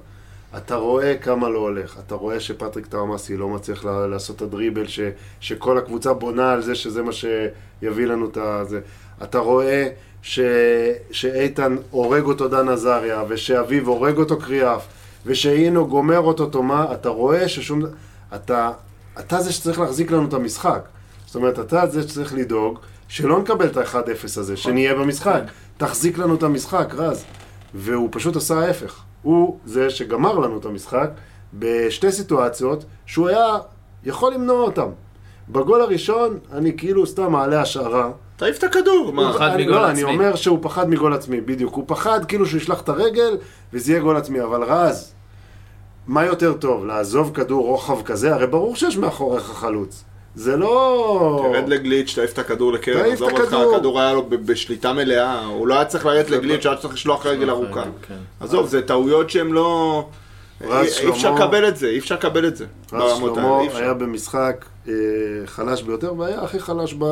[0.58, 5.00] אתה רואה כמה לא הולך, אתה רואה שפטריק טרמאסי לא מצליח לעשות את הדריבל, ש,
[5.40, 8.38] שכל הקבוצה בונה על זה שזה מה שיביא לנו את
[8.70, 8.80] זה.
[9.24, 9.88] אתה רואה
[10.22, 10.40] ש,
[11.12, 14.88] שאיתן הורג אותו דן עזריה, ושאביב הורג אותו קריאף,
[15.26, 17.82] ושאינו גומר אותו תומה, אתה רואה ששום...
[18.36, 18.72] אתה,
[19.20, 20.88] אתה זה שצריך להחזיק לנו את המשחק.
[21.26, 25.42] זאת אומרת, אתה זה שצריך לדאוג שלא נקבל את ה-1-0 הזה, שנהיה במשחק.
[25.78, 27.24] תחזיק לנו את המשחק, רז.
[27.74, 29.04] והוא פשוט עשה ההפך.
[29.22, 31.10] הוא זה שגמר לנו את המשחק
[31.54, 33.58] בשתי סיטואציות שהוא היה
[34.04, 34.90] יכול למנוע אותם.
[35.50, 38.12] בגול הראשון, אני כאילו סתם מעלה השערה.
[38.38, 39.34] תעיף את הכדור, מה?
[39.34, 40.04] פחד אני- מגול לא, עצמי.
[40.04, 41.74] אני אומר שהוא פחד מגול עצמי, בדיוק.
[41.74, 43.38] הוא פחד כאילו שהוא ישלח את הרגל
[43.74, 44.42] וזה יהיה גול עצמי.
[44.44, 45.14] אבל רז,
[46.08, 48.34] מה יותר טוב, לעזוב כדור רוחב כזה?
[48.36, 50.04] הרי ברור שיש מאחוריך חלוץ.
[50.36, 51.50] זה לא...
[51.54, 53.76] תרד לגליץ', תעיף את הכדור לקרן, תעיף את אותך, הכדור.
[53.76, 57.26] הכדור היה לו ב- בשליטה מלאה, הוא לא היה צריך לרדת לגליץ', היה צריך לשלוח
[57.26, 57.84] רגל ארוכה.
[58.08, 58.14] כן.
[58.40, 60.04] עזוב, זה טעויות שהן לא...
[60.62, 62.66] רז אי- אי אפשר לקבל את זה, אי אפשר לקבל את זה.
[62.94, 63.60] רז שלמה.
[63.74, 64.94] היה במשחק אה,
[65.46, 67.04] חלש ביותר, והיה הכי חלש ב,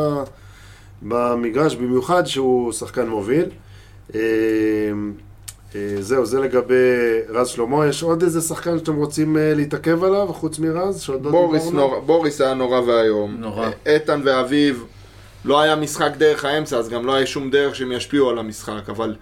[1.02, 3.46] במגרש, במיוחד שהוא שחקן מוביל.
[4.16, 4.20] אה,
[5.76, 6.74] אה, זהו, זה לגבי
[7.30, 7.88] רז שלמה.
[7.88, 11.80] יש עוד איזה שחקן שאתם רוצים אה, להתעכב עליו, חוץ מרז, שעוד לא בוריס דיברנו?
[11.88, 13.36] נורא- בוריס היה נורא ואיום.
[13.40, 13.70] נורא.
[13.86, 14.86] איתן ואביב,
[15.46, 18.90] לא היה משחק דרך האמצע, אז גם לא היה שום דרך שהם ישפיעו על המשחק,
[18.90, 19.16] אבל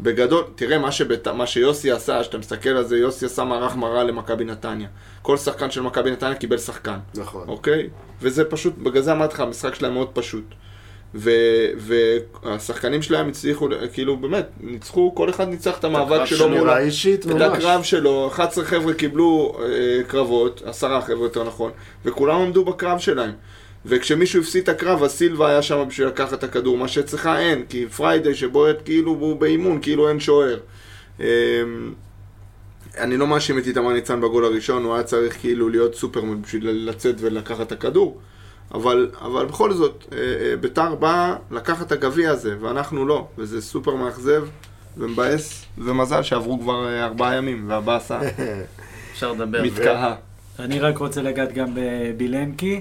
[0.00, 4.04] בגדול, תראה מה, שבת, מה שיוסי עשה, שאתה מסתכל על זה, יוסי עשה מערך מראה
[4.04, 4.88] למכבי נתניה.
[5.22, 6.98] כל שחקן של מכבי נתניה קיבל שחקן.
[7.14, 7.48] נכון.
[7.48, 7.88] אוקיי?
[8.22, 10.44] וזה פשוט, בגלל זה אמרתי לך, המשחק שלהם מאוד פשוט.
[11.14, 16.58] ו- והשחקנים שלהם הצליחו, כאילו באמת, ניצחו, כל אחד ניצח את המאבק שלו מול...
[16.58, 17.42] אמירה אישית את ממש.
[17.42, 21.70] הקרב שלו, 11 חבר'ה קיבלו אה, קרבות, עשרה חבר'ה יותר נכון,
[22.04, 23.32] וכולם עמדו בקרב שלהם.
[23.86, 27.64] וכשמישהו הפסיד את הקרב, אז סילבה היה שם בשביל לקחת את הכדור, מה שאצלך אין,
[27.68, 30.58] כי פריידי שבועט כאילו הוא באימון, כאילו אין שוער.
[31.20, 31.26] אה,
[32.98, 36.88] אני לא מאשים את איתמר ניצן בגול הראשון, הוא היה צריך כאילו להיות סופרמן בשביל
[36.88, 38.18] לצאת ולקחת את הכדור.
[38.74, 43.60] אבל, אבל בכל זאת, אה, אה, ביתר באה לקחת את הגביע הזה, ואנחנו לא, וזה
[43.60, 44.44] סופר מאכזב
[44.96, 48.20] ומבאס, ומזל שעברו כבר אה, ארבעה ימים, והבאסה
[49.12, 49.62] אפשר לדבר.
[49.62, 50.14] מתקהה.
[50.58, 52.80] אני רק רוצה לגעת גם בבילנקי.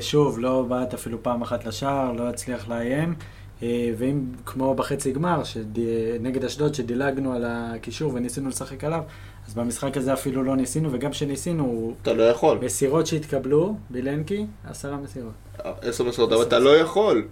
[0.00, 3.14] שוב, לא בעט אפילו פעם אחת לשער, לא הצליח לאיים.
[3.96, 5.78] ואם כמו בחצי גמר, שד...
[6.20, 9.02] נגד אשדוד, שדילגנו על הקישור וניסינו לשחק עליו,
[9.50, 12.58] אז במשחק הזה אפילו לא ניסינו, וגם כשניסינו, אתה לא יכול.
[12.62, 15.32] מסירות שהתקבלו, בילנקי, עשרה מסירות.
[15.82, 17.24] עשר מסירות, אבל אתה לא יכול.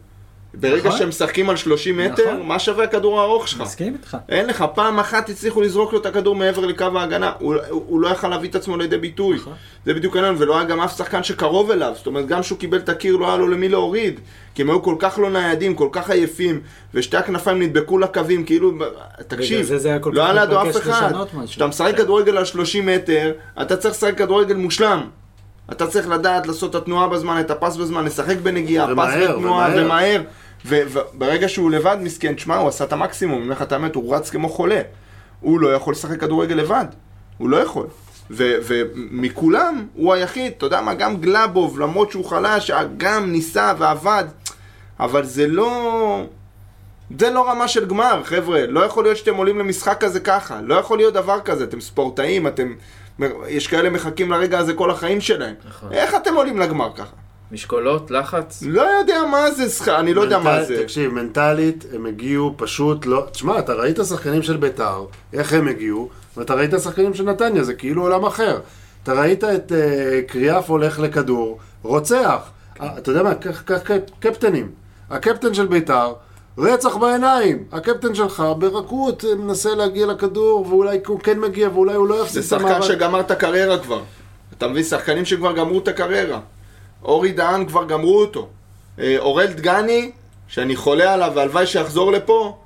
[0.55, 0.99] ברגע נכון.
[0.99, 2.47] שהם משחקים על 30 מטר, נכון.
[2.47, 3.61] מה שווה הכדור הארוך שלך?
[3.61, 4.17] מסכים איתך.
[4.29, 8.09] אין לך, פעם אחת הצליחו לזרוק לו את הכדור מעבר לקו ההגנה, הוא, הוא, לא
[8.09, 9.37] יכל להביא את עצמו לידי ביטוי.
[9.37, 9.53] נכון.
[9.87, 12.79] זה בדיוק העניין, ולא היה גם אף שחקן שקרוב אליו, זאת אומרת, גם כשהוא קיבל
[12.79, 14.21] את הקיר לא היה לו למי להוריד,
[14.55, 16.61] כי הם היו כל כך לא ניידים, כל כך עייפים,
[16.95, 18.73] ושתי הכנפיים נדבקו לקווים, כאילו,
[19.29, 21.13] תקשיב, זה זה לא היה לידו אף אחד.
[21.47, 25.09] כשאתה משחק כדורגל על 30 מטר, אתה צריך לשחק כדורגל מושלם.
[25.73, 29.69] אתה צריך לדעת לעשות את התנועה בזמן, את הפס בזמן, לשחק בנגיעה, פס ומהר, ותנועה,
[29.77, 30.23] ומהר.
[30.67, 34.15] וברגע שהוא לבד, מסכן, תשמע, הוא עשה את המקסימום, אני אומר לך את האמת, הוא
[34.15, 34.81] רץ כמו חולה.
[35.41, 36.85] הוא לא יכול לשחק כדורגל לבד.
[37.39, 37.87] הוא לא יכול.
[38.31, 44.25] ומכולם הוא היחיד, אתה יודע מה, גם גלאבוב, למרות שהוא חלש, גם ניסה ועבד,
[45.01, 46.23] אבל זה לא...
[47.19, 48.67] זה לא רמה של גמר, חבר'ה.
[48.67, 50.61] לא יכול להיות שאתם עולים למשחק כזה ככה.
[50.63, 51.65] לא יכול להיות דבר כזה.
[51.65, 52.75] אתם ספורטאים, אתם...
[53.49, 55.55] יש כאלה מחכים לרגע הזה כל החיים שלהם.
[55.69, 55.93] נכון.
[55.93, 57.17] איך אתם עולים לגמר ככה?
[57.53, 58.63] משקולות, לחץ?
[58.67, 60.83] לא יודע מה זה, שח- אני לא יודע מה מנטל- זה.
[60.83, 63.27] תקשיב, מנטלית, הם הגיעו פשוט לא...
[63.33, 67.75] תשמע, אתה ראית שחקנים של ביתר, איך הם הגיעו, ואתה ראית שחקנים של נתניה, זה
[67.75, 68.61] כאילו עולם אחר.
[69.03, 72.51] אתה ראית את אה, קריאף הולך לכדור, רוצח.
[72.81, 74.69] אה, אתה יודע מה, קח קח קפ- קפטנים.
[75.11, 76.13] הקפטן של ביתר,
[76.59, 77.65] רצח בעיניים.
[77.73, 82.43] הקפטן שלך, ברכות, אה, מנסה להגיע לכדור, ואולי הוא כן מגיע, ואולי הוא לא יפסיד
[82.43, 82.89] זה את שחקן המאבק.
[82.89, 84.01] שגמר את הקריירה כבר.
[84.59, 84.83] אתה מבין?
[84.83, 86.41] שחקנים שכבר גמרו את הקריירה.
[87.05, 88.49] אורי דהן כבר גמרו אותו.
[88.99, 90.11] אה, אורל דגני,
[90.49, 92.57] שאני חולה עליו והלוואי שיחזור לפה,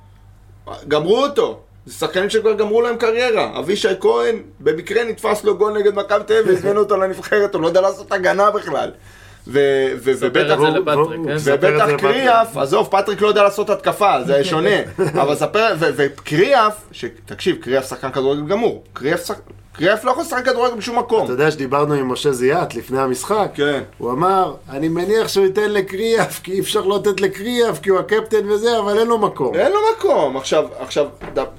[0.87, 1.59] גמרו אותו.
[1.85, 3.59] זה שחקנים שכבר גמרו להם קריירה.
[3.59, 7.67] אבישי כהן, במקרה נתפס לו גול נגד מכבי תל אביב והזמינו אותו לנבחרת, הוא לא
[7.67, 8.91] יודע לעשות הגנה בכלל.
[9.47, 10.55] ובטח...
[10.59, 10.77] כן?
[11.45, 11.89] ובטח.
[11.97, 14.69] קריאף, עזוב, פטריק לא יודע לעשות התקפה, זה שונה.
[15.21, 16.73] אבל ספר, וקריאף,
[17.25, 18.83] תקשיב, קריאף שחקן כדורגל גמור.
[18.93, 19.39] קריאף שח-
[19.73, 21.23] קריאף לא יכול לשחק כדורגל בשום מקום.
[21.25, 23.49] אתה יודע שדיברנו עם משה זיאת לפני המשחק?
[23.53, 23.81] כן.
[23.97, 27.99] הוא אמר, אני מניח שהוא ייתן לקריאף, כי אי אפשר לא לתת לקריאף, כי הוא
[27.99, 29.55] הקפטן וזה, אבל אין לו מקום.
[29.55, 30.37] אין לו מקום.
[30.37, 31.05] עכשיו, עכשיו,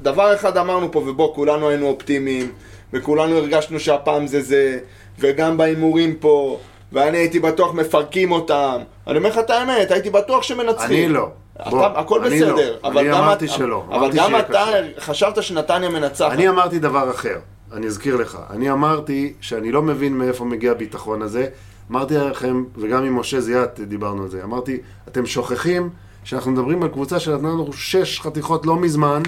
[0.02, 2.52] דבר אחד אמרנו פה, ובוא, כולנו היינו אופטימיים,
[2.92, 4.78] וכולנו הרגשנו שהפעם זה זה,
[5.18, 6.58] וגם בהימורים פה,
[6.94, 8.78] ואני הייתי בטוח מפרקים אותם.
[9.06, 11.04] אני אומר לך את האמת, הייתי בטוח שמנצחים.
[11.04, 11.28] אני לא.
[11.62, 12.88] אתה, בוא, הכל אני בסדר, לא.
[12.88, 13.84] אבל אני גם אמרתי שלא.
[13.90, 15.00] אבל גם אתה קשה.
[15.00, 16.32] חשבת שנתניה מנצחת.
[16.32, 17.38] אני אמרתי דבר אחר,
[17.72, 18.38] אני אזכיר לך.
[18.50, 21.46] אני אמרתי שאני לא מבין מאיפה מגיע הביטחון הזה.
[21.90, 25.90] אמרתי לכם, וגם עם משה זיאת דיברנו על זה, אמרתי, אתם שוכחים
[26.24, 29.22] שאנחנו מדברים על קבוצה שנתנה לנו שש חתיכות לא מזמן,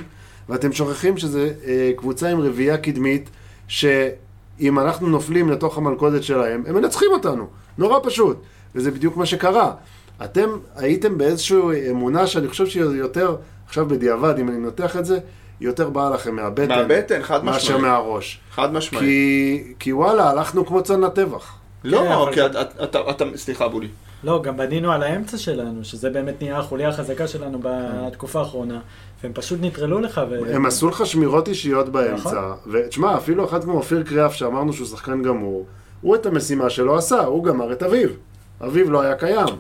[0.48, 3.30] ואתם שוכחים שזו אה, קבוצה עם רביעייה קדמית,
[4.59, 7.47] שאם אנחנו נופלים לתוך המלכודת שלהם, הם מנצחים אותנו.
[7.78, 8.37] נורא פשוט.
[8.74, 9.73] וזה בדיוק מה שקרה.
[10.24, 11.57] אתם הייתם באיזושהי
[11.91, 15.19] אמונה שאני חושב שהיא יותר, עכשיו בדיעבד, אם אני נותח את זה,
[15.61, 16.69] היא יותר באה לכם מהבטן.
[16.69, 17.83] מהבטן, חד מאשר משמעית.
[17.83, 18.41] מהראש.
[18.55, 19.05] חד משמעית.
[19.05, 21.53] כי, כי וואלה, הלכנו כמו צאן לטבח.
[21.83, 23.89] כן, לא, אבל כי זה- אתה, אתה, אתה, סליחה בולי.
[24.24, 28.81] לא, גם בנינו על האמצע שלנו, שזה באמת נהיה החוליה החזקה שלנו בתקופה האחרונה,
[29.22, 30.20] והם פשוט נטרלו לך.
[30.30, 30.55] ו...
[30.55, 32.30] הם עשו לך שמירות אישיות באמצע.
[32.30, 32.72] נכון?
[32.72, 35.66] ותשמע, אפילו אחד כמו אופיר קריאף, שאמרנו שהוא שחקן גמור,
[36.01, 38.09] הוא את המשימה שלו עשה, הוא גמר את אביו.
[38.64, 39.56] אביו לא היה קיים.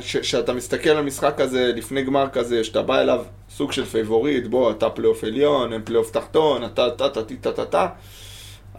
[0.00, 4.70] כשאתה מסתכל על משחק כזה, לפני גמר כזה, שאתה בא אליו סוג של פייבוריט, בוא,
[4.70, 7.86] אתה פלייאוף עליון, הם פלייאוף תחתון, אתה, אתה, אתה, אתה, אתה, אתה.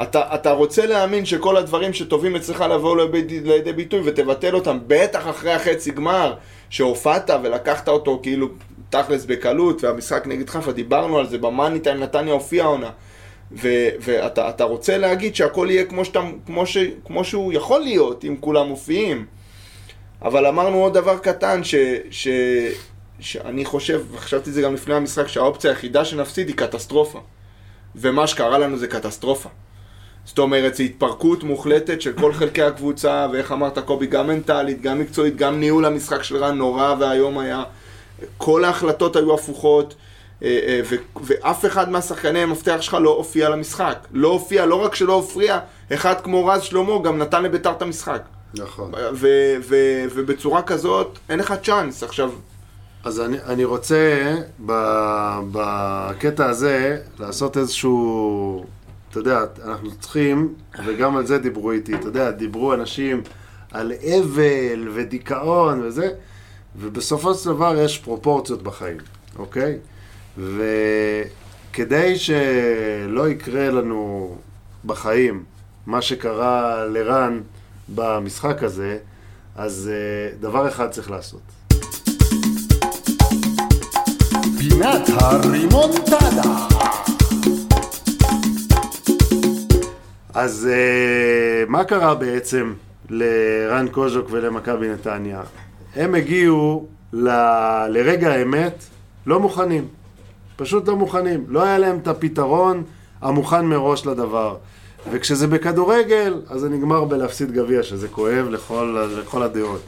[0.02, 2.98] אתה, אתה רוצה להאמין שכל הדברים שטובים אצלך לבוא
[3.44, 6.34] לידי ביטוי ותבטל אותם, בטח אחרי החצי גמר,
[6.70, 8.48] שהופעת ולקחת אותו כאילו
[8.90, 12.90] תכלס בקלות, והמשחק נגד חיפה, דיברנו על זה, במאני טיים נתניה הופיע העונה.
[13.52, 18.26] ו- ואתה אתה רוצה להגיד שהכל יהיה כמו, שאתה, כמו, ש, כמו שהוא יכול להיות,
[18.26, 19.26] אם כולם מופיעים.
[20.22, 21.76] אבל אמרנו עוד דבר קטן, ש,
[22.12, 22.28] ש,
[23.20, 27.20] שאני חושב, וחשבתי את זה גם לפני המשחק, שהאופציה היחידה שנפסיד היא קטסטרופה.
[27.96, 29.50] ומה שקרה לנו זה קטסטרופה.
[30.28, 35.00] זאת אומרת, זו התפרקות מוחלטת של כל חלקי הקבוצה, ואיך אמרת קובי, גם מנטלית, גם
[35.00, 37.64] מקצועית, גם ניהול המשחק של רן נורא ואיום היה.
[38.38, 39.96] כל ההחלטות היו הפוכות,
[40.44, 44.08] אה, אה, ו- ואף אחד מהשחקני המפתח שלך לא הופיע למשחק.
[44.12, 45.60] לא הופיע, לא רק שלא הופיע,
[45.94, 48.22] אחד כמו רז שלמה גם נתן לביתר את המשחק.
[48.54, 48.92] נכון.
[49.14, 52.04] ו- ו- ובצורה כזאת, אין לך צ'אנס.
[52.04, 52.32] עכשיו,
[53.04, 54.36] אז אני, אני רוצה
[55.52, 58.66] בקטע הזה לעשות איזשהו,
[59.10, 60.54] אתה יודע, אנחנו צריכים,
[60.86, 63.22] וגם על זה דיברו איתי, אתה יודע, דיברו אנשים
[63.72, 66.10] על אבל ודיכאון וזה,
[66.76, 68.98] ובסופו של דבר יש פרופורציות בחיים,
[69.40, 69.78] אוקיי?
[70.38, 74.36] וכדי שלא יקרה לנו
[74.86, 75.44] בחיים
[75.86, 77.42] מה שקרה לרן
[77.96, 78.98] במשחק הזה,
[79.56, 81.42] אז אה, דבר אחד צריך לעשות.
[84.58, 86.87] פינת הרימונטדה.
[90.40, 92.74] אז uh, מה קרה בעצם
[93.10, 95.42] לרן קוז'וק ולמכבי נתניה?
[95.96, 97.30] הם הגיעו ל...
[97.90, 98.84] לרגע האמת
[99.26, 99.88] לא מוכנים.
[100.56, 101.46] פשוט לא מוכנים.
[101.48, 102.84] לא היה להם את הפתרון
[103.22, 104.56] המוכן מראש לדבר.
[105.12, 109.82] וכשזה בכדורגל, אז זה נגמר בלהפסיד גביע, שזה כואב לכל, לכל הדעות.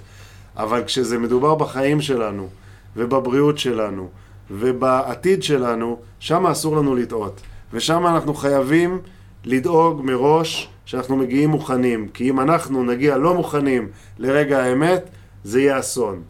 [0.58, 2.48] אבל כשזה מדובר בחיים שלנו,
[2.96, 4.10] ובבריאות שלנו,
[4.52, 7.42] ובעתיד שלנו, שם אסור לנו לטעות.
[7.74, 9.00] ושם אנחנו חייבים
[9.46, 12.08] לדאוג מראש שאנחנו מגיעים מוכנים.
[12.14, 13.88] כי אם אנחנו נגיע לא מוכנים
[14.18, 15.10] לרגע האמת,
[15.44, 16.22] זה יהיה אסון.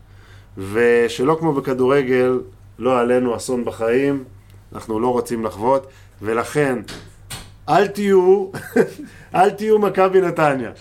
[0.58, 2.40] ושלא כמו בכדורגל,
[2.80, 4.24] לא עלינו אסון בחיים,
[4.74, 5.88] אנחנו לא רוצים לחוות,
[6.22, 6.80] ולכן
[7.70, 8.48] אל תהיו,
[9.36, 10.72] אל תהיו מכבי נתניה.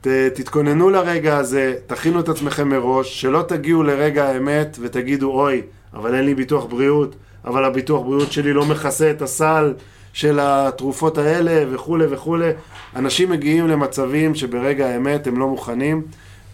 [0.00, 5.62] ת, תתכוננו לרגע הזה, תכינו את עצמכם מראש, שלא תגיעו לרגע האמת ותגידו, אוי,
[5.94, 9.74] אבל אין לי ביטוח בריאות, אבל הביטוח בריאות שלי לא מכסה את הסל
[10.18, 12.50] של התרופות האלה וכולי וכולי.
[12.96, 16.02] אנשים מגיעים למצבים שברגע האמת הם לא מוכנים,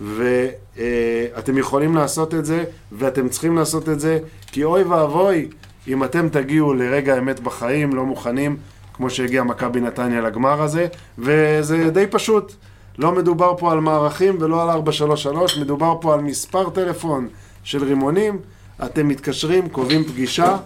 [0.01, 5.49] ואתם יכולים לעשות את זה, ואתם צריכים לעשות את זה, כי אוי ואבוי
[5.89, 8.57] אם אתם תגיעו לרגע האמת בחיים, לא מוכנים,
[8.95, 10.87] כמו שהגיע מכבי נתניה לגמר הזה,
[11.19, 12.53] וזה די פשוט.
[12.99, 17.29] לא מדובר פה על מערכים ולא על 433, מדובר פה על מספר טלפון
[17.63, 18.39] של רימונים.
[18.85, 20.57] אתם מתקשרים, קובעים פגישה,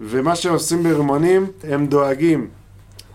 [0.00, 2.48] ומה שעושים ברימונים, הם דואגים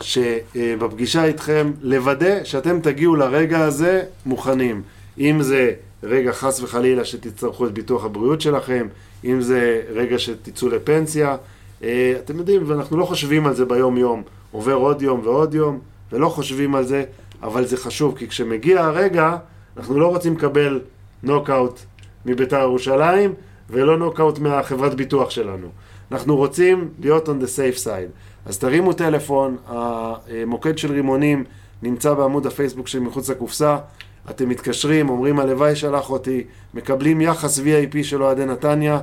[0.02, 4.82] שבפגישה איתכם לוודא שאתם תגיעו לרגע הזה מוכנים.
[5.20, 5.74] אם זה
[6.04, 8.88] רגע חס וחלילה שתצטרכו את ביטוח הבריאות שלכם,
[9.26, 11.36] אם זה רגע שתצאו לפנסיה.
[11.84, 14.24] אה, אתם יודעים, ואנחנו לא חושבים על זה ביום יום.
[14.52, 15.80] עובר עוד יום ועוד יום,
[16.12, 17.04] ולא חושבים על זה,
[17.44, 19.38] אבל זה חשוב, כי כשמגיע הרגע,
[19.78, 20.80] אנחנו לא רוצים לקבל
[21.24, 21.80] נוקאוט
[22.26, 23.34] מביתר ירושלים,
[23.70, 25.68] ולא נוקאוט מהחברת ביטוח שלנו.
[26.12, 28.12] אנחנו רוצים להיות on the safe side.
[28.46, 31.44] אז תרימו טלפון, המוקד של רימונים
[31.82, 33.78] נמצא בעמוד הפייסבוק של מחוץ לקופסה.
[34.30, 36.44] אתם מתקשרים, אומרים הלוואי שלח אותי,
[36.74, 39.00] מקבלים יחס VIP של אוהדי נתניה,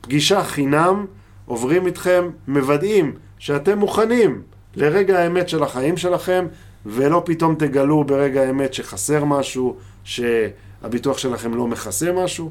[0.00, 1.06] פגישה חינם,
[1.46, 4.42] עוברים איתכם, מוודאים שאתם מוכנים
[4.76, 6.46] לרגע האמת של החיים שלכם,
[6.86, 12.50] ולא פתאום תגלו ברגע האמת שחסר משהו, שהביטוח שלכם לא מכסה משהו.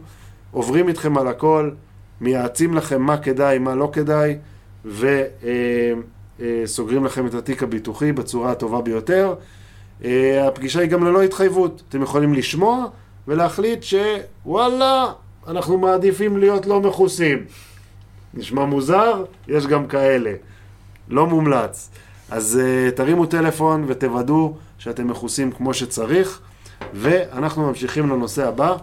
[0.52, 1.72] עוברים איתכם על הכל,
[2.22, 4.38] מייעצים לכם מה כדאי, מה לא כדאי,
[6.40, 9.36] וסוגרים לכם את התיק הביטוחי בצורה הטובה ביותר.
[10.04, 11.82] אה, הפגישה היא גם ללא התחייבות.
[11.90, 12.86] אתם יכולים לשמוע
[13.28, 15.14] ולהחליט שוואלה,
[15.48, 17.46] אנחנו מעדיפים להיות לא מכוסים.
[18.34, 19.24] נשמע מוזר?
[19.48, 20.34] יש גם כאלה.
[21.10, 21.90] לא מומלץ.
[22.30, 26.40] אז uh, תרימו טלפון ותוודאו שאתם מכוסים כמו שצריך,
[26.94, 28.76] ואנחנו ממשיכים לנושא הבא.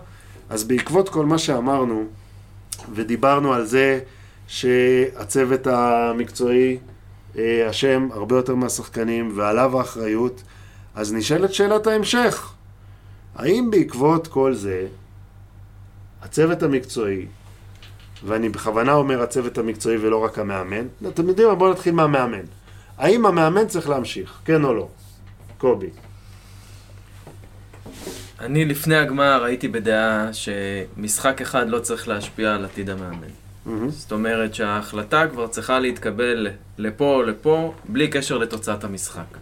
[0.51, 2.05] אז בעקבות כל מה שאמרנו,
[2.95, 4.01] ודיברנו על זה
[4.47, 6.79] שהצוות המקצועי
[7.71, 10.43] אשם הרבה יותר מהשחקנים ועליו האחריות,
[10.95, 12.53] אז נשאלת שאלת ההמשך.
[13.35, 14.87] האם בעקבות כל זה,
[16.23, 17.27] הצוות המקצועי,
[18.25, 21.55] ואני בכוונה אומר הצוות המקצועי ולא רק המאמן, אתם יודעים מה?
[21.55, 22.45] בואו נתחיל מהמאמן.
[22.99, 24.89] האם המאמן צריך להמשיך, כן או לא?
[25.59, 25.91] קובי.
[28.45, 33.29] אני לפני הגמר הייתי בדעה שמשחק אחד לא צריך להשפיע על עתיד המאמן.
[33.67, 33.91] מהמם.
[33.91, 36.49] זאת אומרת שההחלטה כבר צריכה להתקבל
[36.79, 39.39] לפה או לפה, בלי קשר לתוצאת המשחק.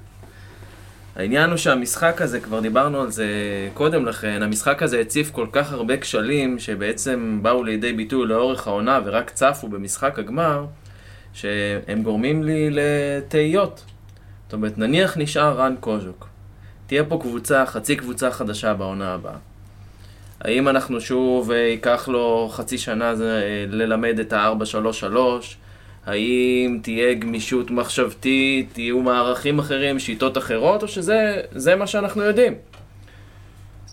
[1.17, 3.27] העניין הוא שהמשחק הזה, כבר דיברנו על זה
[3.75, 9.01] קודם לכן, המשחק הזה הציף כל כך הרבה כשלים שבעצם באו לידי ביטוי לאורך העונה
[9.05, 10.67] ורק צפו במשחק הגמר,
[11.35, 13.85] שהם גורמים לי לתהיות.
[14.45, 16.32] זאת אומרת, נניח נשאר רן קוז'וק.
[16.93, 19.37] תהיה פה קבוצה, חצי קבוצה חדשה בעונה הבאה.
[20.41, 23.15] האם אנחנו שוב, אה, ייקח לו חצי שנה אה,
[23.69, 25.17] ללמד את ה-433?
[26.07, 32.55] האם תהיה גמישות מחשבתית, יהיו מערכים אחרים, שיטות אחרות, או שזה זה מה שאנחנו יודעים?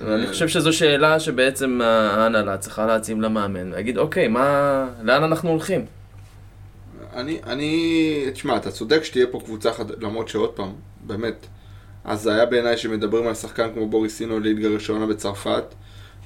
[0.02, 5.86] אני חושב שזו שאלה שבעצם ההנהלה צריכה להציב למאמן, להגיד, אוקיי, מה, לאן אנחנו הולכים?
[7.14, 10.04] אני, אני, תשמע, אתה צודק שתהיה פה קבוצה חד...
[10.04, 10.72] למרות שעוד פעם,
[11.02, 11.48] באמת,
[12.10, 15.64] אז זה היה בעיניי שמדברים על שחקן כמו בוריסינו ליגה ראשונה בצרפת,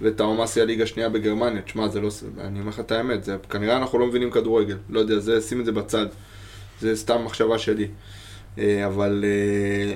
[0.02, 4.00] וטאומאסי הליגה שנייה בגרמניה, תשמע, זה לא, אני אומר לך את האמת, זה, כנראה אנחנו
[4.00, 6.06] לא מבינים כדורגל, לא יודע, זה, שים את זה בצד,
[6.80, 7.88] זה סתם מחשבה שלי,
[8.58, 9.96] אה, אבל אה,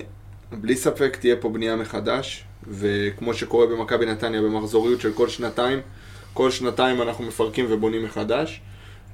[0.58, 5.80] בלי ספק תהיה פה בנייה מחדש, וכמו שקורה במכבי נתניה במחזוריות של כל שנתיים,
[6.34, 8.62] כל שנתיים אנחנו מפרקים ובונים מחדש.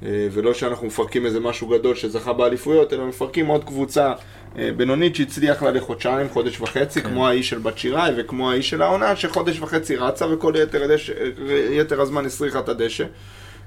[0.05, 4.13] אה, ולא שאנחנו מפרקים איזה משהו גדול שזכה באליפויות, אלא מפרקים עוד קבוצה
[4.55, 7.09] בינונית שהצליח לה לחודשיים, חודש וחצי, כן.
[7.09, 11.13] כמו האיש של בת שיראי וכמו האיש של העונה, שחודש וחצי רצה וכל יתר, הדשא,
[11.13, 13.05] אה, יתר הזמן הסריחה את הדשא,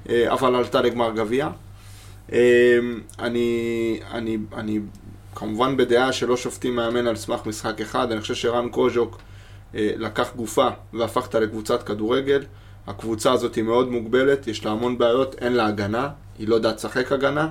[0.09, 1.49] אה, אבל עלתה לגמר גביע.
[2.33, 2.79] אה,
[3.19, 4.81] אני, אני, אני
[5.35, 9.19] כמובן בדעה שלא שופטים מאמן על סמך משחק אחד, אני חושב שרן קוז'וק
[9.75, 12.45] אה, לקח גופה והפך אותה לקבוצת כדורגל.
[12.87, 16.09] הקבוצה הזאת היא מאוד מוגבלת, יש לה המון בעיות, אין לה הגנה,
[16.39, 17.49] היא לא יודעת לשחק הגנה,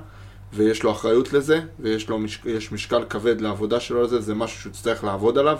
[0.55, 2.39] ויש לו אחריות לזה, ויש לו מש...
[2.71, 5.57] משקל כבד לעבודה שלו לזה, זה משהו שהוא יצטרך לעבוד עליו,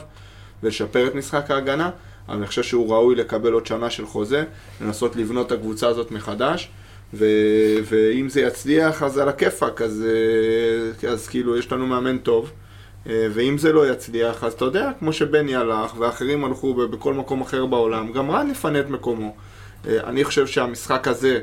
[0.63, 1.89] ולשפר את משחק ההגנה,
[2.27, 4.43] אבל אני חושב שהוא ראוי לקבל עוד שנה של חוזה,
[4.81, 6.69] לנסות לבנות את הקבוצה הזאת מחדש,
[7.13, 7.26] ו...
[7.84, 10.05] ואם זה יצליח, אז על הכיפאק, אז,
[11.03, 12.51] אה, אז כאילו יש לנו מאמן טוב.
[13.09, 17.41] אה, ואם זה לא יצליח, אז אתה יודע, כמו שבני הלך, ואחרים הלכו בכל מקום
[17.41, 19.35] אחר בעולם, גם רן יפנה את מקומו.
[19.88, 21.39] אה, אני חושב שהמשחק הזה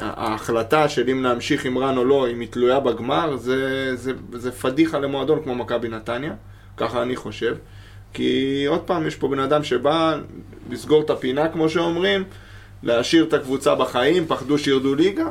[0.00, 4.52] ההחלטה של אם להמשיך עם רן או לא, אם היא תלויה בגמר, זה, זה, זה
[4.52, 6.32] פדיחה למועדון כמו מכבי נתניה,
[6.76, 7.56] ככה אני חושב.
[8.12, 10.18] כי עוד פעם, יש פה בן אדם שבא
[10.70, 12.24] לסגור את הפינה, כמו שאומרים,
[12.82, 15.26] להשאיר את הקבוצה בחיים, פחדו שירדו ליגה.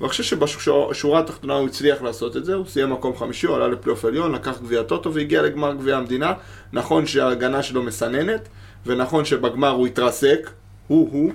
[0.00, 3.68] ואני חושב שבשורה התחתונה הוא הצליח לעשות את זה, הוא סיים מקום חמישי, הוא עלה
[3.68, 6.32] לפלייאוף עליון, לקח גביע טוטו והגיע לגמר גביע המדינה.
[6.72, 8.48] נכון שההגנה שלו מסננת,
[8.86, 10.50] ונכון שבגמר הוא התרסק,
[10.86, 11.32] הוא-הוא,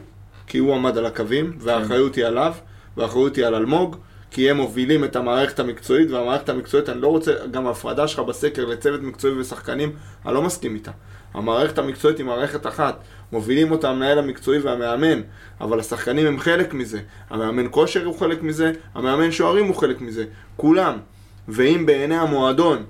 [0.49, 2.53] כי הוא עמד על הקווים, והאחריות היא עליו,
[2.97, 3.95] והאחריות היא על אלמוג,
[4.31, 8.65] כי הם מובילים את המערכת המקצועית, והמערכת המקצועית, אני לא רוצה, גם ההפרדה שלך בסקר
[8.65, 9.91] לצוות מקצועי ושחקנים,
[10.25, 10.91] אני לא מסכים איתה.
[11.33, 12.99] המערכת המקצועית היא מערכת אחת,
[13.31, 15.21] מובילים אותה המנהל המקצועי והמאמן,
[15.61, 16.99] אבל השחקנים הם חלק מזה,
[17.29, 20.25] המאמן כושר הוא חלק מזה, המאמן שוערים הוא חלק מזה,
[20.57, 20.97] כולם.
[21.47, 22.83] ואם בעיני המועדון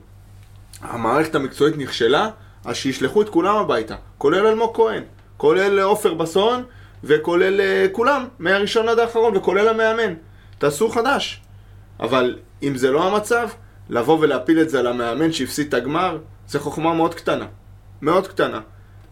[0.81, 2.29] המערכת המקצועית נכשלה,
[2.65, 5.03] אז שישלחו את כולם הביתה, כולל אלמוג כהן,
[5.37, 6.63] כולל עופר בסון,
[7.03, 10.13] וכולל אה, כולם, מהראשון עד האחרון, וכולל המאמן.
[10.57, 11.41] תעשו חדש.
[11.99, 13.49] אבל אם זה לא המצב,
[13.89, 16.17] לבוא ולהפיל את זה על המאמן שהפסיד את הגמר,
[16.47, 17.45] זה חוכמה מאוד קטנה.
[18.01, 18.59] מאוד קטנה.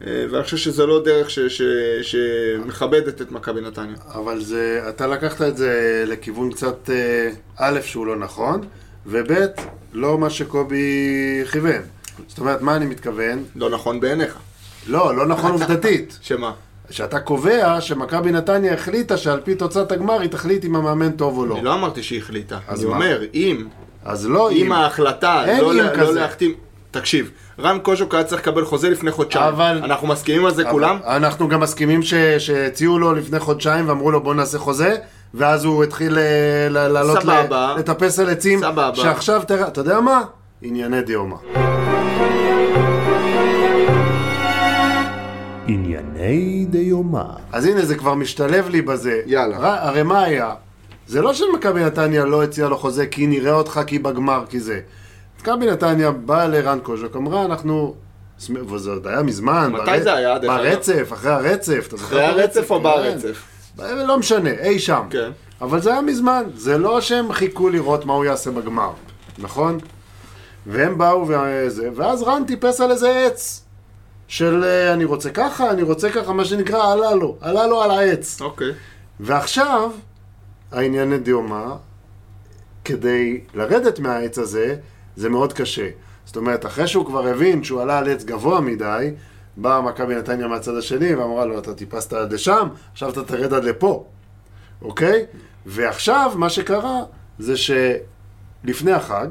[0.08, 1.62] אה, ואני חושב שזה לא דרך ש, ש,
[2.02, 3.96] שמכבדת את מכבי נתניה.
[4.14, 8.62] אבל זה, אתה לקחת את זה לכיוון קצת, אה, א', שהוא לא נכון,
[9.06, 9.32] וב',
[9.94, 11.82] לא מה שקובי כיוון.
[12.28, 13.44] זאת אומרת, מה אני מתכוון?
[13.56, 14.38] לא נכון בעיניך.
[14.88, 16.18] לא, לא נכון עובדתית.
[16.22, 16.54] שמה?
[16.90, 21.46] שאתה קובע שמכבי נתניה החליטה שעל פי תוצאת הגמר היא תחליט אם המאמן טוב או
[21.46, 21.56] לא.
[21.56, 22.58] אני לא אמרתי שהיא החליטה.
[22.68, 22.96] אז אני מה?
[22.96, 23.66] אומר, אם,
[24.06, 24.72] אז לא אם אם.
[24.72, 26.12] ההחלטה לא אם לא כזה.
[26.20, 26.54] להחתים...
[26.92, 29.46] תקשיב, רן קוז'וק היה צריך לקבל חוזה לפני חודשיים.
[29.46, 30.98] אבל- אנחנו מסכימים על זה כולם?
[31.06, 34.96] אבל אנחנו גם מסכימים ש- שהציעו לו לפני חודשיים ואמרו לו בוא נעשה חוזה
[35.34, 36.24] ואז הוא התחיל אה,
[36.70, 37.46] לעלות ל-.
[37.78, 38.96] לטפס על עצים סבבה.
[38.96, 40.22] שעכשיו תראה, אתה יודע מה?
[40.62, 41.36] ענייני דיומא.
[45.68, 47.24] ענייני דיומא.
[47.52, 49.22] אז הנה זה כבר משתלב לי בזה.
[49.26, 49.58] יאללה.
[49.58, 50.54] ר- הרי מה היה?
[51.08, 54.80] זה לא שמכבי נתניה לא הציעה לו חוזה כי נראה אותך כי בגמר כי זה.
[55.42, 57.96] מכבי נתניה באה לרן קוז'וק, אמרה אנחנו...
[58.68, 59.72] וזה עוד היה מזמן.
[59.74, 60.40] מתי בר- זה היה?
[60.40, 61.94] ברצף, אחרי הרצף.
[61.96, 62.84] אחרי הרצף או כן.
[62.84, 63.44] ברצף?
[63.80, 65.04] לא משנה, אי שם.
[65.10, 65.30] כן.
[65.62, 68.92] אבל זה היה מזמן, זה לא שהם חיכו לראות מה הוא יעשה בגמר,
[69.40, 69.78] נכון?
[70.68, 73.64] והם באו וזה, ואז רן טיפס על איזה עץ.
[74.28, 77.92] של אה, אני רוצה ככה, אני רוצה ככה, מה שנקרא עלה לו, עלה לו על
[77.92, 78.42] העץ.
[78.42, 78.72] אוקיי.
[79.20, 79.92] ועכשיו,
[80.72, 81.76] הענייני דיומא,
[82.86, 84.76] כדי לרדת מהעץ הזה,
[85.16, 85.90] זה מאוד קשה.
[86.26, 89.12] זאת אומרת, אחרי שהוא כבר הבין שהוא עלה על עץ גבוה מדי,
[89.58, 93.64] באה מכבי נתניה מהצד השני ואמרה לו, אתה טיפסת עד לשם, עכשיו אתה תרד עד
[93.64, 94.06] לפה,
[94.82, 95.26] אוקיי?
[95.66, 97.00] ועכשיו, מה שקרה,
[97.40, 99.28] זה שלפני החג,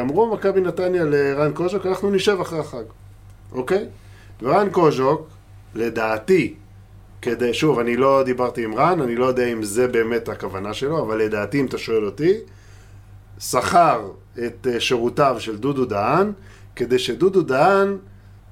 [0.00, 2.84] אמרו מכבי נתניה לרן קוז'וק, אנחנו נשב אחרי החג,
[3.52, 3.86] אוקיי?
[4.42, 5.28] ורן קוז'וק,
[5.74, 6.54] לדעתי,
[7.22, 11.02] כדי, שוב, אני לא דיברתי עם רן, אני לא יודע אם זה באמת הכוונה שלו,
[11.02, 12.32] אבל לדעתי, אם אתה שואל אותי,
[13.38, 14.10] שכר
[14.46, 16.32] את אה, שירותיו של דודו דהן,
[16.76, 17.96] כדי שדודו דהן,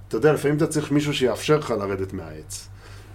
[0.09, 2.69] אתה יודע, לפעמים אתה צריך מישהו שיאפשר לך לרדת מהעץ.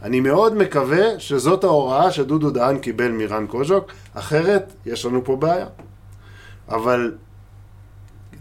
[0.03, 5.67] אני מאוד מקווה שזאת ההוראה שדודו דהן קיבל מרן קוז'וק, אחרת יש לנו פה בעיה.
[6.69, 7.15] אבל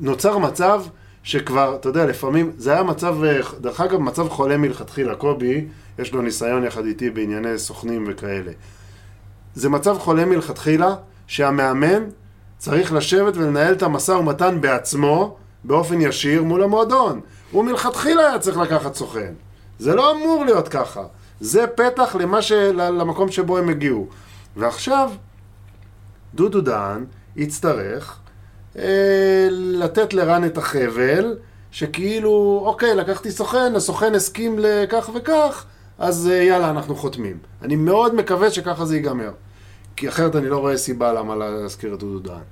[0.00, 0.82] נוצר מצב
[1.22, 5.14] שכבר, אתה יודע, לפעמים, זה היה מצב, אה, דרך אגב, מצב חולה מלכתחילה.
[5.14, 5.66] קובי,
[5.98, 8.52] יש לו ניסיון יחד איתי בענייני סוכנים וכאלה.
[9.54, 10.94] זה מצב חולה מלכתחילה,
[11.26, 12.04] שהמאמן
[12.58, 17.20] צריך לשבת ולנהל את המשא ומתן בעצמו, באופן ישיר מול המועדון.
[17.50, 19.34] הוא מלכתחילה היה צריך לקחת סוכן.
[19.78, 21.02] זה לא אמור להיות ככה.
[21.40, 22.52] זה פתח למה ש...
[22.72, 24.08] למקום שבו הם הגיעו.
[24.56, 25.10] ועכשיו,
[26.34, 27.04] דודו דהן
[27.36, 28.18] יצטרך
[28.78, 31.36] אה, לתת לרן את החבל,
[31.70, 35.64] שכאילו, אוקיי, לקחתי סוכן, הסוכן הסכים לכך וכך,
[35.98, 37.38] אז אה, יאללה, אנחנו חותמים.
[37.62, 39.30] אני מאוד מקווה שככה זה ייגמר.
[39.96, 42.42] כי אחרת אני לא רואה סיבה למה להזכיר את דודו דהן.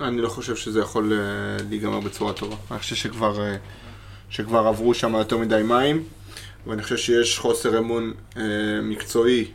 [0.00, 1.18] אני לא חושב שזה יכול אה,
[1.68, 2.56] להיגמר בצורה טובה.
[2.70, 3.56] אני חושב שכבר, אה,
[4.30, 6.02] שכבר עברו שם יותר מדי מים,
[6.66, 8.42] ואני חושב שיש חוסר אמון אה,
[8.82, 9.50] מקצועי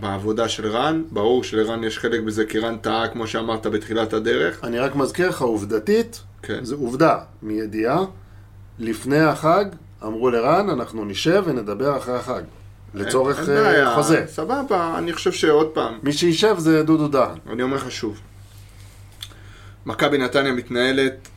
[0.00, 1.02] בעבודה של רן.
[1.10, 4.64] ברור שלרן יש חלק בזה, כי רן טעה, כמו שאמרת, בתחילת הדרך.
[4.64, 6.64] אני רק מזכיר לך, עובדתית, כן.
[6.64, 8.04] זו עובדה, מידיעה,
[8.78, 9.64] לפני החג
[10.02, 12.42] אמרו לרן, אנחנו נשב ונדבר אחרי החג.
[12.94, 14.24] לצורך אין בעיה, אה, חוזה.
[14.26, 17.38] סבבה, אני חושב שעוד פעם, מי שישב זה דודו דהן.
[17.52, 18.20] אני אומר לך שוב,
[19.86, 21.28] מכבי נתניה מתנהלת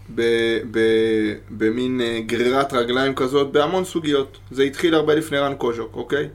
[1.50, 4.38] במין אה, גרירת רגליים כזאת בהמון סוגיות.
[4.52, 6.30] זה התחיל הרבה לפני רן קוז'וק, אוקיי?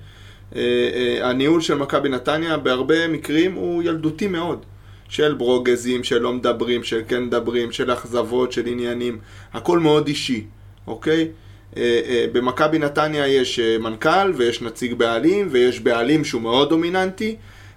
[0.57, 0.61] אה,
[0.95, 4.65] אה, הניהול של מכבי נתניה בהרבה מקרים הוא ילדותי מאוד.
[5.09, 9.19] של ברוגזים, של לא מדברים, של כן מדברים, של אכזבות, של עניינים.
[9.53, 10.45] הכל מאוד אישי,
[10.87, 11.29] אוקיי?
[11.77, 17.37] אה, במכבי נתניה יש מנכ"ל ויש נציג בעלים ויש בעלים שהוא מאוד דומיננטי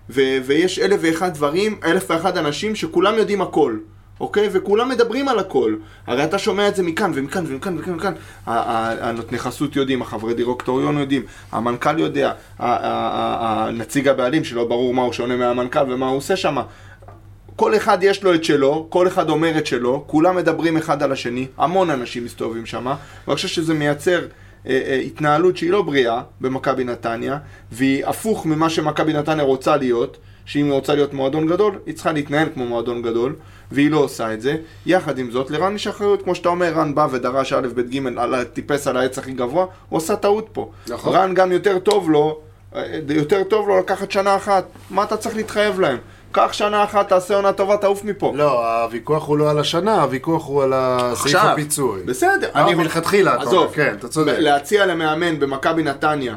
[0.09, 3.77] ו- ויש אלף ואחד דברים, אלף ואחד אנשים שכולם יודעים הכל.
[4.21, 4.49] אוקיי?
[4.51, 5.75] וכולם מדברים על הכל.
[6.07, 8.13] הרי אתה שומע את זה מכאן ומכאן ומכאן ומכאן ומכאן.
[8.45, 15.35] הנותני חסות יודעים, החברי דירקטוריון יודעים, המנכ"ל יודע, הנציג הבעלים שלא ברור מה הוא שונה
[15.37, 16.57] מהמנכ"ל ומה הוא עושה שם.
[17.55, 21.11] כל אחד יש לו את שלו, כל אחד אומר את שלו, כולם מדברים אחד על
[21.11, 22.85] השני, המון אנשים מסתובבים שם,
[23.27, 24.19] ואני חושב שזה מייצר
[24.67, 27.37] אה, אה, התנהלות שהיא לא בריאה במכבי נתניה,
[27.71, 32.11] והיא הפוך ממה שמכבי נתניה רוצה להיות, שאם היא רוצה להיות מועדון גדול, היא צריכה
[32.11, 33.35] להתנהל כמו מועדון גדול,
[33.71, 34.55] והיא לא עושה את זה.
[34.85, 37.99] יחד עם זאת, לרן יש אחריות, כמו שאתה אומר, רן בא ודרש א', ב', ג',
[38.53, 40.71] טיפס על העץ הכי גבוה, הוא עשה טעות פה.
[40.87, 41.13] נכון.
[41.15, 42.39] רן גם יותר טוב לו,
[42.75, 45.97] אה, יותר טוב לו לקחת שנה אחת, מה אתה צריך להתחייב להם?
[46.33, 48.31] קח שנה אחת, תעשה עונה טובה, תעוף מפה.
[48.35, 52.03] לא, הוויכוח הוא לא על השנה, הוויכוח הוא על עכשיו, הפיצוי.
[52.03, 52.49] בסדר.
[52.55, 54.35] לא, אני- מלכתחילה, אתה אומר, כן, אתה צודק.
[54.37, 56.35] להציע למאמן במכבי נתניה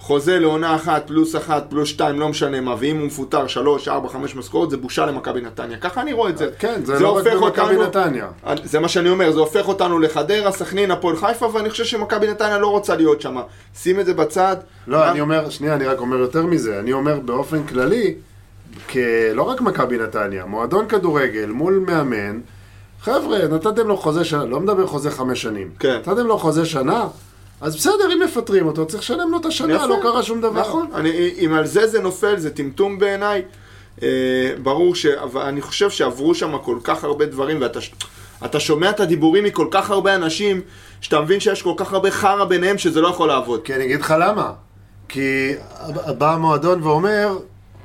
[0.00, 4.08] חוזה לעונה אחת, פלוס אחת, פלוס שתיים, לא משנה מה, ואם הוא מפוטר שלוש, ארבע,
[4.08, 5.76] חמש משכורות, זה בושה למכבי נתניה.
[5.78, 6.50] ככה אני רואה את זה.
[6.58, 8.26] כן, זה לא רק במכבי נתניה.
[8.64, 12.58] זה מה שאני אומר, זה הופך אותנו לחדרה, סכנין, הפועל חיפה, ואני חושב שמכבי נתניה
[12.58, 13.36] לא רוצה להיות שם.
[13.76, 14.56] שים את זה בצד.
[14.86, 16.78] לא, גם- אני אומר, שנייה, אני רק אומר יותר מזה.
[16.80, 18.14] אני אומר באופן כללי,
[18.88, 18.96] כ-
[19.34, 22.40] לא רק מכבי נתניה, מועדון כדורגל מול מאמן,
[23.00, 25.70] חבר'ה, נתתם לו חוזה שנה, לא מדבר חוזה חמש שנים.
[25.78, 25.96] כן.
[25.98, 27.06] נתתם לו חוזה שנה,
[27.60, 29.86] אז בסדר, אם מפטרים אותו, צריך לשלם לו את השנה, יפה.
[29.86, 30.60] לא קרה שום דבר.
[30.60, 33.42] נכון, אני, אם על זה זה נופל, זה טמטום בעיניי.
[34.02, 34.08] אה,
[34.62, 35.06] ברור ש...
[35.06, 37.78] אבל אני חושב שעברו שם כל כך הרבה דברים, ואתה
[38.44, 40.60] אתה שומע את הדיבורים מכל כך הרבה אנשים,
[41.00, 43.62] שאתה מבין שיש כל כך הרבה חרא ביניהם שזה לא יכול לעבוד.
[43.64, 44.52] כי אני אגיד לך למה.
[45.08, 45.52] כי
[46.18, 47.38] בא המועדון ואומר,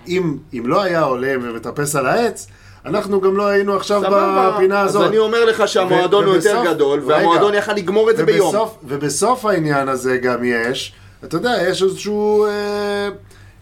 [0.07, 2.48] אם, אם לא היה עולה ומטפס על העץ,
[2.86, 5.02] אנחנו גם לא היינו עכשיו סבבה, בפינה הזאת.
[5.02, 7.02] אז אני אומר לך שהמועדון הוא יותר גדול.
[7.06, 8.48] והמועדון יכל לגמור את זה ביום.
[8.48, 10.94] ובסוף, ובסוף העניין הזה גם יש,
[11.24, 13.10] אתה יודע, יש איזשהו אה,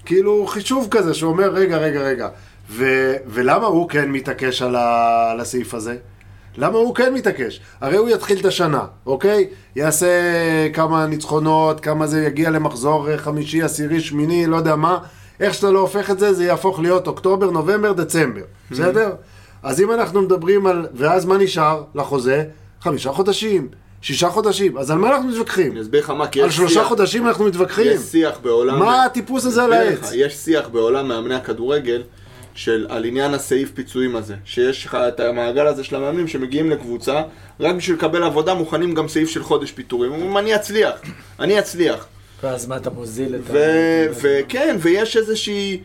[0.06, 2.28] כאילו חישוב כזה שאומר, רגע, רגע, רגע,
[2.72, 2.86] ו,
[3.28, 5.96] ולמה הוא כן מתעקש על, ה, על הסעיף הזה?
[6.58, 7.62] למה הוא כן מתעקש?
[7.82, 9.48] הרי הוא יתחיל את השנה, אוקיי?
[9.76, 10.08] יעשה
[10.74, 14.98] כמה ניצחונות, כמה זה יגיע למחזור אה, חמישי, עשירי, שמיני, לא יודע מה.
[15.40, 18.42] איך שאתה לא הופך את זה, זה יהפוך להיות אוקטובר, נובמבר, דצמבר.
[18.72, 19.12] בסדר?
[19.64, 20.88] אז אם אנחנו מדברים על...
[20.94, 22.44] ואז מה נשאר לחוזה?
[22.82, 23.68] חמישה חודשים,
[24.02, 24.78] שישה חודשים.
[24.78, 25.72] אז על מה אנחנו מתווכחים?
[25.72, 27.92] אני אסביר לך מה, כי על יש שלושה שיח, חודשים אנחנו מתווכחים.
[27.92, 28.80] יש שיח בעולם...
[28.80, 30.12] מה הטיפוס הזה על העץ?
[30.14, 32.04] יש שיח בעולם מאמני הכדורגל
[32.54, 34.36] של, על עניין הסעיף פיצויים הזה.
[34.46, 37.22] שיש לך את המעגל הזה של המאמנים שמגיעים לקבוצה,
[37.60, 40.12] רק בשביל לקבל עבודה מוכנים גם סעיף של חודש פיטורים.
[40.12, 40.96] אומרים, אני אצליח,
[41.40, 42.08] אני אצליח.
[42.44, 45.82] ואז מה אתה מוזיל את ו- וכן, ויש איזושהי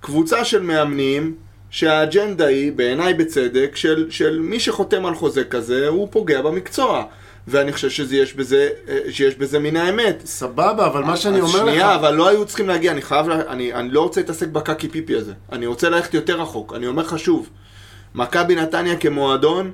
[0.00, 1.34] קבוצה של מאמנים
[1.70, 7.04] שהאג'נדה היא, בעיניי בצדק, של, של מי שחותם על חוזה כזה, הוא פוגע במקצוע.
[7.48, 8.68] ואני חושב שיש בזה,
[9.10, 10.22] שיש בזה מן האמת.
[10.24, 12.00] סבבה, אבל מה שאני אומר שנייה, לך...
[12.00, 15.16] אבל לא היו צריכים להגיע, אני חייב, לה, אני, אני לא רוצה להתעסק בקקי פיפי
[15.16, 15.32] הזה.
[15.52, 16.74] אני רוצה ללכת יותר רחוק.
[16.74, 17.50] אני אומר לך שוב,
[18.14, 19.72] מכבי נתניה כמועדון,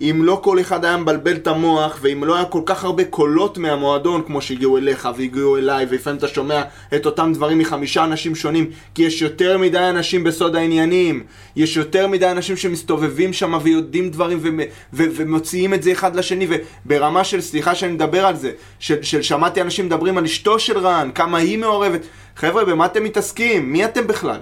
[0.00, 3.58] אם לא כל אחד היה מבלבל את המוח, ואם לא היה כל כך הרבה קולות
[3.58, 6.62] מהמועדון, כמו שהגיעו אליך והגיעו אליי, ולפעמים אתה שומע
[6.94, 11.24] את אותם דברים מחמישה אנשים שונים, כי יש יותר מדי אנשים בסוד העניינים,
[11.56, 14.60] יש יותר מדי אנשים שמסתובבים שם ויודעים דברים ומ-
[14.92, 16.46] ו- ומוציאים את זה אחד לשני,
[16.86, 20.78] וברמה של, סליחה שאני מדבר על זה, של, של שמעתי אנשים מדברים על אשתו של
[20.78, 22.00] רן, כמה היא מעורבת.
[22.36, 23.72] חבר'ה, במה אתם מתעסקים?
[23.72, 24.40] מי אתם בכלל?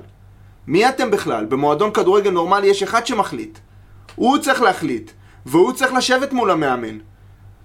[0.67, 1.45] מי אתם בכלל?
[1.45, 3.59] במועדון כדורגל נורמלי יש אחד שמחליט.
[4.15, 5.11] הוא צריך להחליט,
[5.47, 6.99] והוא צריך לשבת מול המאמן.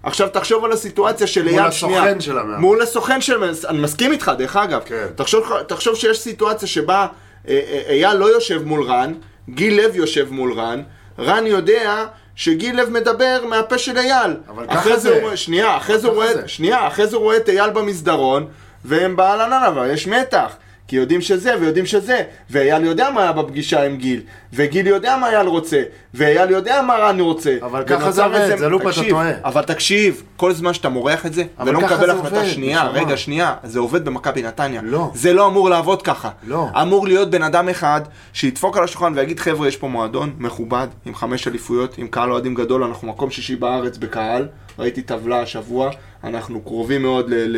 [0.04, 2.22] עכשיו תחשוב על הסיטואציה של מול אייל הסוכן שנייה.
[2.22, 2.62] של המאמן.
[2.62, 4.82] מול הסוכן של אני מסכים איתך דרך אגב.
[4.86, 5.06] כן.
[5.16, 7.08] תחשוב, תחשוב שיש סיטואציה שבה
[7.48, 9.14] אה, אה, אייל לא יושב מול רן,
[9.50, 10.84] גיל לב יושב מול רן,
[11.20, 14.32] רן יודע שגיל לב מדבר מהפה של אייל.
[14.50, 15.22] אבל ככה זה.
[15.22, 16.48] הוא שנייה, אחרי זה הוא רואה, זה.
[16.48, 18.48] שנייה, אחרי זה הוא רואה את אייל במסדרון,
[18.86, 20.56] והם באהלן אבל יש מתח.
[20.90, 24.22] כי יודעים שזה ויודעים שזה, ואייל יודע מה היה בפגישה עם גיל,
[24.54, 25.82] וגיל יודע מה אייל רוצה,
[26.14, 27.58] ואייל יודע מה רן רוצה.
[27.62, 29.32] אבל ככה זה עובד, זה לופ אתה תקשיב, טועה.
[29.44, 33.00] אבל תקשיב, כל זמן שאתה מורח את זה, ולא מקבל החלטה שנייה, נשמה.
[33.00, 34.82] רגע, שנייה, זה עובד במכבי נתניה.
[34.84, 35.12] לא.
[35.14, 36.30] זה לא אמור לעבוד ככה.
[36.48, 36.68] לא.
[36.82, 38.02] אמור להיות בן אדם אחד
[38.34, 42.56] שידפוק על השולחן ויגיד, חבר'ה, יש פה מועדון מכובד, עם חמש אליפויות, עם קהל אוהדים
[42.56, 44.48] גדול, אנחנו מקום שישי בארץ בקהל,
[44.80, 45.90] ראיתי טבלה השבוע,
[46.24, 47.34] אנחנו קרובים מאוד ל...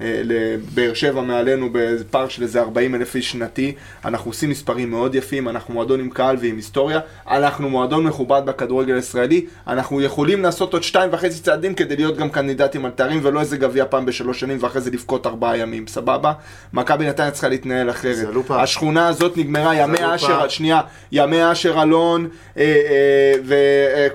[0.00, 3.74] אה, לבאר שבע מעלינו בפארק של איזה 40 אלף איש שנתי.
[4.04, 7.00] אנחנו עושים מספרים מאוד יפים, אנחנו מועדון עם קהל ועם היסטוריה.
[7.30, 9.46] אנחנו מועדון מכובד בכדורגל הישראלי.
[9.66, 13.56] אנחנו יכולים לעשות עוד שתיים וחצי צעדים כדי להיות גם קנדידטים על תארים, ולא איזה
[13.56, 16.32] גביע פעם בשלוש שנים ואחרי זה לבכות ארבעה ימים, סבבה?
[16.72, 18.28] מכבי נתניה צריכה להתנהל אחרת.
[18.50, 19.98] השכונה הזאת נגמרה, ימי.
[20.14, 20.80] אשר, שנייה,
[21.12, 22.28] ימי אשר אלון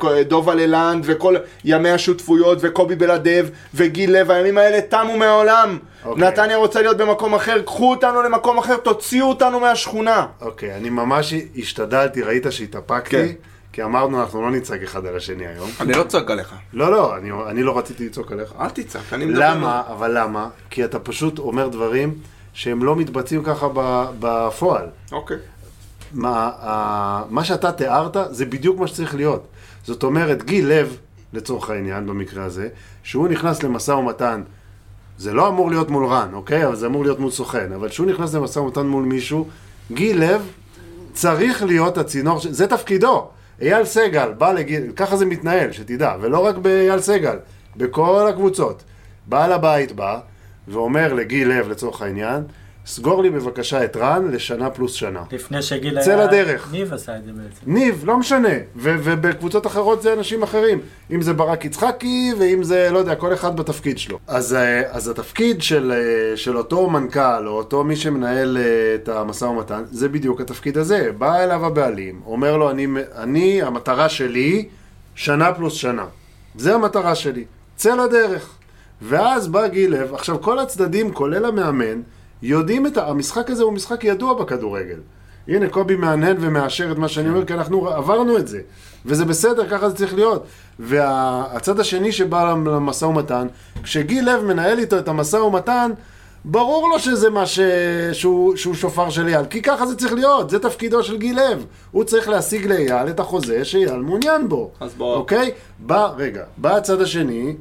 [0.04, 1.36] ודובה ללנד וכל
[1.66, 5.73] ימי השותפויות וקובי בלדב וגיל לב, הימים האלה תמו מהעולם.
[6.06, 6.28] אוקיי.
[6.28, 10.28] נתניה רוצה להיות במקום אחר, קחו אותנו למקום אחר, תוציאו אותנו מהשכונה.
[10.42, 13.34] אוקיי, אני ממש השתדלתי, ראית שהתאפקתי, כן.
[13.74, 15.70] כי אמרנו אנחנו לא נצעק אחד על השני היום.
[15.82, 16.56] אני לא צועק עליך.
[16.74, 18.54] לא, לא, אני, אני לא רציתי לצעוק עליך.
[18.60, 19.50] אל תצעק, אני מדבר.
[19.50, 19.84] למה?
[19.92, 20.50] אבל למה?
[20.70, 22.14] כי אתה פשוט אומר דברים
[22.54, 23.68] שהם לא מתבצעים ככה
[24.20, 24.86] בפועל.
[25.12, 25.38] אוקיי.
[26.14, 26.52] מה,
[27.30, 29.48] מה שאתה תיארת זה בדיוק מה שצריך להיות.
[29.84, 30.98] זאת אומרת, גיל לב,
[31.34, 32.68] לצורך העניין, במקרה הזה,
[33.04, 34.42] שהוא נכנס למשא ומתן,
[35.24, 36.66] זה לא אמור להיות מול רן, אוקיי?
[36.66, 37.72] אבל זה אמור להיות מול סוכן.
[37.72, 39.48] אבל כשהוא נכנס למשא ומתן מול מישהו,
[39.92, 40.52] גיל לב
[41.14, 42.48] צריך להיות הצינור, ש...
[42.48, 43.28] זה תפקידו.
[43.62, 47.38] אייל סגל בא לגיל, ככה זה מתנהל, שתדע, ולא רק באייל סגל,
[47.78, 48.84] בכל הקבוצות.
[49.26, 50.20] בעל הבית בא
[50.68, 52.44] ואומר לגיל לב, לצורך העניין,
[52.86, 55.24] סגור לי בבקשה את רן לשנה פלוס שנה.
[55.32, 56.26] לפני שגיל צא היה...
[56.26, 56.72] לדרך.
[56.72, 57.74] ניב עשה את זה בעצם.
[57.74, 60.80] ניב, לא משנה, ו- ובקבוצות אחרות זה אנשים אחרים,
[61.12, 64.20] אם זה ברק יצחקי, ואם זה, לא יודע, כל אחד בתפקיד שלו.
[64.28, 69.10] אז, אה, אז התפקיד של, אה, של אותו מנכ"ל, או אותו מי שמנהל אה, את
[69.10, 71.12] המשא ומתן, זה בדיוק התפקיד הזה.
[71.18, 74.66] בא אליו הבעלים, אומר לו, אני, אני, המטרה שלי,
[75.16, 76.06] שנה פלוס שנה.
[76.56, 77.44] זה המטרה שלי.
[77.76, 78.50] צא לדרך.
[79.02, 82.02] ואז בא גיל לב, עכשיו כל הצדדים, כולל המאמן,
[82.44, 83.08] יודעים את ה...
[83.08, 85.00] המשחק הזה הוא משחק ידוע בכדורגל.
[85.48, 88.62] הנה, קובי מהנהן ומאשר את מה שאני אומר, כי אנחנו עברנו את זה.
[89.06, 90.44] וזה בסדר, ככה זה צריך להיות.
[90.80, 93.48] והצד השני שבא למשא ומתן,
[93.84, 95.92] כשגיל לב מנהל איתו את המשא ומתן,
[96.46, 97.60] ברור לו שזה מה ש...
[98.14, 101.66] שהוא, שהוא שופר של אייל, כי ככה זה צריך להיות, זה תפקידו של גיל לב.
[101.92, 104.72] הוא צריך להשיג לאייל את החוזה שאייל מעוניין בו.
[104.80, 105.16] אז בוא.
[105.16, 105.52] אוקיי?
[105.80, 107.56] בא, רגע, בא הצד השני,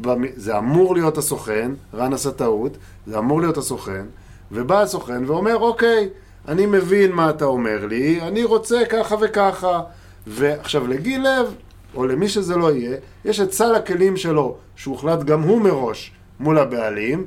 [0.00, 4.04] במ- זה אמור להיות הסוכן, רן עשה טעות, זה אמור להיות הסוכן,
[4.52, 6.08] ובא הסוכן ואומר, אוקיי,
[6.48, 9.80] אני מבין מה אתה אומר לי, אני רוצה ככה וככה.
[10.26, 11.54] ועכשיו לגיל לב,
[11.94, 16.58] או למי שזה לא יהיה, יש את סל הכלים שלו, שהוחלט גם הוא מראש מול
[16.58, 17.24] הבעלים,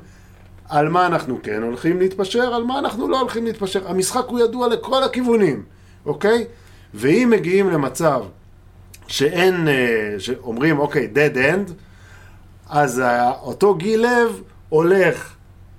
[0.69, 3.87] על מה אנחנו כן הולכים להתפשר, על מה אנחנו לא הולכים להתפשר.
[3.87, 5.63] המשחק הוא ידוע לכל הכיוונים,
[6.05, 6.45] אוקיי?
[6.93, 8.23] ואם מגיעים למצב
[9.07, 11.71] שאין, אה, שאומרים, אוקיי, dead end,
[12.69, 15.35] אז אה, אותו גיל לב הולך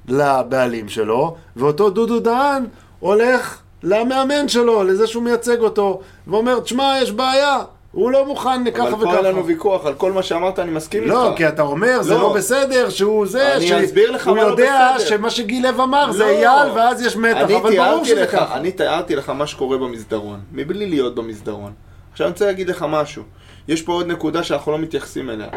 [0.09, 2.65] לבעלים שלו, ואותו דודו דהן
[3.01, 7.59] הולך למאמן שלו, לזה שהוא מייצג אותו, ואומר, תשמע, יש בעיה,
[7.93, 9.05] הוא לא מוכן ככה אבל וככה.
[9.05, 11.15] פה אין לנו ויכוח, על כל מה שאמרת אני מסכים איתך.
[11.15, 12.21] לא, כי אתה אומר, זה לא.
[12.21, 15.09] לא בסדר, שהוא זה, אני אסביר לך מה לא יודע בסדר.
[15.09, 16.31] שמה שגיל לב אמר זה לא.
[16.31, 18.57] אייל, ואז יש מתח, אבל ברור תיארתי שזה לך, ככה.
[18.57, 21.73] אני תיארתי לך מה שקורה במסדרון, מבלי להיות במסדרון.
[22.13, 23.23] עכשיו אני רוצה להגיד לך משהו.
[23.69, 25.49] יש פה עוד נקודה שאנחנו לא מתייחסים אליה.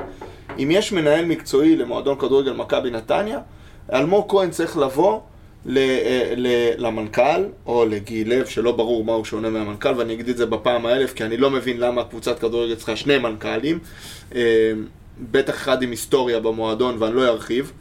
[0.59, 3.39] אם יש מנהל מקצועי למועדון כדורגל מכבי נתניה,
[3.93, 5.19] אלמוג כהן צריך לבוא
[5.65, 6.47] ל, אה, ל,
[6.77, 10.85] למנכ"ל, או לגיל לב, שלא ברור מה הוא שונה מהמנכ"ל, ואני אגיד את זה בפעם
[10.85, 13.79] האלף, כי אני לא מבין למה קבוצת כדורגל צריכה שני מנכ"לים.
[14.35, 14.71] אה,
[15.31, 17.71] בטח אחד עם היסטוריה במועדון, ואני לא ארחיב.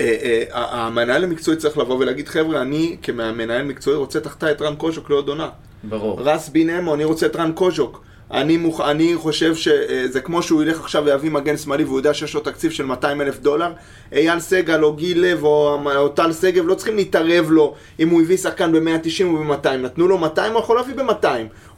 [0.00, 5.10] אה, המנהל המקצועי צריך לבוא ולהגיד, חבר'ה, אני כמנהל מקצועי רוצה תחתיי את רן קוז'וק
[5.10, 5.48] לעוד עונה.
[5.84, 6.20] ברור.
[6.20, 8.09] רס בן אמו, אני רוצה את רן קוז'וק.
[8.32, 8.80] אני, מוכ...
[8.80, 12.70] אני חושב שזה כמו שהוא ילך עכשיו ויביא מגן שמאלי והוא יודע שיש לו תקציב
[12.70, 13.72] של 200 אלף דולר.
[14.12, 18.22] אייל סגל או גיל לב או, או טל שגב לא צריכים להתערב לו אם הוא
[18.22, 19.68] הביא שחקן ב-190 או ב-200.
[19.68, 21.26] נתנו לו 200, הוא יכול להביא ב-200.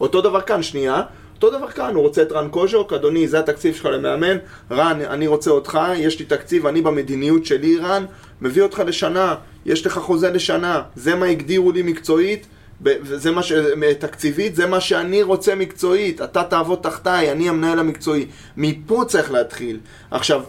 [0.00, 1.02] אותו דבר כאן, שנייה.
[1.34, 4.36] אותו דבר כאן, הוא רוצה את רן קוז'וק, אדוני, זה התקציב שלך למאמן,
[4.70, 8.04] רן, אני רוצה אותך, יש לי תקציב, אני במדיניות שלי, רן,
[8.42, 9.34] מביא אותך לשנה,
[9.66, 12.46] יש לך חוזה לשנה, זה מה הגדירו לי מקצועית,
[12.84, 13.52] וזה מה ש...
[13.98, 18.26] תקציבית, זה מה שאני רוצה מקצועית, אתה תעבוד תחתיי, אני המנהל המקצועי.
[18.56, 19.80] מפה צריך להתחיל.
[20.10, 20.42] עכשיו,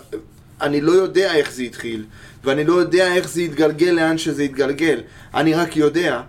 [0.62, 2.06] אני לא יודע איך זה התחיל,
[2.44, 5.02] ואני לא יודע איך זה יתגלגל לאן שזה יתגלגל.
[5.34, 6.22] אני רק יודע,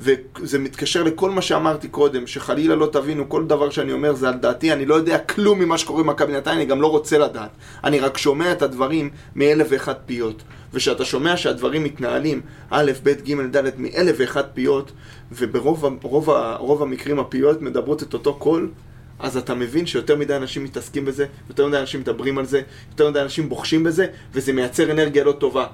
[0.00, 4.34] וזה מתקשר לכל מה שאמרתי קודם, שחלילה לא תבינו, כל דבר שאני אומר זה על
[4.34, 7.50] דעתי, אני לא יודע כלום ממה שקורה במכבי נתניה, אני גם לא רוצה לדעת.
[7.84, 10.42] אני רק שומע את הדברים מאלף ואחת פיות.
[10.74, 12.40] וכשאתה שומע שהדברים מתנהלים
[12.70, 14.92] א', ב', ג', ד', מאלף ואחת פיות,
[15.32, 18.70] וברוב רוב, רוב המקרים הפיות מדברות את אותו קול,
[19.18, 23.10] אז אתה מבין שיותר מדי אנשים מתעסקים בזה, יותר מדי אנשים מדברים על זה, יותר
[23.10, 25.66] מדי אנשים בוחשים בזה, וזה מייצר אנרגיה לא טובה.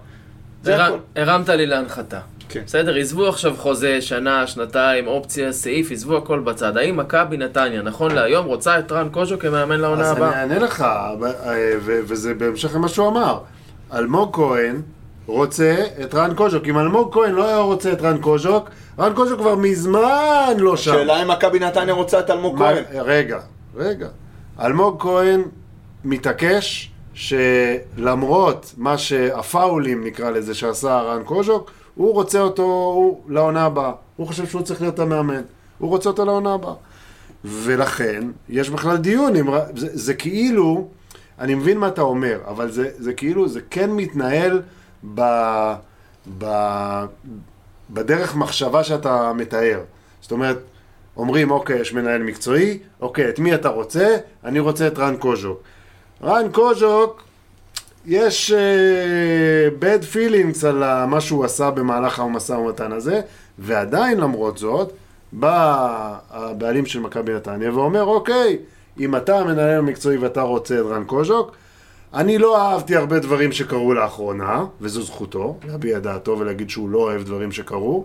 [0.64, 0.98] הכל.
[1.16, 2.20] הרמת לי להנחתה.
[2.48, 2.62] כן.
[2.66, 6.76] בסדר, עזבו עכשיו חוזה, שנה, שנתיים, אופציה, סעיף, עזבו הכל בצד.
[6.76, 10.40] האם מכבי נתניה, נכון להיום, רוצה את רן קוז'ו כמאמן לעונה אז אני הבאה?
[10.40, 10.84] אענה לך,
[11.20, 13.38] ו- וזה בהמשך למה שהוא אמר.
[13.94, 14.82] אלמוג כהן
[15.26, 16.64] רוצה את רן קוז'וק.
[16.68, 20.92] אם אלמוג כהן לא היה רוצה את רן קוז'וק, רן קוז'וק כבר מזמן לא שם.
[20.92, 22.84] שאלה אם מכבי נתניה רוצה את אלמוג מה- כהן.
[23.04, 23.40] רגע,
[23.76, 24.08] רגע.
[24.60, 25.42] אלמוג כהן
[26.04, 33.92] מתעקש שלמרות מה שהפאולים, נקרא לזה, שעשה רן קוז'וק, הוא רוצה אותו הוא, לעונה הבאה.
[34.16, 35.42] הוא חושב שהוא צריך להיות המאמן.
[35.78, 36.74] הוא רוצה אותו לעונה הבאה.
[37.44, 39.46] ולכן, יש בכלל דיון, אם,
[39.76, 40.88] זה, זה כאילו,
[41.40, 44.62] אני מבין מה אתה אומר, אבל זה, זה כאילו, זה כן מתנהל
[45.14, 45.22] ב,
[46.38, 46.46] ב,
[47.90, 49.80] בדרך מחשבה שאתה מתאר.
[50.20, 50.58] זאת אומרת,
[51.16, 54.16] אומרים, אוקיי, יש מנהל מקצועי, אוקיי, את מי אתה רוצה?
[54.44, 55.62] אני רוצה את רן קוז'וק.
[56.22, 57.22] רן קוז'וק,
[58.06, 63.20] יש uh, bad feelings על מה שהוא עשה במהלך המשא ומתן הזה,
[63.58, 64.92] ועדיין למרות זאת,
[65.32, 68.58] בא הבעלים של מכבי נתניה ואומר, אוקיי,
[69.00, 71.52] אם אתה המנהל המקצועי ואתה רוצה את רן קוז'וק,
[72.14, 77.22] אני לא אהבתי הרבה דברים שקרו לאחרונה, וזו זכותו, להביע דעתו ולהגיד שהוא לא אוהב
[77.22, 78.04] דברים שקרו,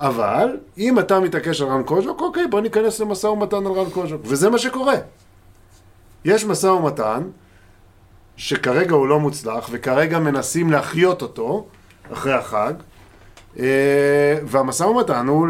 [0.00, 4.20] אבל אם אתה מתעקש על רן קוז'וק, אוקיי, בוא ניכנס למשא ומתן על רן קוז'וק.
[4.24, 4.94] וזה מה שקורה.
[6.24, 7.22] יש משא ומתן,
[8.36, 11.66] שכרגע הוא לא מוצלח, וכרגע מנסים להחיות אותו,
[12.12, 12.74] אחרי החג,
[14.46, 15.48] והמשא ומתן הוא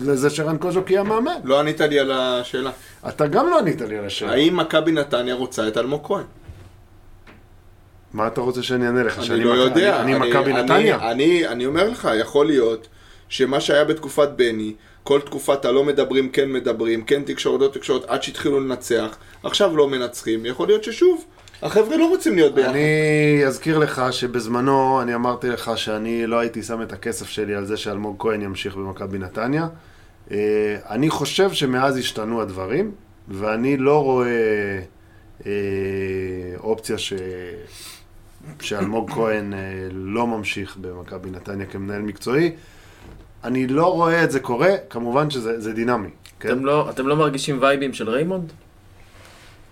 [0.00, 1.32] לזה שרן קוז'וק יהיה המאמן.
[1.44, 2.70] לא ענית לי על השאלה.
[3.08, 4.32] אתה גם לא ענית לי על השאלה.
[4.32, 6.24] האם מכבי נתניה רוצה את אלמוג כהן?
[8.14, 9.30] מה אתה רוצה שאני אענה לך?
[9.30, 10.00] אני לא יודע.
[10.00, 11.10] אני מכבי נתניה?
[11.50, 12.88] אני אומר לך, יכול להיות
[13.28, 18.22] שמה שהיה בתקופת בני, כל תקופת הלא מדברים, כן מדברים, כן תקשורת, לא תקשורת, עד
[18.22, 21.24] שהתחילו לנצח, עכשיו לא מנצחים, יכול להיות ששוב,
[21.62, 22.68] החבר'ה לא רוצים להיות ביחד.
[22.68, 27.64] אני אזכיר לך שבזמנו אני אמרתי לך שאני לא הייתי שם את הכסף שלי על
[27.64, 29.68] זה שאלמוג כהן ימשיך במכבי נתניה.
[30.30, 32.92] אה, אני חושב שמאז השתנו הדברים,
[33.28, 34.80] ואני לא רואה
[35.46, 35.52] אה,
[36.58, 37.12] אופציה ש...
[38.60, 39.58] שאלמוג כהן אה,
[39.92, 42.52] לא ממשיך במכבי נתניה כמנהל מקצועי.
[43.44, 46.08] אני לא רואה את זה קורה, כמובן שזה זה דינמי.
[46.40, 46.48] כן?
[46.48, 48.52] אתם לא, אתם לא מרגישים וייבים של ריימונד?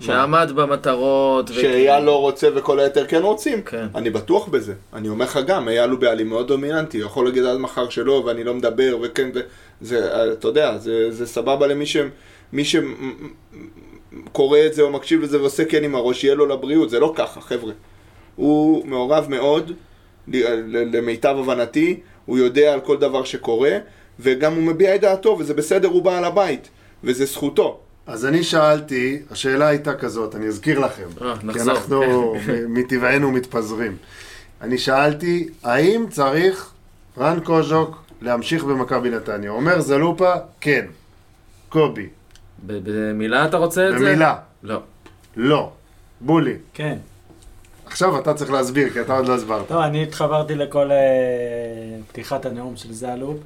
[0.01, 3.63] שעמד במטרות, שאייל לא רוצה וכל היתר כן רוצים.
[3.63, 3.87] כן.
[3.95, 4.75] אני בטוח בזה.
[4.93, 8.23] אני אומר לך גם, אייל הוא בעלים מאוד דומיננטי, הוא יכול להגיד עד מחר שלא,
[8.27, 9.41] ואני לא מדבר, וכן, ו-
[9.81, 11.97] זה, אתה יודע, זה, זה סבבה למי ש...
[12.53, 17.01] מי שקורא את זה או מקשיב לזה ועושה כן עם הראש, יהיה לו לבריאות, זה
[17.01, 17.73] לא ככה, חבר'ה.
[18.37, 19.73] הוא מעורב מאוד,
[20.69, 23.79] למיטב הבנתי, הוא יודע על כל דבר שקורה,
[24.21, 26.69] וגם הוא מביע את דעתו, וזה בסדר, הוא בעל הבית,
[27.05, 27.81] וזה זכותו.
[28.07, 32.05] אז אני שאלתי, השאלה הייתה כזאת, אני אזכיר לכם, אה, כי נחזור.
[32.05, 32.35] אנחנו
[32.69, 33.97] מטבענו מתפזרים.
[34.61, 36.71] אני שאלתי, האם צריך
[37.19, 39.51] רן קוז'וק להמשיך במכבי נתניה?
[39.51, 40.87] אומר זלופה, כן.
[41.69, 42.09] קובי,
[42.67, 44.05] ב- במילה אתה רוצה את זה?
[44.05, 44.81] במילה, לא.
[45.37, 45.73] לא.
[46.21, 46.55] בולי.
[46.75, 46.99] כן.
[47.87, 49.69] עכשיו אתה צריך להסביר, כי אתה עוד לא הסברת.
[49.69, 50.97] טוב, אני התחברתי לכל אה,
[52.09, 53.37] פתיחת הנאום של זלופ.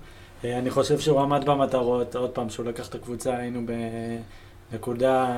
[0.45, 3.61] אה, אני חושב שהוא עמד במטרות, עוד פעם, שהוא לקח את הקבוצה, היינו
[4.73, 5.35] בנקודה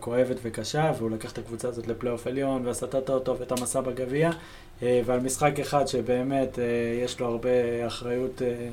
[0.00, 4.30] כואבת וקשה, והוא לקח את הקבוצה הזאת לפלייאוף עליון, ועשה את הטוטו ואת המסע בגביע,
[4.82, 6.64] אה, ועל משחק אחד שבאמת אה,
[7.04, 8.68] יש לו הרבה אחריות אה,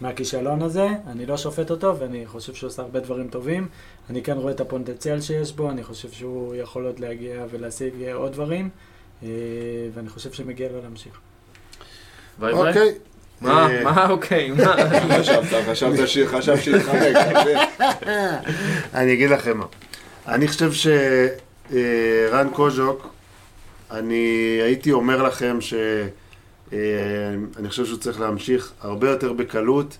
[0.00, 3.68] מהכישלון הזה, אני לא שופט אותו, ואני חושב שהוא עושה הרבה דברים טובים.
[4.10, 8.32] אני כן רואה את הפוטנציאל שיש בו, אני חושב שהוא יכול עוד להגיע ולהשיג עוד
[8.32, 8.70] דברים.
[9.94, 11.20] ואני חושב שמגיע לו להמשיך.
[12.38, 12.54] ביי.
[13.40, 14.74] מה, אה, מה, אוקיי, מה?
[15.20, 15.44] חשבת,
[16.26, 17.16] חשבת שהתחמק.
[18.94, 19.64] אני אגיד לכם מה.
[20.28, 23.06] אני חושב שרן קוז'וק,
[23.90, 29.98] אני הייתי אומר לכם שאני חושב שהוא צריך להמשיך הרבה יותר בקלות,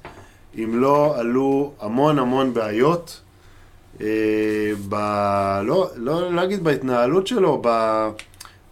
[0.55, 3.21] אם לא עלו המון המון בעיות,
[4.01, 4.07] אה,
[4.89, 4.95] ב...
[5.65, 7.69] לא, לא להגיד בהתנהלות שלו, ב...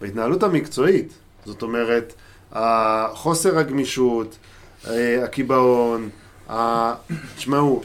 [0.01, 1.13] בהתנהלות המקצועית.
[1.45, 2.13] זאת אומרת,
[3.13, 4.56] חוסר הגמישות, אה,
[5.23, 6.09] הקיבעון,
[6.49, 6.93] ה-
[7.35, 7.81] תשמעו,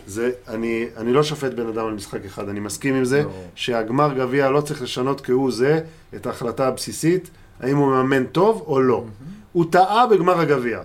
[0.48, 3.30] אני, אני לא שופט בן אדם על משחק אחד, אני מסכים עם זה, לא.
[3.54, 5.80] שהגמר גביע לא צריך לשנות כהוא זה
[6.14, 7.30] את ההחלטה הבסיסית,
[7.60, 9.04] האם הוא מאמן טוב או לא.
[9.52, 10.80] הוא טעה בגמר הגביע.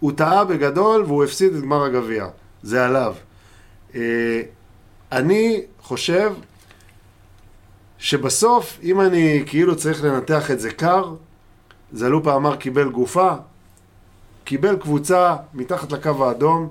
[0.00, 2.26] הוא טעה בגדול והוא הפסיד את גמר הגביע.
[2.62, 3.14] זה עליו.
[3.94, 4.42] אה,
[5.12, 6.32] אני חושב
[7.98, 11.14] שבסוף, אם אני כאילו צריך לנתח את זה קר,
[11.92, 13.32] זלופה אמר קיבל גופה,
[14.50, 16.68] קיבל קבוצה מתחת לקו האדום,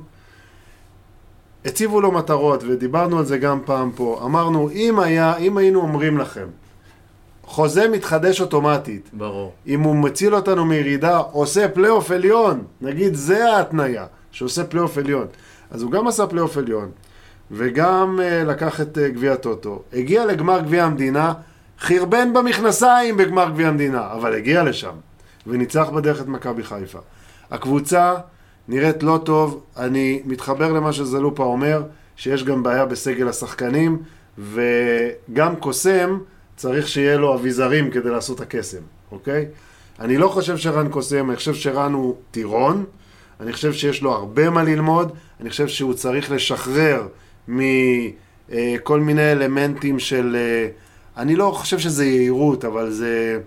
[1.65, 4.22] הציבו לו מטרות, ודיברנו על זה גם פעם פה.
[4.26, 6.45] אמרנו, אם, היה, אם היינו אומרים לכם,
[7.43, 9.53] חוזה מתחדש אוטומטית, ברור.
[9.68, 15.27] אם הוא מציל אותנו מירידה, עושה פלייאוף עליון, נגיד זה ההתניה, שעושה פלייאוף עליון.
[15.72, 16.91] אז הוא גם עשה פלייאוף עליון,
[17.51, 19.81] וגם uh, לקח את uh, גביע הטוטו.
[19.93, 21.34] הגיע לגמר גביע המדינה,
[21.80, 24.93] חרבן במכנסיים בגמר גביע המדינה, אבל הגיע לשם.
[25.47, 26.99] וניצח בדרך את מכבי חיפה.
[27.51, 28.15] הקבוצה
[28.67, 31.84] נראית לא טוב, אני מתחבר למה שזלופה אומר,
[32.15, 33.97] שיש גם בעיה בסגל השחקנים,
[34.38, 36.19] וגם קוסם
[36.55, 38.81] צריך שיהיה לו אביזרים כדי לעשות הקסם,
[39.11, 39.45] אוקיי?
[39.99, 42.85] אני לא חושב שרן קוסם, אני חושב שרן הוא טירון,
[43.39, 45.11] אני חושב שיש לו הרבה מה ללמוד,
[45.41, 47.07] אני חושב שהוא צריך לשחרר
[47.47, 50.35] מכל מיני אלמנטים של...
[50.39, 50.67] אה,
[51.17, 53.39] אני לא חושב שזה יהירות, אבל זה...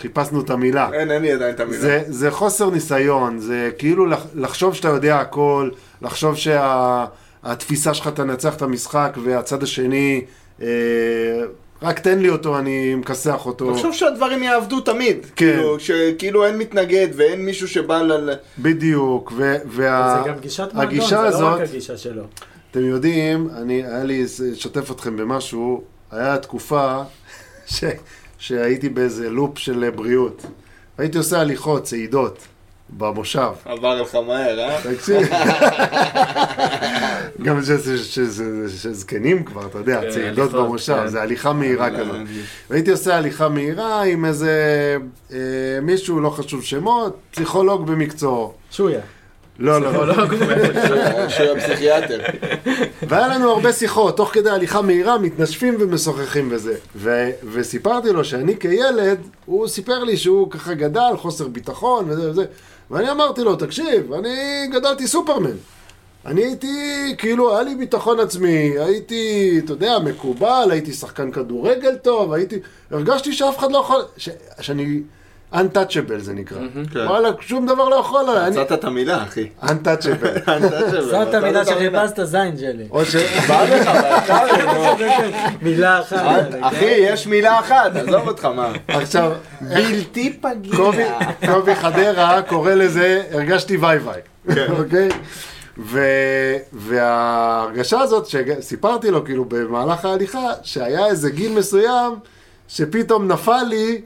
[0.00, 0.88] חיפשנו את המילה.
[0.92, 1.78] אין, אין לי עדיין את המילה.
[1.80, 5.70] זה, זה חוסר ניסיון, זה כאילו לח- לחשוב שאתה יודע הכל,
[6.02, 10.24] לחשוב שהתפיסה שלך תנצח את המשחק והצד השני,
[10.62, 10.66] אה,
[11.82, 13.74] רק תן לי אותו, אני מכסח אותו.
[13.74, 15.16] חושב שהדברים יעבדו תמיד.
[15.22, 15.30] כן.
[15.36, 18.30] כאילו, שכאילו אין מתנגד ואין מישהו שבא ל...
[18.58, 20.22] בדיוק, ו- וה...
[20.24, 22.22] זה גם גישת מועדון, זה לא הזאת, רק הגישה שלו.
[22.70, 27.02] אתם יודעים, אני, היה לי, אשתף אתכם במשהו, היה תקופה
[27.66, 27.84] ש,
[28.46, 30.42] שהייתי באיזה לופ של בריאות.
[30.98, 32.38] הייתי עושה הליכות, צעידות,
[32.90, 33.50] במושב.
[33.64, 34.80] עבר לך מהר, אה?
[34.94, 35.28] תקשיב.
[37.44, 37.60] גם
[38.68, 41.06] שזקנים כבר, אתה יודע, כן, צעידות במושב, כן.
[41.06, 42.16] זה הליכה מהירה כזאת.
[42.70, 44.52] והייתי עושה הליכה מהירה עם איזה
[45.32, 45.38] אה,
[45.82, 48.52] מישהו, לא חשוב שמות, פסיכולוג במקצועו.
[48.70, 49.00] שויה.
[49.58, 50.14] לא, לא, לא.
[51.28, 52.20] שהוא הפסיכיאטר.
[53.08, 56.74] והיה לנו הרבה שיחות, תוך כדי הליכה מהירה, מתנשפים ומשוחחים וזה.
[56.96, 62.44] ו- וסיפרתי לו שאני כילד, הוא סיפר לי שהוא ככה גדל, חוסר ביטחון וזה וזה.
[62.90, 64.34] ואני אמרתי לו, תקשיב, אני
[64.72, 65.56] גדלתי סופרמן.
[66.26, 66.76] אני הייתי,
[67.18, 68.48] כאילו, היה לי ביטחון עצמי,
[68.78, 72.56] הייתי, אתה יודע, מקובל, הייתי שחקן כדורגל טוב, הייתי,
[72.90, 74.28] הרגשתי שאף אחד לא יכול, ש-
[74.60, 75.00] שאני,
[75.54, 76.58] untouchable זה נקרא.
[76.92, 76.98] כן.
[76.98, 79.48] וואלה, שום דבר לא יכול עליי, מצאת את המילה, אחי.
[79.62, 80.50] untouchable.
[81.10, 82.84] זאת המילה שחיפשת זין שלי.
[82.90, 83.16] או ש...
[83.48, 84.44] בא לך, בישר,
[84.74, 85.06] נו.
[85.62, 86.46] מילה אחת.
[86.60, 88.72] אחי, יש מילה אחת, עזוב אותך, מה?
[88.88, 90.76] עכשיו, בלתי פגיע.
[90.76, 91.04] קובי,
[91.46, 94.20] קובי חדרה קורא לזה, הרגשתי ויי ויי,
[94.68, 95.08] אוקיי?
[95.78, 96.00] ו,
[96.72, 102.14] וההרגשה הזאת שסיפרתי לו כאילו במהלך ההליכה, שהיה איזה גיל מסוים
[102.68, 104.00] שפתאום נפל לי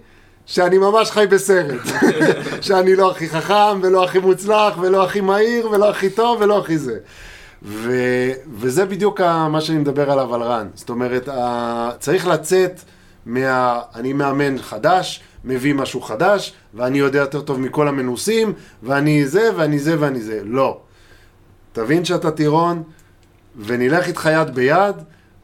[0.49, 1.81] שאני ממש חי בסרט.
[2.61, 6.79] שאני לא הכי חכם ולא הכי מוצלח ולא הכי מהיר ולא הכי טוב ולא הכי
[6.79, 6.99] זה.
[7.63, 7.93] ו,
[8.55, 10.69] וזה בדיוק מה שאני מדבר עליו על רן.
[10.75, 12.81] זאת אומרת, ה, צריך לצאת
[13.27, 13.81] מה...
[13.95, 18.53] אני מאמן חדש, מביא משהו חדש, ואני יודע יותר טוב מכל המנוסים,
[18.83, 20.41] ואני זה, ואני זה, ואני זה.
[20.45, 20.81] לא.
[21.73, 22.83] תבין שאתה טירון,
[23.57, 24.97] ונלך איתך יד ביד,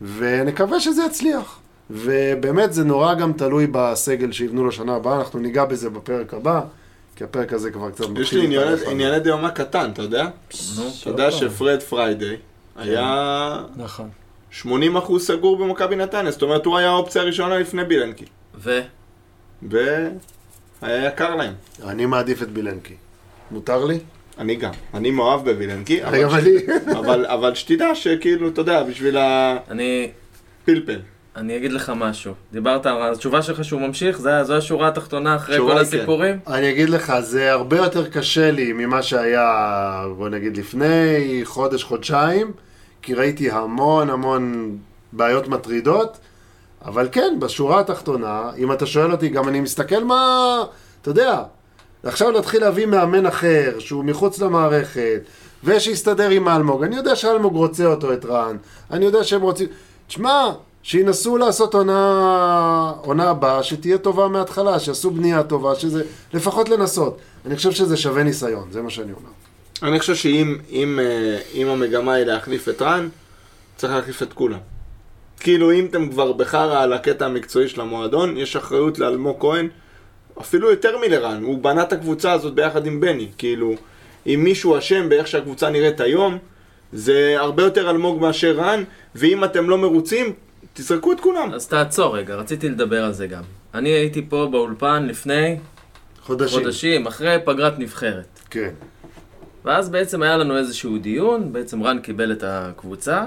[0.03, 1.59] ונקווה שזה יצליח.
[1.91, 6.61] ובאמת זה נורא גם תלוי בסגל שיבנו לשנה הבאה, אנחנו ניגע בזה בפרק הבא,
[7.17, 8.45] כי הפרק הזה כבר קצת יש לי
[8.91, 10.29] ענייני- דיומה קטן, אתה יודע?
[10.49, 12.37] אתה יודע שפרד פריידיי
[12.77, 14.09] היה נכון.
[14.63, 14.65] 80%
[15.19, 18.25] סגור במכבי נתניה, זאת אומרת הוא היה האופציה הראשונה לפני בילנקי.
[18.63, 18.81] ו?
[19.63, 21.53] והיה יקר להם.
[21.85, 22.95] אני מעדיף את בילנקי.
[23.51, 23.99] מותר לי?
[24.39, 24.71] אני גם.
[24.95, 26.51] אני מאוהב בבילנקי, אבל גם ש- אני.
[26.99, 29.17] אבל- אבל שתדע שכאילו, אתה יודע, בשביל
[29.71, 30.11] אני,
[30.63, 31.01] הפלפל.
[31.37, 32.33] אני אגיד לך משהו.
[32.53, 35.79] דיברת על התשובה שלך שהוא ממשיך, זה- זו השורה התחתונה אחרי כל כן.
[35.79, 36.39] הסיפורים?
[36.47, 39.49] אני אגיד לך, זה הרבה יותר קשה לי ממה שהיה,
[40.17, 40.91] בוא נגיד, לפני
[41.45, 42.53] חודש, חודשיים,
[43.03, 44.77] כי ראיתי המון המון
[45.13, 46.19] בעיות מטרידות,
[46.85, 50.63] אבל כן, בשורה התחתונה, אם אתה שואל אותי, גם אני מסתכל מה,
[51.03, 51.43] אתה יודע,
[52.05, 55.21] עכשיו להתחיל להביא מאמן אחר, שהוא מחוץ למערכת,
[55.65, 56.83] ושיסתדר עם אלמוג.
[56.85, 58.57] אני יודע שאלמוג רוצה אותו, את רן.
[58.91, 59.67] אני יודע שהם רוצים...
[60.07, 60.51] תשמע,
[60.85, 66.03] שינסו לעשות עונה, עונה הבאה, שתהיה טובה מההתחלה, שיעשו בנייה טובה, שזה...
[66.35, 67.19] לפחות לנסות.
[67.47, 69.31] אני חושב שזה שווה ניסיון, זה מה שאני אומר.
[69.83, 73.09] אני חושב שאם אם, אה, אם המגמה היא להחליף את רן,
[73.77, 74.59] צריך להחליף את כולם.
[75.41, 79.69] כאילו אם אתם כבר בחרא על הקטע המקצועי של המועדון, יש אחריות לאלמוג כהן,
[80.41, 83.75] אפילו יותר מלרן, הוא בנה את הקבוצה הזאת ביחד עם בני, כאילו,
[84.27, 86.39] אם מישהו אשם באיך שהקבוצה נראית היום,
[86.93, 88.85] זה הרבה יותר אלמוג מאשר רן,
[89.15, 90.33] ואם אתם לא מרוצים,
[90.75, 91.53] תזרקו את כולם.
[91.55, 93.43] אז תעצור רגע, רציתי לדבר על זה גם.
[93.75, 95.57] אני הייתי פה באולפן לפני
[96.23, 96.61] חודשים.
[96.61, 98.41] חודשים, אחרי פגרת נבחרת.
[98.51, 98.71] כן.
[99.65, 103.25] ואז בעצם היה לנו איזשהו דיון, בעצם רן קיבל את הקבוצה,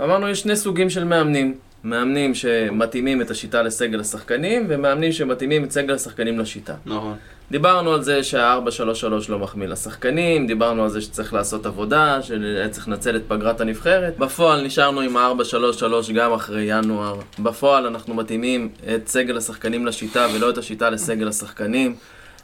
[0.00, 1.54] ואמרנו יש שני סוגים של מאמנים.
[1.84, 6.74] מאמנים שמתאימים את השיטה לסגל השחקנים, ומאמנים שמתאימים את סגל השחקנים לשיטה.
[6.86, 7.16] נכון.
[7.52, 13.16] דיברנו על זה שה-433 לא מחמיא לשחקנים, דיברנו על זה שצריך לעשות עבודה, שצריך לנצל
[13.16, 14.18] את פגרת הנבחרת.
[14.18, 17.20] בפועל נשארנו עם ה-433 גם אחרי ינואר.
[17.38, 21.96] בפועל אנחנו מתאימים את סגל השחקנים לשיטה ולא את השיטה לסגל השחקנים.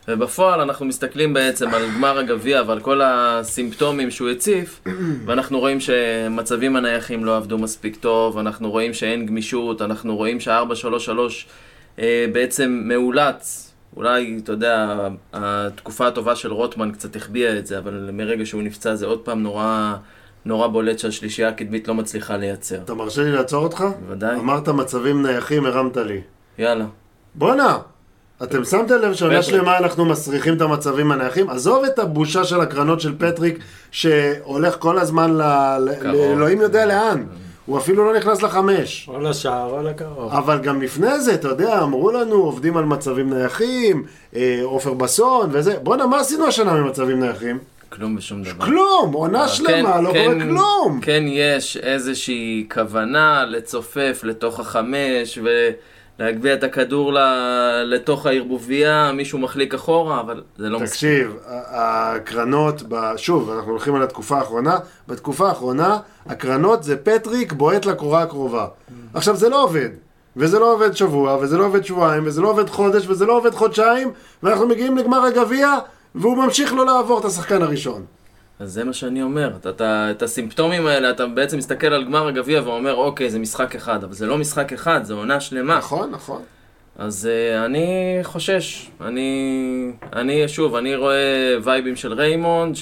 [0.09, 4.81] ובפועל אנחנו מסתכלים בעצם על גמר הגביע ועל כל הסימפטומים שהוא הציף,
[5.27, 11.11] ואנחנו רואים שמצבים הנייחים לא עבדו מספיק טוב, אנחנו רואים שאין גמישות, אנחנו רואים שה-433
[11.99, 18.11] אה, בעצם מאולץ אולי, אתה יודע, התקופה הטובה של רוטמן קצת החביאה את זה, אבל
[18.13, 19.95] מרגע שהוא נפצע זה עוד פעם נורא,
[20.45, 22.77] נורא בולט שהשלישייה הקדמית לא מצליחה לייצר.
[22.85, 23.85] אתה מרשה לי לעצור אותך?
[24.07, 24.37] בוודאי.
[24.37, 26.21] אמרת מצבים נייחים, הרמת לי.
[26.59, 26.85] יאללה.
[27.35, 27.79] בואנה,
[28.43, 29.43] אתם שמתם לב שעונה.
[29.43, 31.51] שלמה אנחנו מסריחים את המצבים הנייחים?
[31.51, 33.59] עזוב את הבושה של הקרנות של פטריק,
[33.91, 35.31] שהולך כל הזמן.
[35.31, 37.27] לאלוהים יודע לאן.
[37.69, 39.09] הוא אפילו לא נכנס לחמש.
[39.09, 40.33] או לשער או לקרוב.
[40.33, 44.05] אבל גם לפני זה, אתה יודע, אמרו לנו, עובדים על מצבים נייחים,
[44.37, 45.79] אה, עופר בסון וזה.
[45.83, 47.59] בואנה, מה עשינו השנה ממצבים נייחים?
[47.89, 48.65] כלום ושום דבר.
[48.67, 49.13] כלום!
[49.13, 51.01] עונה שלמה, לא קורה כלום!
[51.03, 55.39] כן יש איזושהי כוונה לצופף לתוך החמש
[56.19, 57.13] ולהגביה את הכדור
[57.85, 60.91] לתוך הערבוביה, מישהו מחליק אחורה, אבל זה לא מספיק.
[60.93, 61.61] תקשיב, ה-
[62.15, 64.79] הקרנות, ב- שוב, אנחנו הולכים על התקופה האחרונה,
[65.09, 68.67] בתקופה האחרונה, הקרנות זה פטריק בועט לקורה הקרובה.
[69.15, 69.89] עכשיו, זה לא עובד.
[70.37, 73.55] וזה לא עובד שבוע, וזה לא עובד שבועיים, וזה לא עובד חודש, וזה לא עובד
[73.55, 74.11] חודשיים,
[74.43, 75.75] ואנחנו מגיעים לגמר הגביע,
[76.15, 78.05] והוא ממשיך לא לעבור את השחקן הראשון.
[78.61, 82.29] אז זה מה שאני אומר, אתה, אתה, את הסימפטומים האלה, אתה בעצם מסתכל על גמר
[82.29, 85.79] הגביע ואומר, אוקיי, זה משחק אחד, אבל זה לא משחק אחד, זה עונה שלמה.
[85.79, 86.43] נכון, נכון.
[86.99, 92.77] אז uh, אני חושש, אני, אני, שוב, אני רואה וייבים של ריימונד,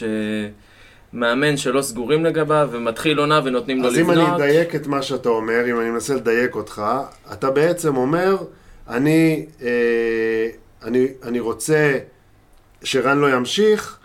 [1.12, 4.28] שמאמן שלא סגורים לגביו, ומתחיל עונה ונותנים לו אז אם לבנות.
[4.28, 6.82] אני אדייק את מה שאתה אומר, אם אני מנסה לדייק אותך,
[7.32, 8.36] אתה בעצם אומר,
[8.88, 10.48] אני, אה,
[10.82, 11.98] אני, אני רוצה
[12.82, 13.98] שרן לא ימשיך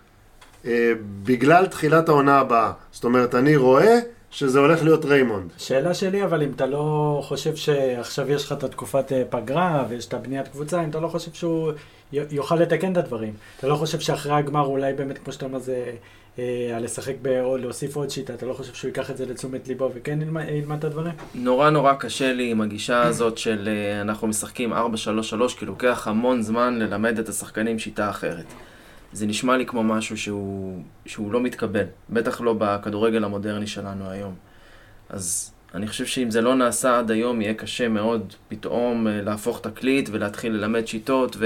[0.65, 0.91] אה,
[1.23, 2.71] בגלל תחילת העונה הבאה.
[2.91, 3.99] זאת אומרת, אני רואה
[4.31, 5.51] שזה הולך להיות ריימונד.
[5.57, 10.05] שאלה שלי, אבל אם אתה לא חושב שעכשיו יש לך את התקופת אה, פגרה ויש
[10.07, 11.71] את הבניית קבוצה, אם אתה לא חושב שהוא
[12.13, 13.33] יוכל לתקן את הדברים.
[13.59, 15.91] אתה לא חושב שאחרי הגמר אולי באמת, כמו שאתה אומר, זה
[16.39, 19.67] אה, לשחק ב- או להוסיף עוד שיטה, אתה לא חושב שהוא ייקח את זה לתשומת
[19.67, 21.13] ליבו וכן ילמד, ילמד את הדברים?
[21.35, 24.77] נורא נורא קשה לי עם הגישה הזאת של אה, אנחנו משחקים 4-3-3,
[25.59, 28.45] כי לוקח המון זמן ללמד את השחקנים שיטה אחרת.
[29.13, 34.33] זה נשמע לי כמו משהו שהוא, שהוא לא מתקבל, בטח לא בכדורגל המודרני שלנו היום.
[35.09, 39.59] אז אני חושב שאם זה לא נעשה עד היום, יהיה קשה מאוד פתאום אה, להפוך
[39.61, 41.37] תקליט ולהתחיל ללמד שיטות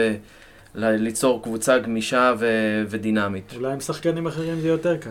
[0.76, 3.54] וליצור קבוצה גמישה ו- ודינמית.
[3.56, 5.10] אולי עם שחקנים אחרים זה יותר קל.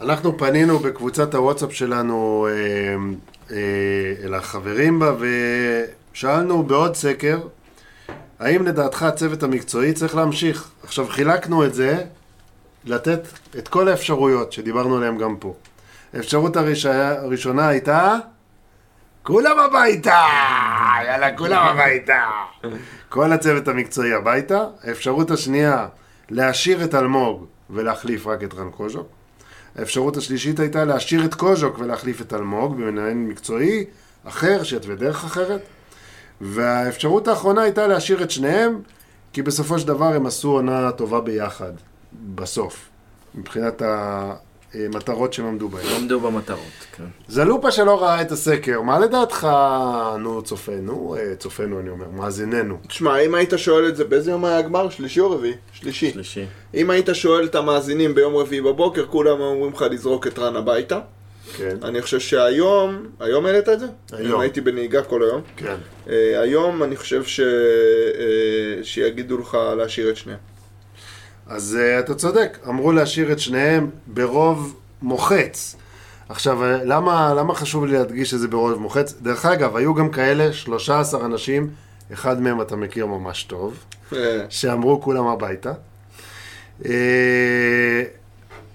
[0.00, 2.94] אנחנו פנינו בקבוצת הוואטסאפ שלנו אה,
[3.56, 5.14] אה, אל החברים בה
[6.12, 7.38] ושאלנו בעוד סקר,
[8.42, 10.70] האם לדעתך הצוות המקצועי צריך להמשיך?
[10.84, 12.04] עכשיו חילקנו את זה
[12.84, 13.20] לתת
[13.58, 15.54] את כל האפשרויות שדיברנו עליהן גם פה.
[16.14, 16.86] האפשרות הראש...
[16.86, 18.16] הראשונה הייתה
[19.22, 20.26] כולם הביתה!
[21.06, 22.30] יאללה, כולם הביתה!
[23.08, 24.64] כל הצוות המקצועי הביתה.
[24.84, 25.86] האפשרות השנייה,
[26.30, 29.06] להשאיר את אלמוג ולהחליף רק את רן קוז'וק.
[29.76, 33.84] האפשרות השלישית הייתה להשאיר את קוז'וק ולהחליף את אלמוג במנהל מקצועי
[34.24, 35.60] אחר, שיתווה דרך אחרת.
[36.42, 38.80] והאפשרות האחרונה הייתה להשאיר את שניהם,
[39.32, 41.72] כי בסופו של דבר הם עשו עונה טובה ביחד,
[42.34, 42.88] בסוף,
[43.34, 43.82] מבחינת
[44.74, 45.86] המטרות שהם עמדו בהן.
[45.96, 46.58] עמדו במטרות,
[46.96, 47.04] כן.
[47.28, 49.48] זלופה שלא ראה את הסקר, מה לדעתך,
[50.18, 52.78] נו, צופינו, אה, צופינו אני אומר, מאזיננו.
[52.88, 54.90] תשמע, אם היית שואל את זה, באיזה יום היה הגמר?
[54.90, 55.54] שלישי או רביעי?
[55.72, 56.10] שלישי.
[56.10, 56.44] שלישי.
[56.74, 61.00] אם היית שואל את המאזינים ביום רביעי בבוקר, כולם אומרים לך לזרוק את רן הביתה.
[61.56, 63.86] כן, אני חושב שהיום, היום העלית את זה?
[64.12, 64.40] היום.
[64.40, 65.40] הייתי בנהיגה כל היום.
[65.56, 65.76] כן.
[66.08, 67.40] אה, היום אני חושב ש...
[67.40, 70.38] אה, שיגידו לך להשאיר את שניהם.
[71.46, 75.76] אז uh, אתה צודק, אמרו להשאיר את שניהם ברוב מוחץ.
[76.28, 79.14] עכשיו, למה, למה חשוב לי להדגיש שזה ברוב מוחץ?
[79.22, 81.70] דרך אגב, היו גם כאלה 13 אנשים,
[82.12, 83.84] אחד מהם אתה מכיר ממש טוב,
[84.48, 85.72] שאמרו כולם הביתה.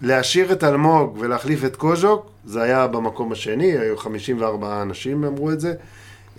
[0.02, 5.60] להשאיר את אלמוג ולהחליף את קוז'וק, זה היה במקום השני, היו 54 אנשים אמרו את
[5.60, 5.74] זה.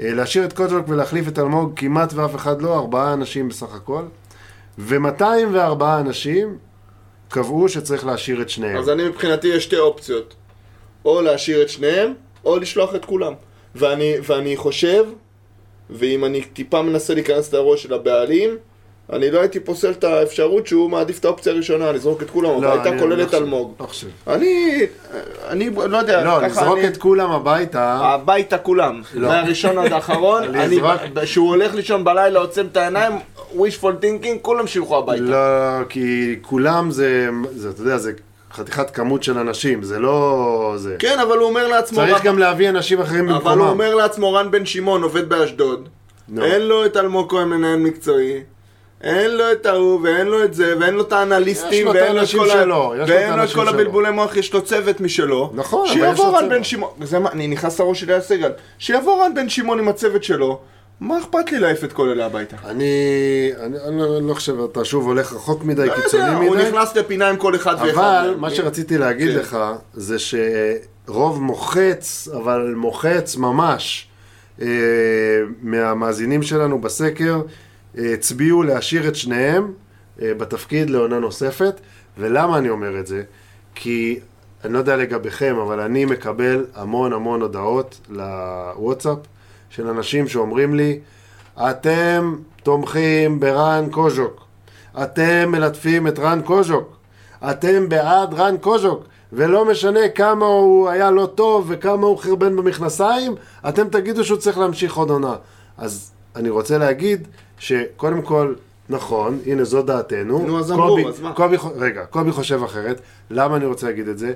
[0.00, 4.02] אה, להשאיר את קוז'וק ולהחליף את אלמוג, כמעט ואף אחד לא, ארבעה אנשים בסך הכל.
[4.78, 6.58] ו-204 אנשים
[7.28, 8.76] קבעו שצריך להשאיר את שניהם.
[8.76, 10.34] אז אני מבחינתי יש שתי אופציות.
[11.04, 12.12] או להשאיר את שניהם,
[12.44, 13.32] או לשלוח את כולם.
[13.74, 15.04] ואני, ואני חושב,
[15.90, 18.56] ואם אני טיפה מנסה להיכנס לראש של הבעלים,
[19.12, 22.72] אני לא הייתי פוסל את האפשרות שהוא מעדיף את האופציה הראשונה, לזרוק את כולם לא,
[22.72, 23.74] הביתה, כולל לא את אלמוג.
[23.80, 23.86] לא.
[24.34, 24.80] אני,
[25.48, 26.88] אני לא יודע, לא, ככה לזרוק אני...
[26.88, 29.28] את כולם הביתה, הביתה כולם, לא.
[29.28, 33.12] מהראשון עד האחרון, אני, לזרוק- כשהוא הולך לישון בלילה, עוצם את העיניים,
[33.56, 35.22] wishful thinking, כולם שילכו הביתה.
[35.22, 35.36] לא,
[35.88, 38.12] כי כולם זה, זה, אתה יודע, זה
[38.52, 40.72] חתיכת כמות של אנשים, זה לא...
[40.76, 40.96] זה.
[40.98, 43.68] כן, אבל הוא אומר לעצמו, צריך רק- גם להביא אנשים אחרים אבל הוא במקומם.
[43.68, 45.88] אומר לעצמו, רן בן שמעון עובד באשדוד,
[46.28, 46.44] נו.
[46.44, 48.40] אין לו את אלמוג כהן מנהל מקצועי,
[49.02, 52.28] אין לו את ההוא, ואין לו את זה, ואין לו את האנליסטים, ואין לו את
[52.38, 53.68] כל שלו, ואין לו את כל.
[53.68, 55.50] הבלבולי מוח, יש לו צוות משלו.
[55.54, 56.50] נכון, אבל יש שיבוא לו רן צוות.
[56.52, 59.88] בן שמעון, זה מה, אני נכנס לראש שלי על סגל, שיבוא רן בן שמעון עם
[59.88, 60.58] הצוות שלו,
[61.00, 62.56] מה אכפת לי להעיף את כל אלה הביתה?
[62.64, 62.84] אני,
[63.60, 66.56] אני, אני לא- אני לא חושב, אתה שוב הולך רחוק מדי, לא קיצוני יודע, הוא
[66.56, 66.68] מדי.
[66.68, 68.22] נכנס לפינה עם כל אחד ואחד.
[68.24, 68.34] אבל.
[68.38, 69.36] מה שרציתי להגיד כן.
[69.38, 69.58] לך,
[69.94, 74.06] זה שרוב מוחץ, אבל מוחץ ממש,
[74.62, 74.66] אה,
[75.62, 77.40] מהמאזינים שלנו בסקר,
[77.94, 79.72] הצביעו להשאיר את שניהם
[80.22, 81.80] אה, בתפקיד לעונה נוספת.
[82.18, 83.22] ולמה אני אומר את זה?
[83.74, 84.20] כי,
[84.64, 89.18] אני לא יודע לגביכם, אבל אני מקבל המון המון הודעות לוואטסאפ
[89.70, 91.00] של אנשים שאומרים לי,
[91.58, 94.44] אתם תומכים ברן קוז'וק,
[95.02, 96.96] אתם מלטפים את רן קוז'וק,
[97.50, 103.34] אתם בעד רן קוז'וק, ולא משנה כמה הוא היה לא טוב וכמה הוא חרבן במכנסיים,
[103.68, 105.34] אתם תגידו שהוא צריך להמשיך עוד עונה.
[105.78, 107.28] אז אני רוצה להגיד
[107.58, 108.54] שקודם כל,
[108.88, 110.46] נכון, הנה זו דעתנו.
[110.46, 111.32] נו, אז אמרו, קובי, אז מה?
[111.32, 113.00] קובי, רגע, קובי חושב אחרת.
[113.30, 114.32] למה אני רוצה להגיד את זה?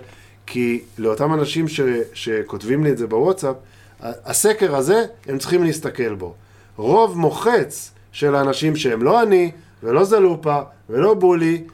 [0.46, 1.80] כי לאותם אנשים ש,
[2.14, 3.56] שכותבים לי את זה בוואטסאפ,
[4.00, 6.34] הסקר הזה, הם צריכים להסתכל בו.
[6.76, 9.50] רוב מוחץ של האנשים שהם לא אני,
[9.82, 11.64] ולא זלופה, ולא בולי,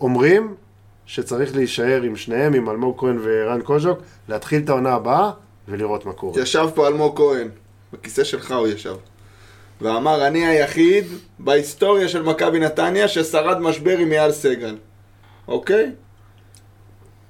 [0.00, 0.54] אומרים
[1.06, 3.98] שצריך להישאר עם שניהם, עם אלמוג כהן ורן קוז'וק,
[4.28, 5.30] להתחיל את העונה הבאה
[5.68, 6.42] ולראות מה קורה.
[6.42, 7.48] ישב פה אלמוג כהן,
[7.92, 8.94] בכיסא שלך הוא ישב,
[9.80, 11.04] ואמר, אני היחיד
[11.38, 14.76] בהיסטוריה של מכבי נתניה ששרד משבר עם אייל סגל.
[15.48, 15.90] אוקיי?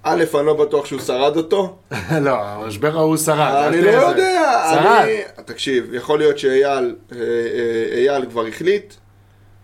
[0.02, 1.78] א', אני לא בטוח שהוא שרד אותו.
[2.27, 3.64] לא, המשבר ההוא שרד.
[3.68, 3.90] אני לא.
[3.90, 4.62] יודע.
[4.74, 5.06] שרד.
[5.44, 8.94] תקשיב, יכול להיות שאייל אה, אה, כבר החליט,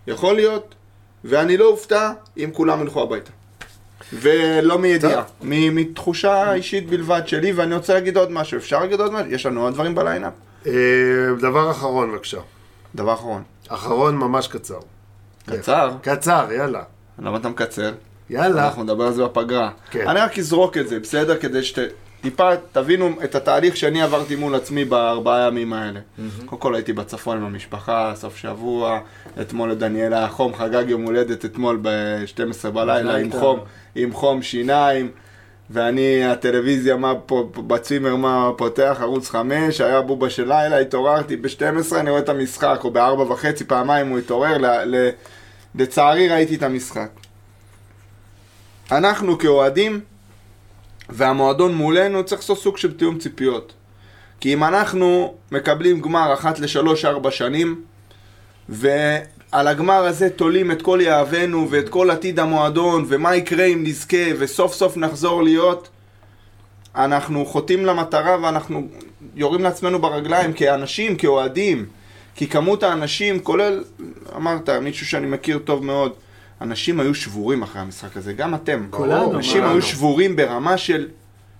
[0.07, 0.75] יכול להיות,
[1.23, 3.31] ואני לא אופתע אם כולם ילכו הביתה.
[4.13, 8.57] ולא מידיעה, מתחושה אישית בלבד שלי, ואני רוצה להגיד עוד משהו.
[8.57, 9.31] אפשר להגיד עוד משהו?
[9.31, 10.33] יש לנו עוד דברים בליינאפ.
[10.67, 10.71] אה,
[11.39, 12.39] דבר אחרון, בבקשה.
[12.95, 13.43] דבר אחרון.
[13.67, 14.79] אחרון ממש קצר.
[15.45, 15.91] קצר?
[16.01, 16.83] קצר, יאללה.
[17.19, 17.91] למה אתה מקצר?
[18.29, 18.65] יאללה.
[18.65, 19.69] אנחנו נדבר על זה בפגרה.
[19.91, 20.07] כן.
[20.07, 21.37] אני רק אזרוק את זה, בסדר?
[21.37, 25.99] כדי שטיפה תבינו את התהליך שאני עברתי מול עצמי בארבעה ימים האלה.
[26.45, 28.99] קודם כל הייתי בצפון עם המשפחה, סוף שבוע,
[29.41, 33.59] אתמול לדניאל היה חום, חגג יום הולדת אתמול ב-12 בלילה עם חום.
[33.95, 35.11] עם חום שיניים.
[35.69, 41.95] ואני, הטלוויזיה, מה פה, בצימר, מה פותח, ערוץ 5, היה בובה של לילה, התעוררתי ב-12,
[41.95, 45.09] אני רואה את המשחק, או ב-4 וחצי, פעמיים הוא התעורר, ל- ל-
[45.75, 47.09] לצערי ראיתי את המשחק.
[48.91, 49.99] אנחנו כאוהדים,
[51.09, 53.73] והמועדון מולנו, צריך לעשות סוג של תיאום ציפיות.
[54.39, 57.81] כי אם אנחנו מקבלים גמר אחת לשלוש-ארבע שנים,
[59.53, 64.17] ועל הגמר הזה תולים את כל יהבנו ואת כל עתיד המועדון, ומה יקרה אם נזכה,
[64.39, 65.89] וסוף סוף נחזור להיות,
[66.95, 68.87] אנחנו חוטאים למטרה ואנחנו
[69.35, 71.85] יורים לעצמנו ברגליים כאנשים, כאוהדים.
[72.35, 73.83] כי כמות האנשים, כולל,
[74.35, 76.11] אמרת, מישהו שאני מכיר טוב מאוד,
[76.61, 78.87] אנשים היו שבורים אחרי המשחק הזה, גם אתם.
[78.89, 79.63] כולנו, אנשים?
[79.63, 81.07] היו שבורים ברמה של,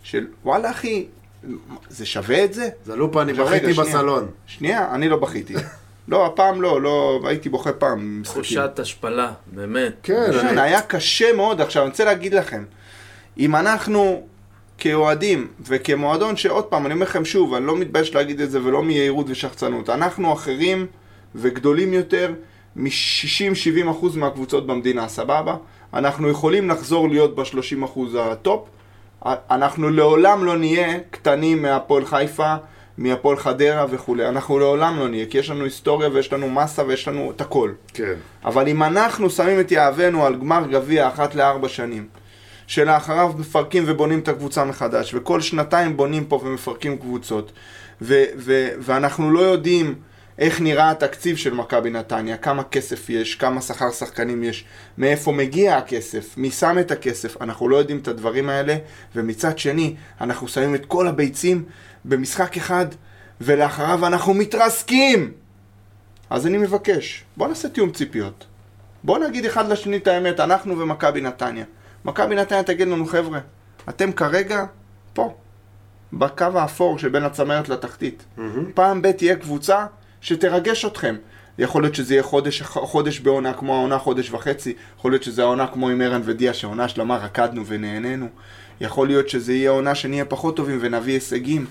[0.03, 1.05] של וואלה אחי,
[1.89, 2.69] זה שווה את זה?
[2.85, 3.89] זלופה, אני עכשיו, בכיתי רגע, שנייה.
[3.89, 4.27] בסלון.
[4.47, 5.53] שנייה, אני לא בכיתי.
[6.07, 8.21] לא, הפעם לא, לא, הייתי בוכה פעם.
[8.23, 9.93] תחושת השפלה, באמת.
[10.03, 10.61] כן, כן, אני...
[10.61, 11.61] היה קשה מאוד.
[11.61, 12.63] עכשיו, אני רוצה להגיד לכם,
[13.37, 14.27] אם אנחנו
[14.77, 18.83] כאוהדים וכמועדון, שעוד פעם, אני אומר לכם שוב, אני לא מתבייש להגיד את זה ולא
[18.83, 20.85] מיהירות ושחצנות, אנחנו אחרים
[21.35, 22.33] וגדולים יותר
[22.75, 25.55] מ-60-70% מהקבוצות במדינה, סבבה?
[25.93, 28.67] אנחנו יכולים לחזור להיות ב-30% הטופ,
[29.25, 32.55] אנחנו לעולם לא נהיה קטנים מהפועל חיפה,
[32.97, 37.07] מהפועל חדרה וכולי, אנחנו לעולם לא נהיה, כי יש לנו היסטוריה ויש לנו מסה ויש
[37.07, 37.71] לנו את הכל.
[37.93, 38.13] כן.
[38.45, 42.07] אבל אם אנחנו שמים את יהבנו על גמר גביע אחת לארבע שנים,
[42.67, 47.51] שלאחריו מפרקים ובונים את הקבוצה מחדש, וכל שנתיים בונים פה ומפרקים קבוצות,
[48.01, 49.95] ו- ו- ואנחנו לא יודעים
[50.39, 54.65] איך נראה התקציב של מכבי נתניה, כמה כסף יש, כמה שכר שחקנים יש,
[54.97, 58.75] מאיפה מגיע הכסף, מי שם את הכסף, אנחנו לא יודעים את הדברים האלה,
[59.15, 61.63] ומצד שני, אנחנו שמים את כל הביצים
[62.05, 62.85] במשחק אחד,
[63.41, 65.31] ולאחריו אנחנו מתרסקים!
[66.29, 68.45] אז אני מבקש, בוא נעשה תיאום ציפיות.
[69.03, 71.65] בוא נגיד אחד לשני את האמת, אנחנו ומכבי נתניה.
[72.05, 73.39] מכבי נתניה תגיד לנו, חבר'ה,
[73.89, 74.65] אתם כרגע
[75.13, 75.33] פה,
[76.13, 78.23] בקו האפור שבין הצמרת לתחתית.
[78.73, 79.85] פעם ב' תהיה קבוצה
[80.21, 81.15] שתרגש אתכם.
[81.57, 85.67] יכול להיות שזה יהיה חודש, חודש בעונה כמו העונה חודש וחצי, יכול להיות שזה העונה
[85.67, 88.27] כמו עם ערן ודיה, שהעונה שלמה רקדנו ונהנינו.
[88.81, 91.65] יכול להיות שזה יהיה עונה שנהיה פחות טובים ונביא הישגים.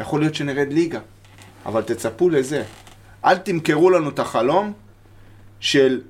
[0.00, 1.00] יכול להיות שנרד ליגה.
[1.66, 2.62] אבל תצפו לזה.
[3.24, 4.72] אל תמכרו לנו את החלום
[5.60, 6.00] של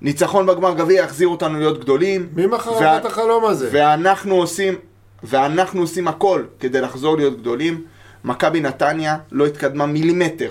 [0.00, 2.28] ניצחון בגמר גביע יחזיר אותנו להיות גדולים.
[2.34, 3.68] מי מכר וה- את החלום הזה?
[3.72, 4.74] ואנחנו עושים,
[5.22, 7.84] ואנחנו עושים הכל כדי לחזור להיות גדולים.
[8.24, 10.50] מכבי נתניה לא התקדמה מילימטר,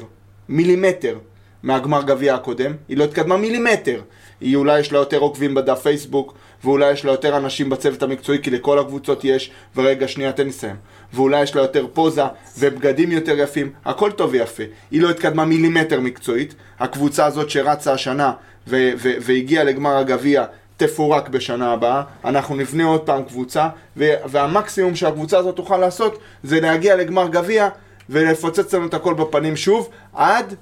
[0.50, 1.18] מילימטר,
[1.64, 4.02] מהגמר גביע הקודם, היא לא התקדמה מילימטר.
[4.42, 8.42] היא אולי יש לה יותר עוקבים בדף פייסבוק, ואולי יש לה יותר אנשים בצוות המקצועי,
[8.42, 10.76] כי לכל הקבוצות יש, ורגע שנייה תן לסיים.
[11.14, 12.24] ואולי יש לה יותר פוזה,
[12.60, 14.64] ובגדים יותר יפים, הכל טוב ויפה.
[14.92, 18.32] היא לא התקדמה מילימטר מקצועית, הקבוצה הזאת שרצה השנה
[18.68, 20.46] ו- ו- והגיעה לגמר הגביע,
[20.78, 26.60] תפורק בשנה הבאה, אנחנו נבנה עוד פעם קבוצה, ו- והמקסימום שהקבוצה הזאת תוכל לעשות, זה
[26.60, 27.70] להגיע לגמר גביע,
[28.10, 30.56] ולפוצץ לנו את הכל בפנים שוב, עד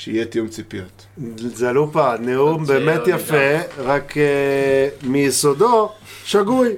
[0.00, 1.06] שיהיה תיאום ציפיות.
[1.36, 5.92] זלופה, נאום תציע באמת לי יפה, רק אה, מיסודו
[6.24, 6.76] שגוי.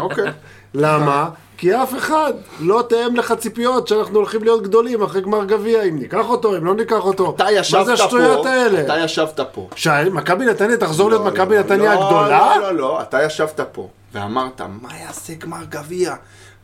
[0.00, 0.24] אוקיי.
[0.74, 1.30] למה?
[1.56, 5.98] כי אף אחד לא תאם לך ציפיות שאנחנו הולכים להיות גדולים אחרי גמר גביע, אם
[5.98, 7.34] ניקח אותו, אם לא ניקח אותו.
[7.36, 8.80] אתה ישבת מה זה פה, השטויות האלה?
[8.80, 9.68] אתה ישבת פה.
[9.76, 12.56] שמכבי נתניה תחזור להיות לא, מכבי לא, נתניה לא, הגדולה?
[12.56, 16.14] לא, לא, לא, אתה ישבת פה ואמרת, מה יעשה גמר גביע?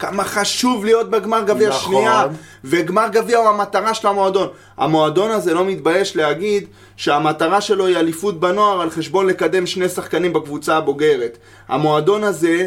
[0.00, 1.94] כמה חשוב להיות בגמר גביע נכון.
[1.94, 2.26] שנייה,
[2.64, 4.48] וגמר גביע הוא המטרה של המועדון.
[4.76, 6.66] המועדון הזה לא מתבייש להגיד
[6.96, 11.38] שהמטרה שלו היא אליפות בנוער על חשבון לקדם שני שחקנים בקבוצה הבוגרת.
[11.68, 12.66] המועדון הזה,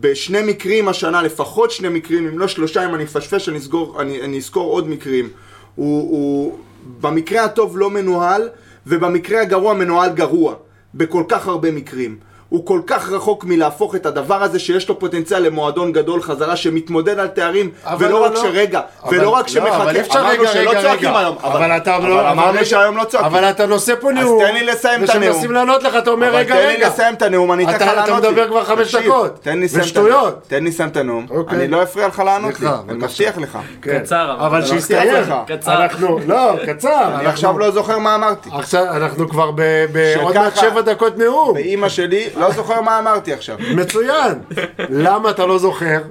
[0.00, 4.22] בשני מקרים השנה, לפחות שני מקרים, אם לא שלושה, אם אני אפשפש, אני אסגור- אני
[4.22, 5.28] אני אזכור עוד מקרים.
[5.74, 6.58] הוא, הוא
[7.00, 8.48] במקרה הטוב לא מנוהל,
[8.86, 10.54] ובמקרה הגרוע מנוהל גרוע.
[10.94, 12.16] בכל כך הרבה מקרים.
[12.48, 17.18] הוא כל כך רחוק מלהפוך את הדבר הזה שיש לו פוטנציאל למועדון גדול חזרה שמתמודד
[17.18, 20.00] על תארים אבל ולא הוא רק לא- שרגע, אבל- ולא רק לא, שמחכה, אבל אי
[20.00, 21.18] אפשר אמרנו רגע, שלא רגע, צועקים רגע.
[21.18, 22.30] היום, אבל אתה אבל לא...
[22.30, 23.26] אמרנו אבל- שהיום לא צועקים.
[23.26, 24.42] אבל אתה נושא פה אז נאום.
[24.46, 25.22] תן לי לסיים את הנאום.
[25.30, 26.88] וכשמנסים לענות לך, אתה אומר, אבל רגע, תן לי רגע.
[26.88, 28.30] לסיים את הנאום, אני אתן לך לענות אתה.
[28.30, 29.38] מדבר כבר חמש דקות.
[29.42, 30.18] תן לי לסיים את ושטויות.
[30.26, 30.40] הנאום.
[30.48, 31.26] תן לי לסיים את הנאום.
[31.30, 31.58] אוקיי.
[31.58, 33.04] אני לא אפריע לך לענות לי, אני בבקשה.
[33.30, 33.58] מבטיח לך.
[33.82, 33.98] כן.
[33.98, 34.46] קצר, אבל.
[34.46, 35.24] אבל שיסתיים.
[35.46, 35.82] קצר.
[35.82, 37.14] אנחנו, לא, קצר.
[37.20, 38.50] אני עכשיו לא זוכר מה אמרתי.
[38.52, 41.50] עכשיו, אנחנו כבר בעוד מעט שבע דקות נאום.
[41.54, 43.56] ואימא שלי, לא זוכר מה אמרתי עכשיו.
[43.76, 44.38] מצוין.
[44.78, 46.02] למה אתה לא זוכר?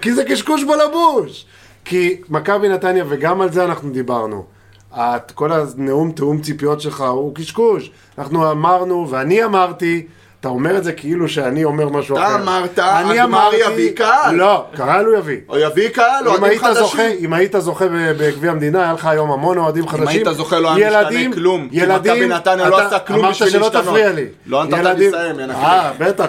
[0.00, 1.46] כי זה קשקוש בלבוש.
[1.84, 4.44] כי מכבי נתניה, וגם על זה אנחנו דיברנו,
[4.92, 7.90] את, כל הנאום תיאום ציפיות שלך הוא קשקוש.
[8.18, 10.06] אנחנו אמרנו, ואני אמרתי,
[10.46, 12.42] אתה אומר את זה כאילו שאני אומר משהו אתה אחר.
[12.42, 14.34] אמרת, אני הגמר יביא קהל.
[14.34, 15.36] לא, קהל הוא יביא.
[15.48, 17.00] או יביא קהל, אם אוהדים חדשים.
[17.18, 20.08] אם היית זוכה בגביע המדינה, היה לך היום המון אוהדים חדשים.
[20.08, 23.18] היית זוכה, לא היה משתנה ילדים, כלום, כי ילדים, מכבי נתניה לא אתה עשתה כלום
[23.18, 23.84] אמרת בשביל שלא להשתנות.
[23.84, 24.26] תפריע לי.
[24.46, 25.50] לא נתת לי לסיים.
[25.50, 26.26] אה, בטח,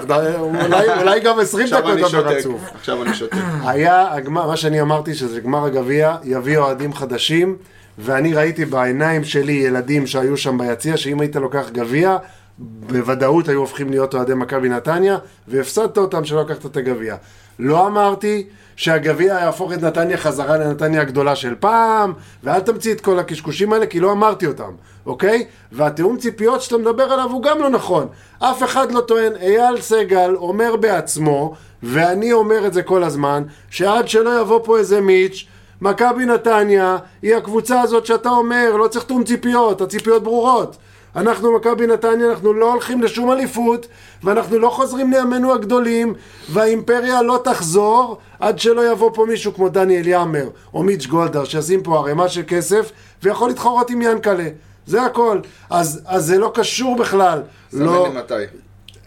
[0.99, 2.27] אולי, גם 20 עכשיו דקות שותק.
[2.27, 2.61] רצוף.
[2.80, 3.38] עכשיו אני שותק.
[3.65, 7.56] היה מה שאני אמרתי שזה גמר הגביע, יביא אוהדים חדשים,
[7.98, 12.18] ואני ראיתי בעיניים שלי ילדים שהיו שם ביציע, שאם היית לוקח גביע,
[12.60, 15.18] בוודאות היו הופכים להיות אוהדי מכבי נתניה,
[15.48, 17.16] והפסדת אותם שלא לקחת את הגביע.
[17.60, 22.14] לא אמרתי שהגביע יהפוך את נתניה חזרה לנתניה הגדולה של פעם,
[22.44, 24.72] ואל תמציא את כל הקשקושים האלה, כי לא אמרתי אותם,
[25.06, 25.46] אוקיי?
[25.72, 28.08] והתיאום ציפיות שאתה מדבר עליו הוא גם לא נכון.
[28.40, 34.08] אף אחד לא טוען, אייל סגל אומר בעצמו, ואני אומר את זה כל הזמן, שעד
[34.08, 35.46] שלא יבוא פה איזה מיץ',
[35.82, 40.78] מכבי נתניה היא הקבוצה הזאת שאתה אומר, לא צריך תיאום ציפיות, הציפיות ברורות.
[41.16, 43.88] אנחנו מכבי נתניה, אנחנו לא הולכים לשום אליפות,
[44.24, 46.14] ואנחנו לא חוזרים לימינו הגדולים,
[46.50, 51.84] והאימפריה לא תחזור עד שלא יבוא פה מישהו כמו דניאל יאמר, או מיץ' גולדהר, שישים
[51.84, 52.92] פה ערימה של כסף,
[53.24, 54.48] ויכול להתחרות עם ינקלה.
[54.88, 55.40] זה הכל.
[55.70, 57.42] אז, אז זה לא קשור בכלל.
[57.74, 58.06] לא...
[58.08, 58.58] סמן לי מתי.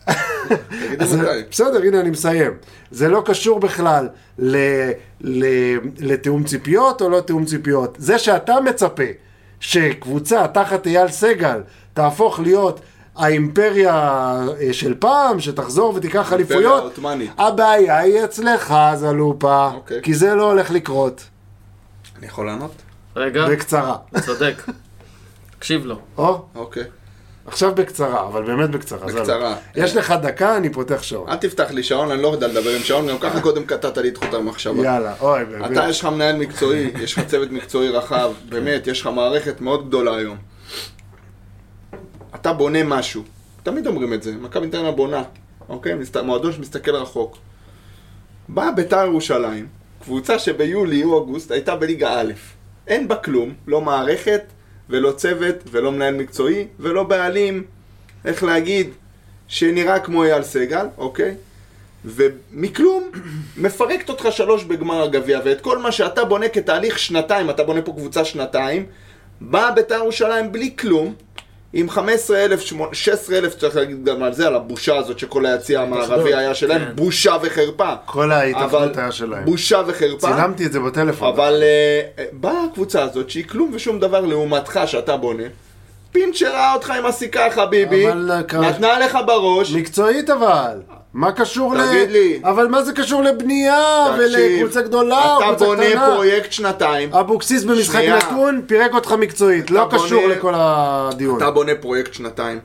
[1.00, 1.16] אז.
[1.50, 2.52] בסדר, הנה אני מסיים.
[2.90, 4.08] זה לא קשור בכלל
[4.38, 4.56] ל,
[5.20, 5.44] ל,
[5.98, 7.96] לתיאום ציפיות או לא תיאום ציפיות.
[7.98, 9.02] זה שאתה מצפה
[9.60, 11.60] שקבוצה תחת אייל סגל
[11.94, 12.80] תהפוך להיות
[13.16, 13.92] האימפריה
[14.60, 17.30] אה, של פעם, שתחזור ותיקח אליפויות, העות'מאנית.
[17.38, 20.02] הבעיה היא אצלך, זלופה, אוקיי.
[20.02, 21.24] כי זה לא הולך לקרות.
[22.18, 22.72] אני יכול לענות?
[23.16, 23.96] רגע, בקצרה.
[24.20, 24.62] צודק.
[25.58, 25.98] תקשיב לו.
[26.18, 26.84] או, אוקיי.
[27.46, 28.98] עכשיו בקצרה, אבל באמת בקצרה.
[28.98, 29.20] זלופה.
[29.20, 29.56] בקצרה.
[29.74, 31.28] יש לך דקה, אני פותח שעון.
[31.28, 34.08] אל תפתח לי שעון, אני לא יודע לדבר עם שעון, גם ככה קודם קטעת לי
[34.08, 34.84] את חוט המחשבה.
[34.84, 35.72] יאללה, אוי, באמת.
[35.72, 39.88] אתה, יש לך מנהל מקצועי, יש לך צוות מקצועי רחב, באמת, יש לך מערכת מאוד
[39.88, 40.36] גדולה היום.
[42.34, 43.22] אתה בונה משהו,
[43.62, 45.22] תמיד אומרים את זה, מכבי נתניה בונה,
[45.68, 45.94] אוקיי?
[46.24, 47.36] מועדון שמסתכל רחוק.
[48.48, 49.66] באה ביתר ירושלים,
[50.02, 52.32] קבוצה שביולי או אוגוסט הייתה בליגה א',
[52.86, 54.42] אין בה כלום, לא מערכת,
[54.90, 57.64] ולא צוות, ולא מנהל מקצועי, ולא בעלים,
[58.24, 58.90] איך להגיד,
[59.48, 61.34] שנראה כמו אייל סגל, אוקיי?
[62.04, 63.10] ומכלום
[63.62, 67.92] מפרקת אותך שלוש בגמר הגביע, ואת כל מה שאתה בונה כתהליך שנתיים, אתה בונה פה
[67.92, 68.86] קבוצה שנתיים,
[69.40, 71.14] באה בית"ר ירושלים בלי כלום,
[71.72, 72.60] עם 15,000,
[72.92, 76.92] 16,000, צריך להגיד גם על זה, על הבושה הזאת שכל היציע המערבי היה שלהם, כן.
[76.94, 77.94] בושה וחרפה.
[78.06, 79.44] כל ההתאחדות אבל היה שלהם.
[79.44, 80.28] בושה וחרפה.
[80.28, 81.28] צילמתי את זה בטלפון.
[81.28, 85.44] אבל אה, באה הקבוצה הזאת שהיא כלום ושום דבר לעומתך שאתה בונה.
[86.12, 90.80] פינצ'ר ראה אותך עם הסיכה חביבי, אבל, אה, נתנה לך בראש, מקצועית אבל.
[91.14, 91.86] מה קשור ל...
[91.86, 92.40] תגיד לי.
[92.44, 93.84] אבל מה זה קשור לבנייה
[94.18, 96.10] ולקבוצה גדולה או אתה קבוצה בונה קטנה?
[96.14, 98.02] פרויקט שנתיים, אבוקסיס במשחק.
[98.04, 101.36] נתון פירק אותך מקצועית, לא אתה קשור בונה- לכל הדיון.
[101.36, 102.58] אתה בונה פרויקט שנתיים,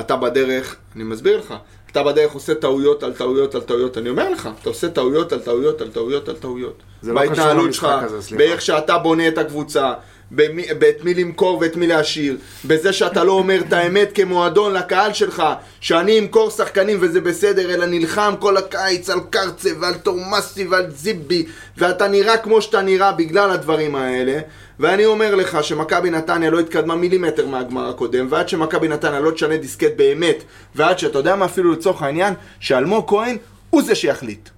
[0.00, 1.54] אתה בדרך, אני מסביר לך,
[1.92, 5.38] אתה בדרך עושה טעויות על טעויות על טעויות, אני אומר לך, אתה עושה טעויות על
[5.38, 6.82] טעויות על טעויות על טעויות.
[7.02, 8.36] זה לא קשור למשחק הזה, סליחה.
[8.44, 9.92] באיך שאתה בונה את הקבוצה,
[10.30, 15.12] במי- באת מי למכור ואת מי להשאיר, בזה שאתה לא אומר את האמת כמועדון לקהל
[15.12, 15.42] שלך,
[15.80, 21.46] שאני אמכור שחקנים וזה בסדר, אלא נלחם כל הקיץ על קרצה ועל תורמסי ועל זיבי,
[21.78, 24.40] ואתה נראה כמו שאתה נראה בגלל הדברים האלה,
[24.80, 29.56] ואני אומר לך שמכבי נתניה לא התקדמה מילימטר מהגמר הקודם, ועד שמכבי נתניה לא תשנה
[29.56, 30.42] דיסקט באמת,
[30.74, 33.36] ועד שאתה יודע מה אפילו לצורך העניין, שאלמוג כהן
[33.70, 34.48] הוא זה שיחליט.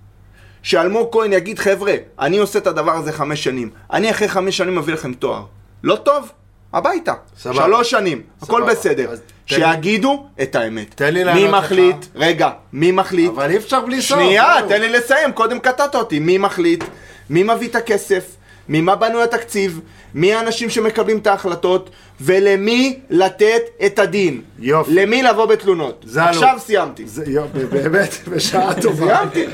[0.63, 3.71] שאלמוג כהן יגיד, חבר'ה, אני עושה את הדבר הזה חמש שנים.
[3.93, 5.45] אני אחרי חמש שנים מביא לכם תואר.
[5.83, 6.33] לא טוב?
[6.73, 7.13] הביתה.
[7.39, 7.65] סבבה.
[7.65, 8.23] שלוש שנים.
[8.43, 8.71] הכל סבבה.
[8.75, 9.07] בסדר.
[9.07, 10.95] תן לי- שיגידו את האמת.
[10.95, 11.65] תן לי מי לענות לך.
[11.65, 11.97] מחליט?
[12.15, 13.31] רגע, מי מחליט?
[13.31, 14.19] אבל אי אפשר בלי סוף.
[14.19, 14.69] שנייה, זהו.
[14.69, 16.19] תן לי לסיים, קודם קטעת אותי.
[16.19, 16.85] מי מחליט?
[17.31, 18.25] מי מביא את הכסף?
[18.69, 19.81] ממה בנוי התקציב?
[20.15, 21.91] מי האנשים שמקבלים את ההחלטות?
[22.21, 24.41] ולמי לתת את הדין?
[24.59, 24.95] יופי.
[24.95, 26.05] למי לבוא בתלונות?
[26.09, 26.25] זלו.
[26.25, 27.07] עכשיו סיימתי.
[27.07, 29.07] זה, יו, באמת, בשעה טובה.
[29.17, 29.45] סיימתי.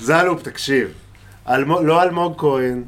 [0.00, 0.88] זלופ, תקשיב.
[1.48, 2.82] אלמו, לא אלמוג כהן,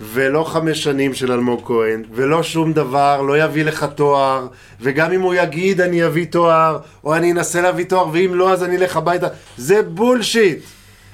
[0.00, 4.46] ולא חמש שנים של אלמוג כהן, ולא שום דבר, לא יביא לך תואר,
[4.80, 8.64] וגם אם הוא יגיד אני אביא תואר, או אני אנסה להביא תואר, ואם לא אז
[8.64, 9.26] אני אלך הביתה,
[9.56, 10.58] זה בולשיט.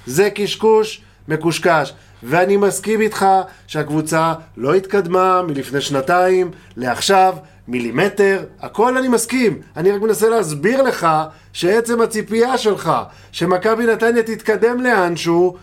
[0.07, 1.93] זה קשקוש מקושקש.
[2.23, 3.27] ואני מסכים איתך
[3.67, 7.35] שהקבוצה לא התקדמה מלפני שנתיים לעכשיו,
[7.69, 9.59] מילימטר, הכל אני מסכים.
[9.77, 11.07] אני רק מנסה להסביר לך
[11.53, 12.93] שעצם הציפייה שלך
[13.33, 15.57] שמכבי נתניה תתקדם לאנשהו,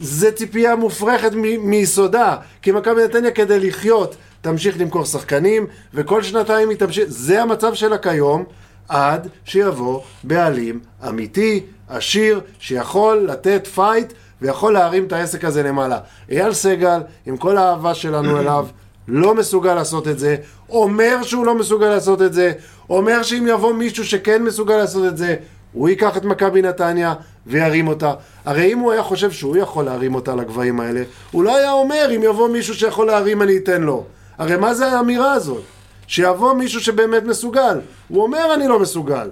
[0.00, 2.36] זה ציפייה מופרכת מ- מיסודה.
[2.62, 7.98] כי מכבי נתניה כדי לחיות תמשיך למכור שחקנים, וכל שנתיים היא תמשיך, זה המצב שלה
[7.98, 8.44] כיום,
[8.88, 14.12] עד שיבוא בעלים אמיתי, עשיר, שיכול לתת פייט
[14.42, 15.98] ויכול להרים את העסק הזה למעלה.
[16.30, 18.66] אייל סגל, עם כל האהבה שלנו אליו,
[19.08, 20.36] לא מסוגל לעשות את זה,
[20.70, 22.52] אומר שהוא לא מסוגל לעשות את זה,
[22.90, 25.36] אומר שאם יבוא מישהו שכן מסוגל לעשות את זה,
[25.72, 27.14] הוא ייקח את מכבי נתניה
[27.46, 28.14] וירים אותה.
[28.44, 32.10] הרי אם הוא היה חושב שהוא יכול להרים אותה לגבהים האלה, הוא לא היה אומר
[32.16, 34.04] אם יבוא מישהו שיכול להרים אני אתן לו.
[34.38, 35.62] הרי מה זה האמירה הזאת?
[36.06, 37.80] שיבוא מישהו שבאמת מסוגל.
[38.08, 39.28] הוא אומר אני לא מסוגל.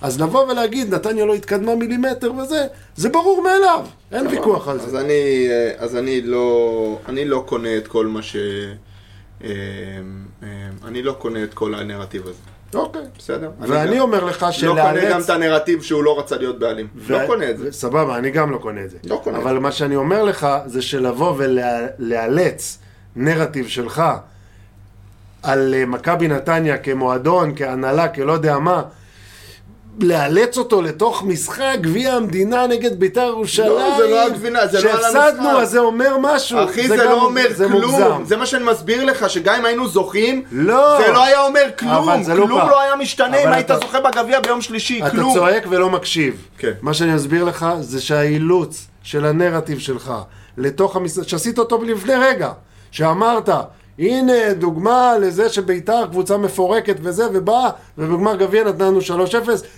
[0.00, 4.90] אז לבוא ולהגיד נתניה לא התקדמה מילימטר וזה, זה ברור מאליו, אין ויכוח על אז
[4.90, 5.00] זה.
[5.00, 8.36] אני, אה, אז אני לא, אני לא קונה את כל מה ש...
[9.44, 9.50] אה,
[10.42, 10.48] אה,
[10.84, 12.38] אני לא קונה את כל הנרטיב הזה,
[12.74, 13.02] אוקיי.
[13.18, 13.50] בסדר?
[13.60, 15.24] ואני אני גם- אומר לך לא קונה גם שלאלץ...
[15.24, 16.86] את הנרטיב שהוא לא רצה להיות בעלים.
[16.96, 17.72] ו- לא קונה את זה.
[17.72, 18.96] סבבה, אני גם לא קונה את זה.
[19.04, 22.78] לא קונה את אבל מה שאני אומר לך, זה שלבוא ולאלץ
[23.16, 24.02] נרטיב שלך
[25.42, 28.82] על אה, מכבי נתניה כמועדון, כהנהלה, כלא יודע מה,
[29.98, 33.68] לאלץ אותו לתוך משחק גביע המדינה נגד בית"ר ירושלים.
[33.70, 35.12] לא, זה לא הגבינה, זה לא על המשחק.
[35.12, 36.64] שהפסדנו, אז זה אומר משהו.
[36.64, 37.82] אחי, זה גם- לא אומר זה כלום.
[37.82, 38.22] מוגזם.
[38.24, 40.98] זה מה שאני מסביר לך, שגם אם היינו זוכים, לא.
[41.06, 42.22] זה לא היה אומר כלום.
[42.22, 42.68] זה לא כלום פעם.
[42.70, 45.34] לא היה משתנה אם אבל היית אתה- זוכה בגביע ביום שלישי, אתה כלום.
[45.34, 46.46] צועק ולא מקשיב.
[46.58, 46.72] כן.
[46.82, 50.12] מה שאני אסביר לך זה שהאילוץ של הנרטיב שלך
[50.58, 52.50] לתוך המשחק, שעשית אותו לפני רגע,
[52.90, 53.48] שאמרת,
[53.98, 59.02] הנה דוגמה לזה שביתר קבוצה מפורקת וזה, ובאה, ובגמר גביע נתנו 3-0,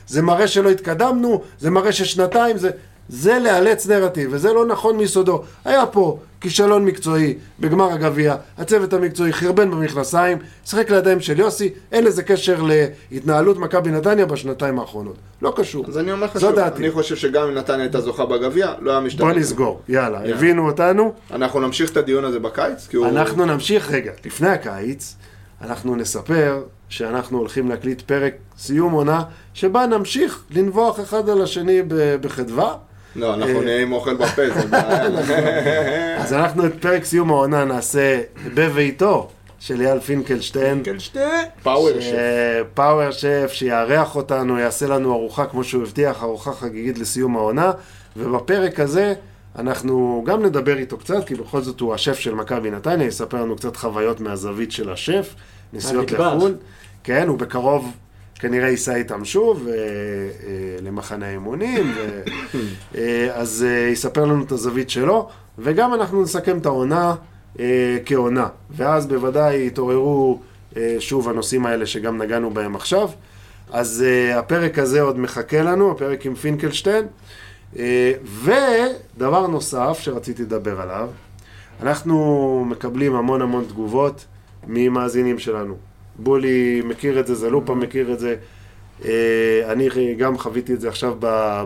[0.07, 2.71] זה מראה שלא התקדמנו, זה מראה ששנתיים, זה...
[3.09, 5.43] זה לאלץ נרטיב, וזה לא נכון מיסודו.
[5.65, 12.05] היה פה כישלון מקצועי בגמר הגביע, הצוות המקצועי חרבן במכנסיים, שיחק לידיים של יוסי, אין
[12.05, 12.63] לזה קשר
[13.11, 15.17] להתנהלות מכבי נתניה בשנתיים האחרונות.
[15.43, 15.85] לא קשור.
[15.89, 16.59] אז אני אומר לך שוב.
[16.59, 19.27] אני חושב שגם אם נתניה הייתה זוכה בגביע, לא היה משתנה.
[19.27, 21.13] בוא נסגור, יאללה, הבינו אותנו.
[21.31, 23.07] אנחנו נמשיך את הדיון הזה בקיץ, הוא...
[23.07, 25.17] אנחנו נמשיך, רגע, לפני הקיץ,
[25.63, 29.23] אנחנו נספר שאנחנו הולכים להקליט פרק סיום עונה,
[29.55, 31.83] שבה נמשיך לנבוח אחד על השני
[32.21, 32.75] בחדווה.
[33.17, 36.17] לא, אנחנו אה, נהיה עם אוכל בפה, זה בעיה.
[36.23, 38.21] אז אנחנו את פרק סיום העונה נעשה
[38.55, 39.29] בביתו
[39.61, 40.83] של אייל פינקלשטיין.
[41.63, 42.17] פאוור ש- שף.
[42.75, 47.73] פאוור שף שיארח אותנו, יעשה לנו ארוחה כמו שהוא הבטיח, ארוחה חגיגית לסיום העונה,
[48.17, 49.15] ובפרק הזה
[49.59, 53.57] אנחנו גם נדבר איתו קצת, כי בכל זאת הוא השף של מכבי נתניה, יספר לנו
[53.57, 55.35] קצת חוויות מהזווית של השף,
[55.73, 56.11] נסיעות.
[56.13, 56.55] לחו"ל.
[57.05, 57.93] כן, הוא בקרוב
[58.43, 59.75] כנראה ייסע איתם שוב אה,
[60.83, 61.93] למחנה האימונים,
[62.97, 65.29] אה, אז אה, יספר לנו את הזווית שלו,
[65.59, 67.15] וגם אנחנו נסכם את העונה
[68.05, 70.41] כעונה, ואז בוודאי יתעוררו
[70.99, 73.09] שוב הנושאים האלה שגם נגענו בהם עכשיו.
[73.73, 74.05] אז
[74.35, 77.05] הפרק הזה עוד מחכה לנו, הפרק עם פינקלשטיין.
[78.43, 81.09] ודבר נוסף שרציתי לדבר עליו,
[81.83, 84.25] אנחנו מקבלים המון המון תגובות
[84.67, 85.92] ממאזינים שלנו.
[86.19, 88.37] בולי מכיר את זה, זלופה מכיר את זה.
[89.05, 91.17] אה, אני גם חוויתי את זה עכשיו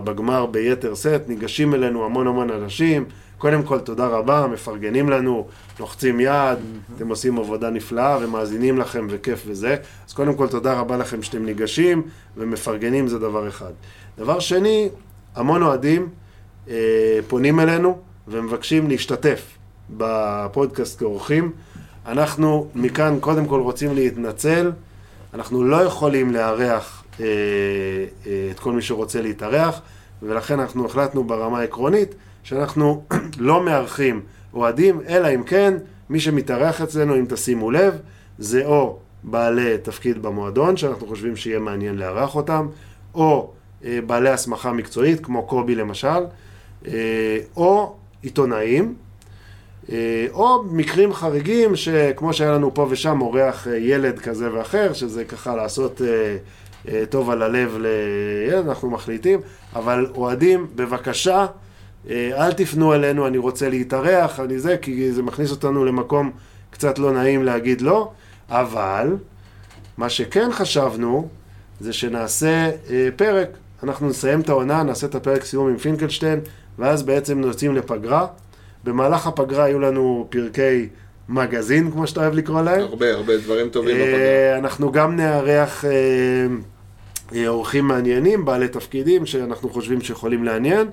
[0.03, 3.05] בגמר ביתר סט, ניגשים אלינו המון המון אנשים.
[3.37, 5.47] קודם כל, תודה רבה, מפרגנים לנו,
[5.79, 6.57] לוחצים יד,
[6.95, 9.75] אתם עושים עבודה נפלאה ומאזינים לכם וכיף וזה.
[10.07, 12.01] אז קודם כל, תודה רבה לכם שאתם ניגשים
[12.37, 13.71] ומפרגנים, זה דבר אחד.
[14.17, 14.89] דבר שני,
[15.35, 16.09] המון אוהדים
[16.69, 17.97] אה, פונים אלינו
[18.27, 19.57] ומבקשים להשתתף
[19.89, 21.51] בפודקאסט כאורחים.
[22.07, 24.71] אנחנו מכאן קודם כל רוצים להתנצל,
[25.33, 27.25] אנחנו לא יכולים לארח אה,
[28.27, 29.81] אה, את כל מי שרוצה להתארח,
[30.21, 33.03] ולכן אנחנו החלטנו ברמה העקרונית שאנחנו
[33.37, 34.21] לא מארחים
[34.53, 35.73] אוהדים, אלא אם כן
[36.09, 37.97] מי שמתארח אצלנו, אם תשימו לב,
[38.37, 42.67] זה או בעלי תפקיד במועדון, שאנחנו חושבים שיהיה מעניין לארח אותם,
[43.13, 43.51] או
[43.85, 46.23] אה, בעלי הסמכה מקצועית, כמו קובי למשל,
[46.87, 48.95] אה, או עיתונאים,
[50.31, 55.55] או מקרים חריגים, שכמו שהיה לנו פה ושם אורח אה, ילד כזה ואחר, שזה ככה
[55.55, 56.37] לעשות אה,
[56.87, 59.39] אה, טוב על הלב לילד, אנחנו מחליטים,
[59.75, 61.45] אבל אוהדים, בבקשה,
[62.09, 66.31] אה, אל תפנו אלינו, אני רוצה להתארח, אני זה, כי זה מכניס אותנו למקום
[66.69, 68.11] קצת לא נעים להגיד לא,
[68.49, 69.15] אבל
[69.97, 71.27] מה שכן חשבנו,
[71.79, 73.49] זה שנעשה אה, פרק,
[73.83, 76.39] אנחנו נסיים את העונה, נעשה את הפרק סיום עם פינקלשטיין,
[76.79, 78.27] ואז בעצם יוצאים לפגרה.
[78.87, 80.87] במהלך הפגרה היו לנו פרקי
[81.29, 82.81] מגזין, כמו שאתה אוהב לקרוא להם.
[82.81, 84.19] הרבה, הרבה דברים טובים בפגרה.
[84.19, 85.91] אה, אנחנו גם נארח אה,
[87.35, 90.87] אה, אורחים מעניינים, בעלי תפקידים שאנחנו חושבים שיכולים לעניין,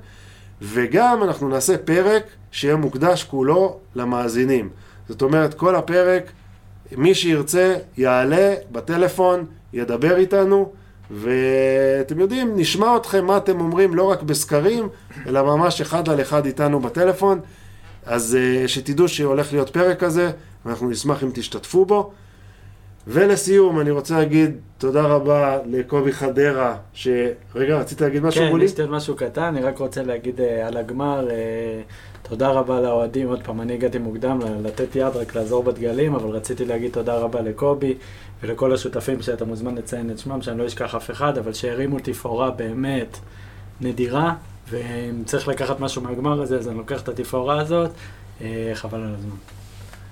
[0.63, 2.23] וגם אנחנו נעשה פרק
[2.53, 4.69] שיהיה מוקדש כולו למאזינים.
[5.09, 6.33] זאת אומרת, כל הפרק,
[6.97, 10.73] מי שירצה יעלה בטלפון, ידבר איתנו,
[11.11, 14.89] ואתם יודעים, נשמע אתכם מה אתם אומרים לא רק בסקרים,
[15.27, 17.41] אלא ממש אחד על אחד איתנו בטלפון.
[18.07, 20.31] אז אה, שתדעו שהולך להיות פרק כזה,
[20.65, 22.13] ואנחנו נשמח אם תשתתפו בו.
[23.07, 27.09] ולסיום, אני רוצה להגיד תודה רבה לקובי חדרה, ש...
[27.55, 28.65] רגע, רצית להגיד משהו, כן, גולי?
[28.65, 31.37] יש לי עוד משהו קטן, אני רק רוצה להגיד אה, על הגמר, אה,
[32.23, 36.65] תודה רבה לאוהדים, עוד פעם, אני הגעתי מוקדם לתת יד, רק לעזור בדגלים, אבל רציתי
[36.65, 37.95] להגיד תודה רבה לקובי
[38.43, 42.51] ולכל השותפים שאתה מוזמן לציין את שמם, שאני לא אשכח אף אחד, אבל שהרימו תפאורה
[42.51, 43.19] באמת
[43.81, 44.35] נדירה,
[44.71, 47.91] ואם צריך לקחת משהו מהגמר הזה, אז אני לוקח את התפאורה הזאת,
[48.41, 49.37] אה, חבל על הזמן.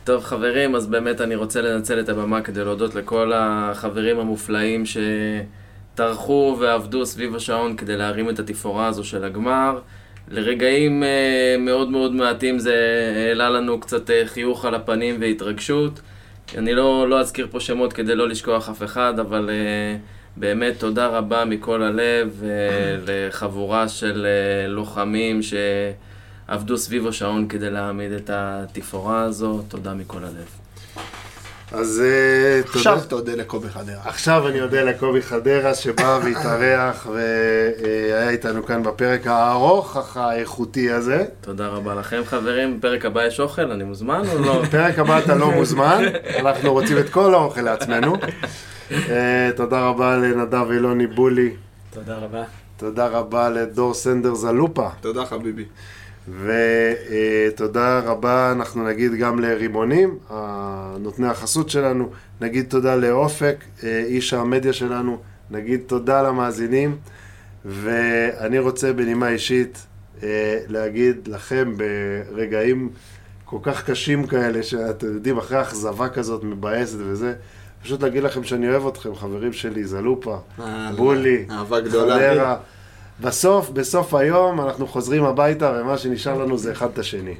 [0.04, 4.84] טוב חברים, אז באמת אני רוצה לנצל את הבמה כדי להודות לכל החברים המופלאים
[5.94, 9.78] שטרחו ועבדו סביב השעון כדי להרים את התפאורה הזו של הגמר.
[10.28, 12.74] לרגעים אה, מאוד מאוד מעטים זה
[13.28, 16.00] העלה לנו קצת אה, חיוך על הפנים והתרגשות.
[16.58, 19.96] אני לא, לא אזכיר פה שמות כדי לא לשכוח אף אחד, אבל אה,
[20.36, 22.48] באמת תודה רבה מכל הלב אה,
[23.06, 25.54] לחבורה של אה, לוחמים ש...
[26.48, 30.46] עבדו סביב השעון כדי להעמיד את התפאורה הזו, תודה מכל הלב.
[31.72, 33.08] אז אה, עכשיו תודה.
[33.08, 34.00] תודה לקובי חדרה.
[34.04, 41.24] עכשיו אני אודה לקובי חדרה שבא והתארח והיה איתנו כאן בפרק הארוך אך האיכותי הזה.
[41.40, 44.62] תודה רבה לכם חברים, בפרק הבא יש אוכל, אני מוזמן או לא?
[44.62, 46.04] בפרק הבא אתה לא מוזמן,
[46.38, 48.16] אנחנו רוצים את כל האוכל לעצמנו.
[48.90, 51.50] אה, תודה רבה לנדב אילוני בולי,
[51.90, 52.44] תודה רבה.
[52.76, 54.88] תודה רבה לדור סנדר זלופה.
[55.00, 55.64] תודה חביבי.
[56.28, 60.18] ותודה רבה, אנחנו נגיד גם לרימונים,
[61.00, 62.10] נותני החסות שלנו,
[62.40, 65.18] נגיד תודה לאופק, אה, איש המדיה שלנו,
[65.50, 66.96] נגיד תודה למאזינים,
[67.64, 69.86] ואני רוצה בנימה אישית
[70.22, 72.90] אה, להגיד לכם ברגעים
[73.44, 77.34] כל כך קשים כאלה, שאתם יודעים, אחרי אכזבה כזאת מבאסת וזה,
[77.82, 80.36] פשוט להגיד לכם שאני אוהב אתכם, חברים שלי, זלופה,
[80.96, 82.14] בולי, אהבה גדולה.
[82.14, 82.56] חדרה.
[83.20, 87.34] בסוף, בסוף היום אנחנו חוזרים הביתה ומה שנשאר לנו זה אחד את השני.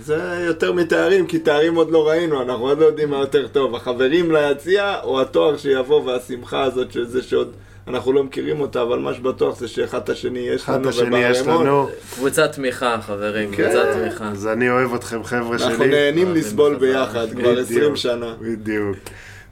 [0.00, 3.74] זה יותר מתארים, כי תארים עוד לא ראינו, אנחנו עוד לא יודעים מה יותר טוב.
[3.74, 7.52] החברים ליציע, או התואר שיבוא, והשמחה הזאת, שזה שעוד
[7.88, 10.88] אנחנו לא מכירים אותה, אבל מה שבטוח זה שאחד את השני יש אחד את לנו,
[10.88, 13.64] השני יש לנו, קבוצת תמיכה חברים, כן.
[13.64, 14.28] קבוצת תמיכה.
[14.28, 15.68] אז אני אוהב אתכם חבר'ה שלי.
[15.68, 16.76] אנחנו נהנים לסבול.
[16.76, 18.34] ביחד כבר בדיוק, 20 שנה.
[18.40, 18.96] בדיוק.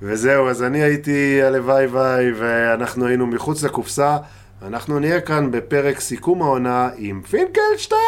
[0.02, 4.16] וזהו, אז אני הייתי הלוואי ויי, ואנחנו היינו מחוץ לקופסה.
[4.62, 8.00] אנחנו נהיה כאן בפרק סיכום העונה עם פינקלשטיין!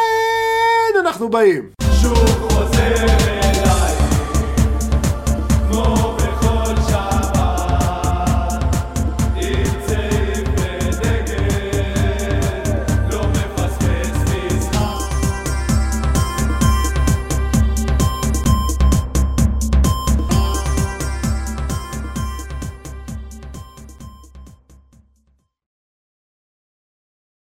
[0.99, 1.69] אנחנו באים!
[2.01, 2.17] שוב
[2.49, 3.36] חוזרת